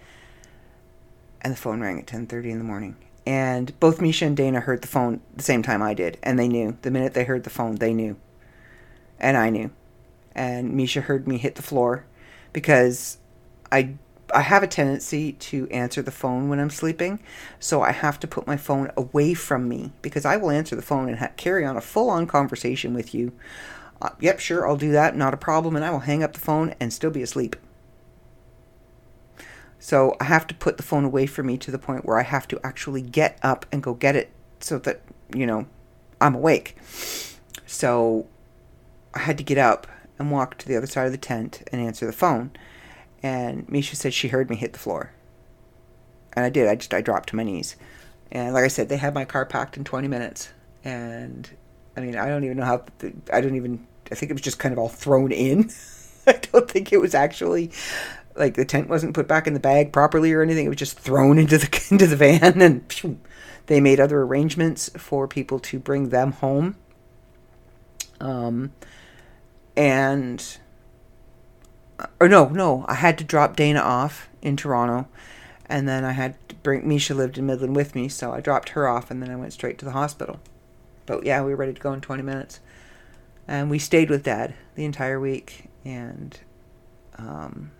and 1.41 1.53
the 1.53 1.57
phone 1.57 1.81
rang 1.81 1.99
at 1.99 2.07
10:30 2.07 2.51
in 2.51 2.59
the 2.59 2.65
morning 2.65 2.97
and 3.27 3.79
both 3.79 4.01
Misha 4.01 4.27
and 4.27 4.37
Dana 4.37 4.61
heard 4.61 4.83
the 4.83 4.89
phone 4.89 5.21
the 5.35 5.43
same 5.43 5.63
time 5.63 5.83
I 5.83 5.95
did, 5.95 6.19
and 6.23 6.39
they 6.39 6.49
knew. 6.49 6.77
The 6.83 6.91
minute 6.91 7.15
they 7.15 7.25
heard 7.25 7.45
the 7.45 7.51
phone, 7.51 7.77
they 7.77 7.95
knew. 7.95 8.17
And 9.21 9.37
I 9.37 9.51
knew. 9.51 9.71
And 10.35 10.75
Misha 10.75 11.03
heard 11.03 11.29
me 11.29 11.39
hit 11.39 11.55
the 11.55 11.63
floor 11.63 12.05
because 12.53 13.19
I 13.71 13.95
I 14.33 14.41
have 14.41 14.63
a 14.63 14.67
tendency 14.67 15.33
to 15.33 15.69
answer 15.69 16.03
the 16.03 16.11
phone 16.11 16.49
when 16.49 16.59
I'm 16.59 16.71
sleeping, 16.71 17.21
so 17.61 17.83
I 17.83 17.93
have 17.93 18.19
to 18.21 18.27
put 18.27 18.47
my 18.47 18.57
phone 18.57 18.91
away 18.97 19.35
from 19.35 19.69
me 19.69 19.93
because 20.01 20.25
I 20.25 20.37
will 20.37 20.51
answer 20.51 20.75
the 20.75 20.83
phone 20.83 21.09
and 21.09 21.19
ha- 21.19 21.31
carry 21.37 21.65
on 21.65 21.77
a 21.77 21.83
full-on 21.83 22.27
conversation 22.27 22.95
with 22.95 23.15
you. 23.15 23.33
Uh, 24.01 24.11
yep, 24.21 24.41
sure, 24.41 24.67
I'll 24.67 24.77
do 24.77 24.93
that, 24.93 25.17
not 25.17 25.35
a 25.35 25.37
problem, 25.37 25.77
and 25.77 25.85
I 25.85 25.91
will 25.91 26.01
hang 26.01 26.23
up 26.23 26.33
the 26.33 26.41
phone 26.41 26.75
and 26.81 26.93
still 26.93 27.11
be 27.11 27.23
asleep. 27.23 27.57
So 29.79 30.17
I 30.21 30.25
have 30.25 30.47
to 30.47 30.55
put 30.55 30.77
the 30.77 30.83
phone 30.83 31.05
away 31.05 31.27
from 31.27 31.47
me 31.47 31.59
to 31.59 31.71
the 31.71 31.79
point 31.79 32.05
where 32.05 32.19
I 32.19 32.23
have 32.23 32.49
to 32.49 32.61
actually 32.65 33.03
get 33.03 33.39
up 33.43 33.67
and 33.73 33.83
go 33.83 33.95
get 33.95 34.17
it 34.17 34.31
so 34.61 34.79
that, 34.79 35.03
you 35.35 35.47
know, 35.47 35.67
I'm 36.21 36.35
awake. 36.37 36.77
So 37.67 38.27
I 39.13 39.21
had 39.21 39.39
to 39.39 39.45
get 39.45 39.59
up 39.59 39.89
and 40.19 40.31
walk 40.31 40.57
to 40.59 40.69
the 40.69 40.77
other 40.77 40.87
side 40.87 41.07
of 41.07 41.13
the 41.13 41.19
tent 41.19 41.63
and 41.73 41.81
answer 41.81 42.07
the 42.07 42.13
phone. 42.13 42.53
And 43.23 43.69
Misha 43.69 43.97
said 43.97 44.15
she 44.15 44.29
heard 44.29 44.51
me 44.51 44.57
hit 44.57 44.73
the 44.73 44.79
floor. 44.79 45.13
And 46.35 46.45
I 46.45 46.51
did. 46.51 46.69
I 46.69 46.75
just 46.75 46.93
I 46.95 47.01
dropped 47.01 47.29
to 47.31 47.37
my 47.37 47.45
knees. 47.45 47.77
And 48.31 48.55
like 48.55 48.65
I 48.65 48.69
said, 48.69 48.89
they 48.89 48.97
had 48.97 49.15
my 49.15 49.25
car 49.25 49.45
packed 49.45 49.77
in 49.77 49.85
20 49.85 50.09
minutes. 50.09 50.51
And 50.85 51.49
I 51.97 52.01
mean, 52.01 52.17
I 52.17 52.29
don't 52.29 52.45
even 52.45 52.57
know 52.57 52.65
how 52.65 52.85
I 53.33 53.41
don't 53.41 53.57
even 53.57 53.87
I 54.11 54.15
think 54.15 54.31
it 54.31 54.35
was 54.35 54.43
just 54.43 54.59
kind 54.59 54.73
of 54.73 54.79
all 54.79 54.89
thrown 54.89 55.33
in. 55.33 55.71
I 56.27 56.33
don't 56.53 56.71
think 56.71 56.93
it 56.93 57.01
was 57.01 57.15
actually 57.15 57.71
like 58.35 58.55
the 58.55 58.65
tent 58.65 58.89
wasn't 58.89 59.15
put 59.15 59.29
back 59.29 59.47
in 59.47 59.55
the 59.55 59.61
bag 59.61 59.93
properly 59.93 60.33
or 60.33 60.43
anything. 60.43 60.67
It 60.67 60.71
was 60.71 60.79
just 60.79 60.99
thrown 60.99 61.39
into 61.39 61.59
the 61.59 61.87
into 61.91 62.07
the 62.07 62.17
van, 62.17 62.61
and 62.61 62.91
phew, 62.91 63.19
they 63.67 63.81
made 63.81 64.01
other 64.01 64.23
arrangements 64.23 64.91
for 64.97 65.29
people 65.29 65.59
to 65.61 65.79
bring 65.79 66.09
them 66.09 66.33
home. 66.33 66.77
Um, 68.21 68.73
and 69.77 70.59
or 72.21 72.29
no, 72.29 72.49
no, 72.49 72.85
I 72.89 72.95
had 72.95 73.19
to 73.19 73.25
drop 73.25 73.57
Dana 73.57 73.81
off 73.81 74.29
in 74.41 74.57
Toronto, 74.57 75.09
and 75.67 75.89
then 75.89 76.05
I 76.05 76.13
had 76.13 76.37
to 76.49 76.55
bring 76.57 76.87
Misha 76.87 77.15
lived 77.15 77.39
in 77.39 77.47
Midland 77.47 77.77
with 77.77 77.95
me, 77.95 78.09
so 78.09 78.33
I 78.33 78.41
dropped 78.41 78.71
her 78.71 78.89
off, 78.89 79.11
and 79.11 79.23
then 79.23 79.31
I 79.31 79.37
went 79.37 79.53
straight 79.53 79.79
to 79.79 79.85
the 79.85 79.93
hospital. 79.93 80.41
But 81.07 81.25
yeah, 81.25 81.43
we 81.43 81.51
were 81.51 81.57
ready 81.57 81.73
to 81.73 81.81
go 81.81 81.93
in 81.93 82.01
20 82.01 82.23
minutes, 82.23 82.61
and 83.49 83.71
we 83.71 83.79
stayed 83.79 84.11
with 84.11 84.23
Dad 84.23 84.55
the 84.75 84.85
entire 84.85 85.21
week, 85.21 85.65
and 85.85 86.39
um, 87.19 87.71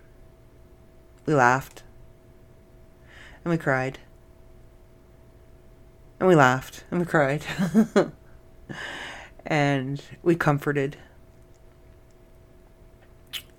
we 1.27 1.35
laughed, 1.35 1.83
and 3.45 3.51
we 3.51 3.59
cried, 3.59 3.99
and 6.19 6.29
we 6.29 6.35
laughed, 6.35 6.85
and 6.91 7.01
we 7.01 7.07
cried, 7.07 7.45
and 9.47 10.03
we 10.23 10.35
comforted 10.35 10.97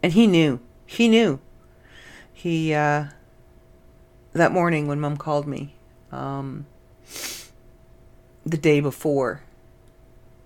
and 0.04 0.12
he 0.14 0.28
knew. 0.28 0.60
He 0.86 1.08
knew. 1.08 1.40
He, 2.32 2.74
uh, 2.74 3.06
that 4.34 4.52
morning 4.52 4.86
when 4.86 5.00
mom 5.00 5.16
called 5.16 5.48
me, 5.48 5.76
um, 6.12 6.66
the 8.46 8.58
day 8.58 8.82
before, 8.82 9.42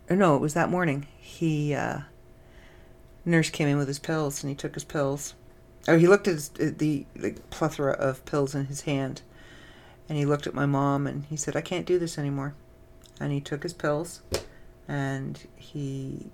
or 0.09 0.15
no, 0.15 0.35
it 0.35 0.41
was 0.41 0.53
that 0.53 0.69
morning, 0.69 1.07
he, 1.19 1.73
uh, 1.73 2.01
nurse 3.25 3.49
came 3.49 3.67
in 3.67 3.77
with 3.77 3.88
his 3.88 3.99
pills 3.99 4.43
and 4.43 4.49
he 4.49 4.55
took 4.55 4.75
his 4.75 4.84
pills. 4.84 5.34
Oh, 5.88 5.97
he 5.97 6.07
looked 6.07 6.27
at 6.27 6.35
his, 6.35 6.51
at 6.59 6.77
the, 6.77 7.05
the 7.15 7.31
plethora 7.49 7.93
of 7.93 8.23
pills 8.25 8.53
in 8.53 8.67
his 8.67 8.81
hand 8.81 9.21
and 10.07 10.17
he 10.17 10.25
looked 10.25 10.47
at 10.47 10.53
my 10.53 10.65
mom 10.65 11.07
and 11.07 11.25
he 11.25 11.35
said, 11.35 11.55
I 11.55 11.61
can't 11.61 11.85
do 11.85 11.97
this 11.97 12.17
anymore. 12.17 12.53
And 13.19 13.31
he 13.31 13.41
took 13.41 13.63
his 13.63 13.73
pills 13.73 14.21
and 14.88 15.47
he 15.55 16.27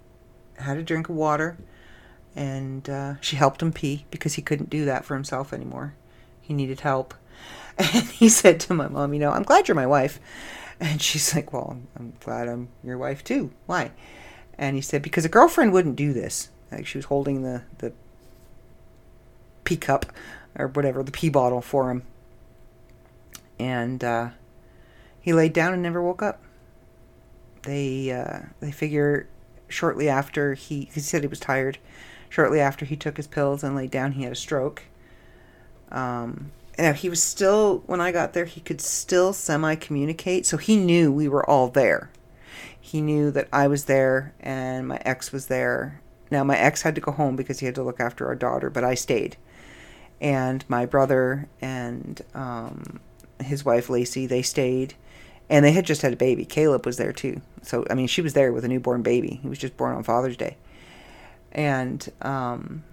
had 0.57 0.77
a 0.77 0.83
drink 0.83 1.07
of 1.07 1.15
water 1.15 1.57
and 2.35 2.89
uh, 2.89 3.15
she 3.21 3.35
helped 3.35 3.61
him 3.61 3.71
pee 3.71 4.05
because 4.11 4.33
he 4.33 4.41
couldn't 4.41 4.69
do 4.69 4.85
that 4.85 5.05
for 5.05 5.13
himself 5.13 5.53
anymore. 5.53 5.93
He 6.41 6.53
needed 6.53 6.81
help. 6.81 7.13
And 7.75 8.05
he 8.05 8.29
said 8.29 8.59
to 8.61 8.75
my 8.75 8.87
mom, 8.87 9.15
You 9.15 9.19
know, 9.19 9.31
I'm 9.31 9.41
glad 9.41 9.67
you're 9.67 9.73
my 9.73 9.87
wife. 9.87 10.19
And 10.79 11.01
she's 11.01 11.33
like, 11.33 11.51
Well, 11.51 11.79
I'm 11.97 12.13
glad 12.19 12.47
I'm 12.47 12.69
your 12.83 12.99
wife 12.99 13.23
too. 13.23 13.51
Why? 13.65 13.91
And 14.59 14.75
he 14.75 14.81
said, 14.81 15.01
Because 15.01 15.25
a 15.25 15.29
girlfriend 15.29 15.73
wouldn't 15.73 15.95
do 15.95 16.13
this. 16.13 16.49
Like 16.71 16.85
she 16.85 16.99
was 16.99 17.05
holding 17.05 17.41
the, 17.41 17.63
the 17.79 17.91
pee 19.63 19.77
cup 19.77 20.05
or 20.55 20.67
whatever, 20.67 21.01
the 21.01 21.11
pee 21.11 21.29
bottle 21.29 21.61
for 21.61 21.89
him. 21.89 22.03
And 23.57 24.03
uh, 24.03 24.29
he 25.19 25.33
laid 25.33 25.53
down 25.53 25.73
and 25.73 25.81
never 25.81 26.01
woke 26.01 26.21
up. 26.21 26.43
They 27.63 28.11
uh, 28.11 28.49
they 28.59 28.71
figure 28.71 29.27
shortly 29.67 30.09
after 30.09 30.53
he, 30.53 30.89
he 30.93 30.99
said 30.99 31.21
he 31.23 31.27
was 31.27 31.39
tired 31.39 31.79
shortly 32.33 32.59
after 32.59 32.83
he 32.83 32.95
took 32.95 33.17
his 33.17 33.27
pills 33.27 33.63
and 33.63 33.75
laid 33.75 33.91
down, 33.91 34.13
he 34.13 34.23
had 34.23 34.31
a 34.31 34.35
stroke. 34.35 34.81
Um, 35.91 36.51
and 36.79 36.97
he 36.97 37.07
was 37.07 37.21
still, 37.21 37.83
when 37.85 38.01
I 38.01 38.11
got 38.11 38.33
there, 38.33 38.45
he 38.45 38.59
could 38.59 38.81
still 38.81 39.33
semi 39.33 39.75
communicate. 39.75 40.47
So 40.47 40.57
he 40.57 40.75
knew 40.75 41.11
we 41.11 41.27
were 41.27 41.47
all 41.47 41.67
there. 41.67 42.09
He 42.81 43.01
knew 43.01 43.29
that 43.29 43.49
I 43.53 43.67
was 43.67 43.85
there 43.85 44.33
and 44.39 44.87
my 44.87 44.99
ex 45.05 45.31
was 45.31 45.45
there. 45.45 46.01
Now, 46.31 46.43
my 46.43 46.57
ex 46.57 46.81
had 46.81 46.95
to 46.95 47.01
go 47.01 47.11
home 47.11 47.35
because 47.35 47.59
he 47.59 47.67
had 47.67 47.75
to 47.75 47.83
look 47.83 47.99
after 47.99 48.25
our 48.25 48.35
daughter, 48.35 48.71
but 48.71 48.83
I 48.83 48.95
stayed. 48.95 49.37
And 50.19 50.65
my 50.67 50.87
brother 50.87 51.47
and 51.61 52.19
um, 52.33 52.99
his 53.43 53.63
wife, 53.63 53.91
Lacey, 53.91 54.25
they 54.25 54.41
stayed. 54.41 54.95
And 55.51 55.63
they 55.63 55.73
had 55.73 55.85
just 55.85 56.01
had 56.01 56.13
a 56.13 56.15
baby. 56.15 56.45
Caleb 56.45 56.87
was 56.87 56.97
there 56.97 57.13
too. 57.13 57.41
So, 57.61 57.85
I 57.91 57.93
mean, 57.93 58.07
she 58.07 58.21
was 58.21 58.33
there 58.33 58.51
with 58.51 58.65
a 58.65 58.67
newborn 58.67 59.03
baby. 59.03 59.39
He 59.43 59.47
was 59.47 59.59
just 59.59 59.77
born 59.77 59.95
on 59.95 60.01
Father's 60.01 60.37
Day 60.37 60.57
and 61.53 62.11
um, 62.21 62.83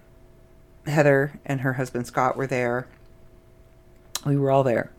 Heather 0.87 1.41
and 1.45 1.63
her 1.63 1.75
husband 1.75 2.07
Scott 2.07 2.37
were 2.37 2.47
there. 2.47 2.87
We 4.25 4.37
were 4.37 4.51
all 4.51 4.63
there. 4.63 4.93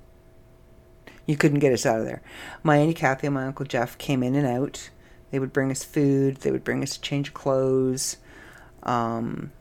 You 1.27 1.37
couldn't 1.37 1.59
get 1.59 1.71
us 1.71 1.85
out 1.85 1.99
of 1.99 2.05
there. 2.05 2.21
My 2.63 2.77
Auntie 2.77 2.95
Kathy 2.95 3.27
and 3.27 3.35
my 3.35 3.45
Uncle 3.45 3.65
Jeff 3.65 3.97
came 3.97 4.23
in 4.23 4.35
and 4.35 4.47
out. 4.47 4.89
They 5.29 5.39
would 5.39 5.53
bring 5.53 5.71
us 5.71 5.83
food. 5.83 6.37
They 6.37 6.51
would 6.51 6.63
bring 6.63 6.81
us 6.83 6.97
a 6.97 7.01
change 7.01 7.29
of 7.29 7.33
clothes. 7.35 8.17
Um, 8.83 9.51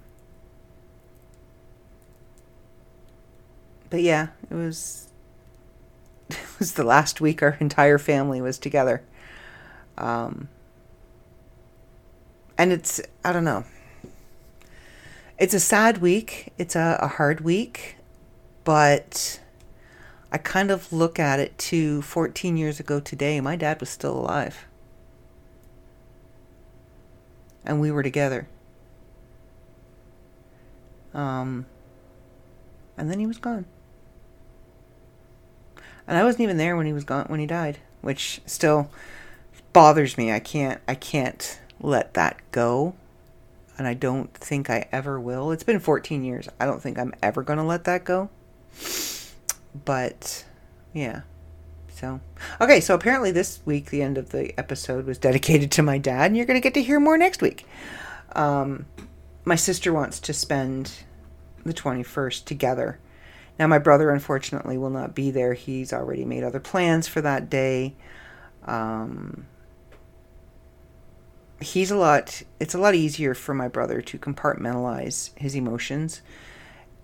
but 3.91 4.01
yeah, 4.01 4.29
it 4.51 4.55
was 4.55 5.09
it 6.31 6.39
was 6.59 6.73
the 6.73 6.85
last 6.85 7.21
week 7.21 7.43
our 7.43 7.59
entire 7.61 7.99
family 7.99 8.41
was 8.41 8.59
together. 8.59 9.03
Um, 9.99 10.49
and 12.57 12.73
it's 12.73 13.01
I 13.23 13.33
don't 13.35 13.45
know 13.45 13.65
it's 15.41 15.55
a 15.55 15.59
sad 15.61 15.99
week. 15.99 16.53
It's 16.59 16.77
a, 16.77 16.99
a 17.01 17.09
hard 17.09 17.41
week, 17.41 17.97
but 18.63 19.41
I 20.31 20.37
kind 20.37 20.71
of 20.71 20.93
look 20.93 21.19
at 21.19 21.41
it 21.41 21.57
to 21.59 22.03
14 22.03 22.59
years 22.59 22.79
ago 22.79 23.01
today. 23.01 23.41
My 23.41 23.57
dad 23.57 23.81
was 23.81 23.89
still 23.89 24.17
alive. 24.17 24.67
And 27.65 27.81
we 27.81 27.91
were 27.91 28.03
together. 28.03 28.49
Um, 31.15 31.65
and 32.99 33.11
then 33.11 33.19
he 33.19 33.27
was 33.27 33.39
gone. 33.39 33.65
And 36.07 36.19
I 36.19 36.25
wasn't 36.25 36.43
even 36.43 36.59
there 36.59 36.77
when 36.77 36.87
he 36.87 36.93
was 36.93 37.05
gone 37.05 37.25
when 37.29 37.41
he 37.41 37.47
died, 37.47 37.79
which 38.03 38.43
still 38.45 38.91
bothers 39.73 40.19
me. 40.19 40.33
I 40.33 40.41
can't 40.41 40.81
I 40.87 40.95
can't 40.95 41.61
let 41.81 42.15
that 42.15 42.39
go 42.51 42.95
and 43.81 43.89
I 43.89 43.95
don't 43.95 44.35
think 44.35 44.69
I 44.69 44.87
ever 44.93 45.19
will. 45.19 45.53
It's 45.53 45.63
been 45.63 45.81
14 45.81 46.23
years. 46.23 46.51
I 46.61 46.67
don't 46.67 46.83
think 46.83 46.99
I'm 46.99 47.15
ever 47.23 47.43
going 47.43 47.57
to 47.57 47.65
let 47.65 47.85
that 47.85 48.05
go. 48.05 48.29
But 49.87 50.45
yeah. 50.93 51.23
So, 51.89 52.21
okay, 52.61 52.81
so 52.81 52.95
apparently 52.95 53.31
this 53.31 53.61
week 53.65 53.87
the 53.87 54.03
end 54.03 54.19
of 54.19 54.33
the 54.33 54.53
episode 54.61 55.07
was 55.07 55.17
dedicated 55.17 55.71
to 55.73 55.83
my 55.83 55.97
dad 55.97 56.27
and 56.27 56.37
you're 56.37 56.45
going 56.45 56.61
to 56.61 56.63
get 56.63 56.75
to 56.75 56.83
hear 56.83 57.01
more 57.01 57.17
next 57.17 57.41
week. 57.41 57.67
Um 58.33 58.85
my 59.47 59.57
sister 59.57 59.95
wants 59.95 60.21
to 60.21 60.35
spend 60.35 60.93
the 61.65 61.73
21st 61.73 62.45
together. 62.45 62.99
Now 63.59 63.67
my 63.67 63.79
brother 63.79 64.11
unfortunately 64.11 64.77
will 64.77 64.91
not 64.91 65.15
be 65.15 65.31
there. 65.31 65.55
He's 65.55 65.91
already 65.91 66.27
made 66.27 66.45
other 66.45 66.61
plans 66.61 67.09
for 67.09 67.23
that 67.23 67.49
day. 67.49 67.95
Um 68.67 69.47
he's 71.61 71.91
a 71.91 71.97
lot 71.97 72.43
it's 72.59 72.75
a 72.75 72.79
lot 72.79 72.95
easier 72.95 73.35
for 73.35 73.55
my 73.55 73.69
brother 73.69 74.01
to 74.01 74.19
compartmentalize 74.19 75.37
his 75.39 75.55
emotions 75.55 76.23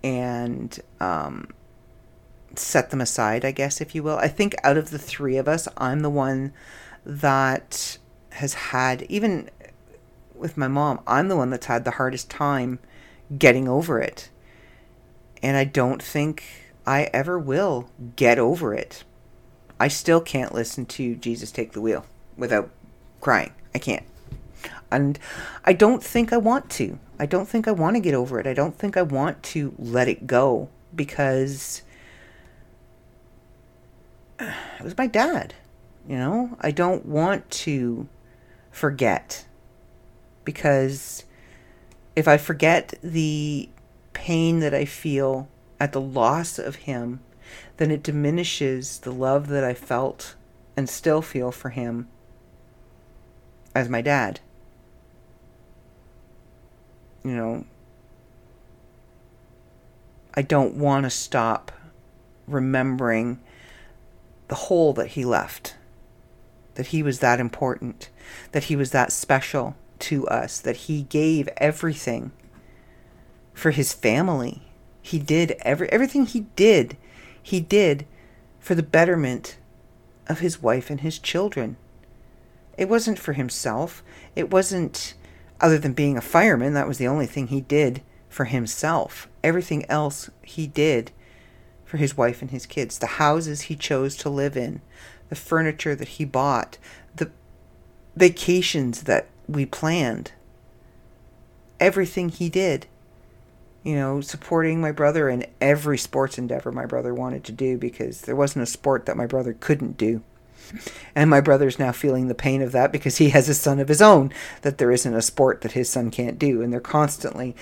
and 0.02 0.80
um, 1.00 1.48
set 2.54 2.90
them 2.90 3.00
aside 3.00 3.44
i 3.44 3.50
guess 3.50 3.80
if 3.80 3.94
you 3.94 4.02
will. 4.02 4.16
I 4.16 4.28
think 4.28 4.54
out 4.64 4.76
of 4.76 4.90
the 4.90 4.98
three 4.98 5.36
of 5.36 5.46
us 5.46 5.68
i'm 5.76 6.00
the 6.00 6.10
one 6.10 6.52
that 7.04 7.98
has 8.32 8.54
had 8.54 9.02
even 9.02 9.50
with 10.34 10.56
my 10.56 10.68
mom 10.68 11.00
i'm 11.06 11.28
the 11.28 11.36
one 11.36 11.50
that's 11.50 11.66
had 11.66 11.84
the 11.84 11.92
hardest 11.92 12.30
time 12.30 12.78
getting 13.38 13.68
over 13.68 14.00
it. 14.00 14.30
And 15.42 15.56
i 15.56 15.64
don't 15.64 16.02
think 16.02 16.44
i 16.86 17.10
ever 17.12 17.38
will 17.38 17.90
get 18.16 18.38
over 18.38 18.72
it. 18.72 19.04
I 19.78 19.88
still 19.88 20.22
can't 20.22 20.54
listen 20.54 20.86
to 20.86 21.14
jesus 21.14 21.50
take 21.50 21.72
the 21.72 21.82
wheel 21.82 22.06
without 22.38 22.70
crying. 23.20 23.52
I 23.74 23.78
can't 23.78 24.04
and 24.90 25.18
I 25.64 25.72
don't 25.72 26.02
think 26.02 26.32
I 26.32 26.36
want 26.36 26.70
to. 26.72 26.98
I 27.18 27.26
don't 27.26 27.48
think 27.48 27.66
I 27.66 27.72
want 27.72 27.96
to 27.96 28.00
get 28.00 28.14
over 28.14 28.38
it. 28.38 28.46
I 28.46 28.54
don't 28.54 28.76
think 28.76 28.96
I 28.96 29.02
want 29.02 29.42
to 29.44 29.74
let 29.78 30.08
it 30.08 30.26
go 30.26 30.68
because 30.94 31.82
it 34.40 34.82
was 34.82 34.96
my 34.96 35.06
dad. 35.06 35.54
You 36.08 36.16
know, 36.16 36.56
I 36.60 36.70
don't 36.70 37.06
want 37.06 37.50
to 37.50 38.08
forget 38.70 39.44
because 40.44 41.24
if 42.14 42.28
I 42.28 42.36
forget 42.36 42.94
the 43.02 43.68
pain 44.12 44.60
that 44.60 44.72
I 44.72 44.84
feel 44.84 45.48
at 45.80 45.92
the 45.92 46.00
loss 46.00 46.58
of 46.58 46.76
him, 46.76 47.20
then 47.76 47.90
it 47.90 48.02
diminishes 48.02 49.00
the 49.00 49.12
love 49.12 49.48
that 49.48 49.64
I 49.64 49.74
felt 49.74 50.34
and 50.76 50.88
still 50.88 51.22
feel 51.22 51.50
for 51.50 51.70
him 51.70 52.08
as 53.74 53.88
my 53.88 54.00
dad 54.00 54.40
you 57.26 57.34
know, 57.34 57.64
I 60.34 60.42
don't 60.42 60.76
want 60.76 61.04
to 61.04 61.10
stop 61.10 61.72
remembering 62.46 63.40
the 64.46 64.54
hole 64.54 64.92
that 64.92 65.08
he 65.08 65.24
left, 65.24 65.74
that 66.74 66.88
he 66.88 67.02
was 67.02 67.18
that 67.18 67.40
important, 67.40 68.10
that 68.52 68.64
he 68.64 68.76
was 68.76 68.92
that 68.92 69.10
special 69.10 69.74
to 69.98 70.26
us, 70.28 70.60
that 70.60 70.76
he 70.76 71.02
gave 71.02 71.48
everything 71.56 72.30
for 73.52 73.72
his 73.72 73.92
family. 73.92 74.62
he 75.02 75.18
did 75.18 75.52
every 75.62 75.90
everything 75.90 76.26
he 76.26 76.40
did, 76.54 76.96
he 77.42 77.60
did 77.60 78.06
for 78.60 78.74
the 78.74 78.82
betterment 78.82 79.56
of 80.28 80.40
his 80.40 80.62
wife 80.62 80.90
and 80.90 81.00
his 81.00 81.18
children. 81.18 81.76
It 82.76 82.88
wasn't 82.88 83.18
for 83.18 83.32
himself. 83.32 84.02
It 84.34 84.50
wasn't 84.50 85.14
other 85.60 85.78
than 85.78 85.92
being 85.92 86.16
a 86.16 86.22
fireman, 86.22 86.74
that 86.74 86.88
was 86.88 86.98
the 86.98 87.08
only 87.08 87.26
thing 87.26 87.48
he 87.48 87.60
did 87.60 88.02
for 88.28 88.44
himself. 88.44 89.28
Everything 89.42 89.88
else 89.90 90.30
he 90.42 90.66
did 90.66 91.10
for 91.84 91.96
his 91.96 92.16
wife 92.16 92.42
and 92.42 92.50
his 92.50 92.66
kids. 92.66 92.98
The 92.98 93.06
houses 93.06 93.62
he 93.62 93.76
chose 93.76 94.16
to 94.16 94.28
live 94.28 94.56
in, 94.56 94.82
the 95.28 95.36
furniture 95.36 95.94
that 95.94 96.08
he 96.08 96.24
bought, 96.24 96.78
the 97.14 97.30
vacations 98.16 99.04
that 99.04 99.28
we 99.48 99.64
planned. 99.64 100.32
Everything 101.80 102.28
he 102.28 102.48
did. 102.48 102.86
You 103.82 103.94
know, 103.94 104.20
supporting 104.20 104.80
my 104.80 104.90
brother 104.90 105.28
in 105.28 105.46
every 105.60 105.96
sports 105.96 106.38
endeavor 106.38 106.72
my 106.72 106.86
brother 106.86 107.14
wanted 107.14 107.44
to 107.44 107.52
do 107.52 107.78
because 107.78 108.22
there 108.22 108.34
wasn't 108.34 108.64
a 108.64 108.66
sport 108.66 109.06
that 109.06 109.16
my 109.16 109.26
brother 109.26 109.52
couldn't 109.52 109.96
do. 109.96 110.22
And 111.14 111.30
my 111.30 111.40
brother's 111.40 111.78
now 111.78 111.92
feeling 111.92 112.28
the 112.28 112.34
pain 112.34 112.62
of 112.62 112.72
that 112.72 112.92
because 112.92 113.18
he 113.18 113.30
has 113.30 113.48
a 113.48 113.54
son 113.54 113.78
of 113.78 113.88
his 113.88 114.02
own 114.02 114.32
that 114.62 114.78
there 114.78 114.90
isn't 114.90 115.14
a 115.14 115.22
sport 115.22 115.62
that 115.62 115.72
his 115.72 115.88
son 115.88 116.10
can't 116.10 116.38
do. 116.38 116.62
And 116.62 116.72
they're 116.72 116.80
constantly, 116.80 117.54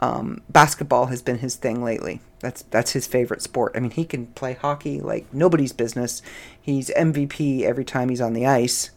um, 0.00 0.42
basketball 0.48 1.06
has 1.06 1.22
been 1.22 1.38
his 1.38 1.56
thing 1.56 1.82
lately. 1.82 2.20
That's 2.40 2.62
that's 2.62 2.92
his 2.92 3.06
favorite 3.06 3.42
sport. 3.42 3.72
I 3.74 3.80
mean, 3.80 3.90
he 3.90 4.04
can 4.04 4.26
play 4.28 4.54
hockey 4.54 5.00
like 5.00 5.32
nobody's 5.32 5.72
business. 5.72 6.22
He's 6.60 6.90
MVP 6.90 7.62
every 7.62 7.84
time 7.84 8.08
he's 8.08 8.20
on 8.20 8.32
the 8.32 8.46
ice. 8.46 8.90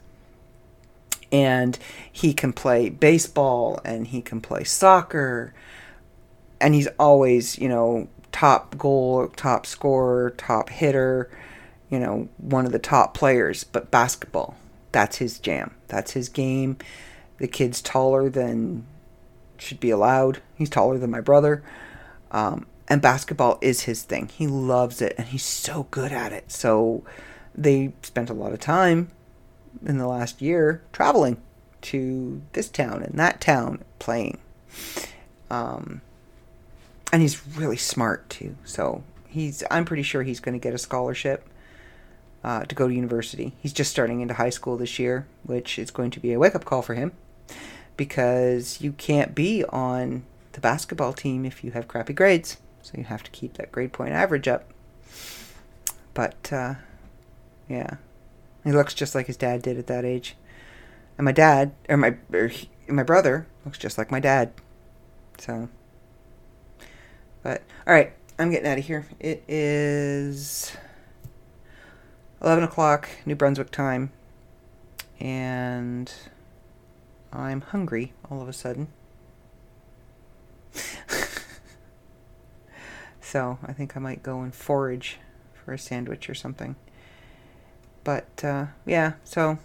And 1.32 1.80
he 2.12 2.34
can 2.34 2.52
play 2.52 2.90
baseball 2.90 3.80
and 3.86 4.08
he 4.08 4.22
can 4.22 4.42
play 4.42 4.66
soccer. 4.66 5.54
And 6.60 6.76
he's 6.76 6.88
always, 7.00 7.58
you 7.58 7.70
know, 7.70 8.10
top 8.32 8.78
goal, 8.78 9.30
top 9.30 9.66
scorer, 9.66 10.32
top 10.32 10.70
hitter 10.70 11.32
you 11.92 12.00
know, 12.00 12.30
one 12.38 12.66
of 12.66 12.72
the 12.72 12.80
top 12.80 13.14
players, 13.14 13.66
but 13.66 13.92
basketball, 13.92 14.56
that's 14.92 15.18
his 15.18 15.38
jam. 15.38 15.76
That's 15.90 16.12
his 16.12 16.30
game. 16.30 16.78
The 17.38 17.48
kid's 17.48 17.82
taller 17.82 18.30
than 18.30 18.86
should 19.58 19.80
be 19.80 19.92
allowed. 19.92 20.42
He's 20.56 20.70
taller 20.70 20.98
than 20.98 21.12
my 21.12 21.22
brother. 21.22 21.62
Um, 22.32 22.66
and 22.88 23.02
basketball 23.02 23.60
is 23.62 23.82
his 23.82 24.04
thing. 24.04 24.30
He 24.30 24.48
loves 24.48 25.02
it 25.02 25.14
and 25.18 25.28
he's 25.28 25.44
so 25.44 25.88
good 25.92 26.12
at 26.12 26.32
it. 26.32 26.52
So 26.52 27.04
they 27.54 27.94
spent 28.02 28.30
a 28.30 28.34
lot 28.34 28.54
of 28.54 28.60
time 28.60 29.12
in 29.86 29.98
the 29.98 30.08
last 30.08 30.42
year 30.42 30.82
traveling 30.94 31.38
to 31.82 32.42
this 32.54 32.70
town 32.70 33.04
and 33.04 33.20
that 33.20 33.42
town 33.42 33.84
playing. 34.00 34.40
Um, 35.50 36.02
and 37.12 37.22
he's 37.22 37.46
really 37.48 37.78
smart 37.78 38.30
too. 38.30 38.56
So 38.64 39.04
he's 39.28 39.64
I'm 39.70 39.86
pretty 39.86 40.04
sure 40.04 40.24
he's 40.24 40.40
going 40.40 40.54
to 40.54 40.64
get 40.64 40.74
a 40.74 40.78
scholarship 40.78 41.48
uh, 42.44 42.66
to 42.66 42.76
go 42.76 42.88
to 42.88 42.94
university. 42.94 43.54
He's 43.60 43.74
just 43.74 43.92
starting 43.92 44.22
into 44.22 44.36
high 44.36 44.50
school 44.50 44.78
this 44.78 45.00
year, 45.00 45.28
which 45.44 45.78
is 45.78 45.92
going 45.92 46.12
to 46.12 46.20
be 46.20 46.34
a 46.34 46.40
wake 46.40 46.56
up 46.56 46.66
call 46.66 46.82
for 46.82 46.96
him 46.96 47.12
because 47.98 48.82
you 48.82 48.94
can't 48.94 49.36
be 49.36 49.64
on 49.66 50.24
the 50.54 50.60
basketball 50.60 51.14
team 51.14 51.46
if 51.46 51.64
you 51.64 51.72
have 51.72 51.88
crappy 51.88 52.14
grades. 52.14 52.58
So 52.82 52.94
you 52.98 53.04
have 53.04 53.24
to 53.24 53.32
keep 53.32 53.54
that 53.54 53.72
grade 53.72 53.94
point 53.94 54.14
average 54.14 54.48
up. 54.48 54.66
But, 56.14 56.52
uh, 56.52 56.76
yeah. 57.70 57.98
He 58.64 58.72
looks 58.72 58.94
just 58.94 59.16
like 59.16 59.28
his 59.28 59.38
dad 59.38 59.62
did 59.62 59.78
at 59.78 59.88
that 59.88 60.06
age. 60.06 60.36
And 61.18 61.26
my 61.26 61.32
dad, 61.32 61.74
or 61.90 61.98
my, 61.98 62.16
or 62.34 62.48
he, 62.48 62.70
my 62.88 63.04
brother, 63.04 63.48
looks 63.66 63.78
just 63.78 63.98
like 63.98 64.12
my 64.12 64.20
dad. 64.20 64.52
So. 65.38 65.70
But, 67.44 67.64
alright, 67.88 68.14
I'm 68.38 68.52
getting 68.52 68.68
out 68.68 68.80
of 68.80 68.86
here. 68.86 69.08
It 69.20 69.44
is 69.48 70.76
11 72.42 72.64
o'clock 72.64 73.08
New 73.26 73.36
Brunswick 73.36 73.70
time, 73.70 74.12
and 75.20 76.12
I'm 77.32 77.62
hungry 77.62 78.14
all 78.30 78.42
of 78.42 78.50
a 78.50 78.54
sudden. 78.54 78.88
so 83.22 83.60
I 83.64 83.74
think 83.74 83.96
I 83.96 84.00
might 84.00 84.24
go 84.24 84.42
and 84.42 84.56
forage 84.56 85.20
for 85.54 85.72
a 85.72 85.78
sandwich 85.78 86.30
or 86.32 86.34
something. 86.34 86.76
But 88.04 88.44
uh, 88.44 88.66
yeah, 88.88 89.14
so 89.24 89.60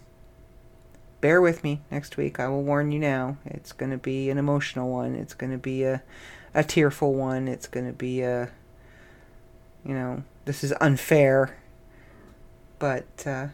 bear 1.23 1.41
with 1.41 1.65
me 1.65 1.81
next 1.91 2.19
week. 2.19 2.39
I 2.39 2.49
will 2.49 2.63
warn 2.63 2.93
you 2.93 2.99
now. 2.99 3.39
It's 3.47 3.73
going 3.73 3.91
to 3.91 3.97
be 3.97 4.29
an 4.29 4.37
emotional 4.37 4.91
one. 4.91 5.15
It's 5.15 5.33
going 5.33 5.53
to 5.53 5.59
be 5.59 5.85
a, 5.85 6.03
a 6.53 6.63
tearful 6.63 7.15
one. 7.15 7.49
It's 7.49 7.69
going 7.69 7.87
to 7.87 7.95
be 7.95 8.21
a, 8.21 8.51
you 9.83 9.95
know, 9.95 10.25
this 10.45 10.63
is 10.63 10.75
unfair 10.79 11.57
but 12.79 13.27
uh, 13.27 13.49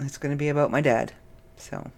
it's 0.00 0.18
going 0.18 0.32
to 0.32 0.38
be 0.38 0.48
about 0.48 0.70
my 0.70 0.80
dad. 0.80 1.12
So, 1.56 1.90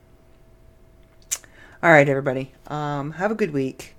all 1.82 1.90
right, 1.90 2.08
everybody, 2.08 2.52
um, 2.66 3.12
have 3.12 3.30
a 3.30 3.34
good 3.34 3.52
week, 3.52 3.94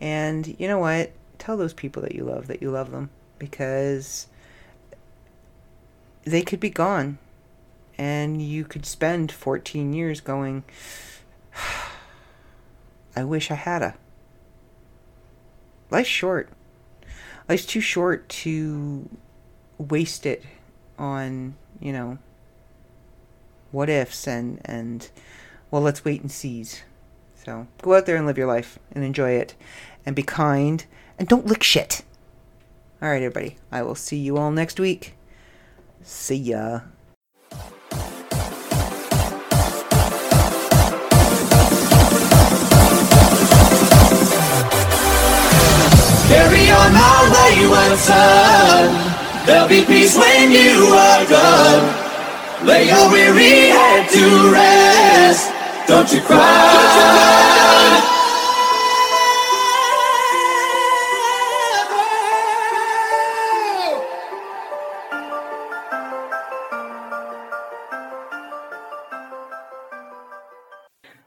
and 0.00 0.56
you 0.58 0.68
know 0.68 0.78
what? 0.78 1.12
Tell 1.38 1.56
those 1.56 1.74
people 1.74 2.02
that 2.02 2.14
you 2.14 2.24
love 2.24 2.46
that 2.46 2.62
you 2.62 2.70
love 2.70 2.90
them 2.90 3.10
because 3.38 4.26
they 6.24 6.42
could 6.42 6.60
be 6.60 6.70
gone, 6.70 7.18
and 7.98 8.42
you 8.42 8.64
could 8.64 8.86
spend 8.86 9.32
14 9.32 9.92
years 9.92 10.20
going. 10.20 10.64
I 13.16 13.24
wish 13.24 13.50
I 13.50 13.54
had 13.54 13.82
a. 13.82 13.94
Life's 15.90 16.08
short. 16.08 16.50
Life's 17.48 17.64
too 17.64 17.80
short 17.80 18.28
to 18.28 19.08
waste 19.78 20.26
it 20.26 20.44
on, 20.98 21.54
you 21.80 21.92
know, 21.92 22.18
what 23.70 23.88
ifs 23.88 24.26
and, 24.26 24.60
and, 24.64 25.10
well, 25.70 25.82
let's 25.82 26.04
wait 26.04 26.22
and 26.22 26.30
seize. 26.30 26.82
So 27.44 27.66
go 27.82 27.94
out 27.94 28.06
there 28.06 28.16
and 28.16 28.26
live 28.26 28.38
your 28.38 28.46
life 28.46 28.78
and 28.92 29.04
enjoy 29.04 29.30
it 29.30 29.54
and 30.04 30.16
be 30.16 30.22
kind 30.22 30.84
and 31.18 31.28
don't 31.28 31.46
lick 31.46 31.62
shit. 31.62 32.02
All 33.02 33.08
right, 33.08 33.22
everybody. 33.22 33.56
I 33.70 33.82
will 33.82 33.94
see 33.94 34.16
you 34.16 34.38
all 34.38 34.50
next 34.50 34.80
week. 34.80 35.14
See 36.02 36.36
ya. 36.36 36.80
Carry 46.28 46.70
on 46.70 46.92
my 46.92 47.30
wayward 47.32 47.98
son. 47.98 49.25
There'll 49.46 49.68
be 49.68 49.84
peace 49.84 50.16
when 50.16 50.50
you 50.50 50.88
are 50.92 51.24
gone. 51.30 52.66
Lay 52.66 52.88
your 52.88 53.08
weary 53.12 53.70
head 53.70 54.10
to 54.10 54.50
rest. 54.50 55.52
Don't 55.86 56.12
you 56.12 56.20
cry. 56.20 57.75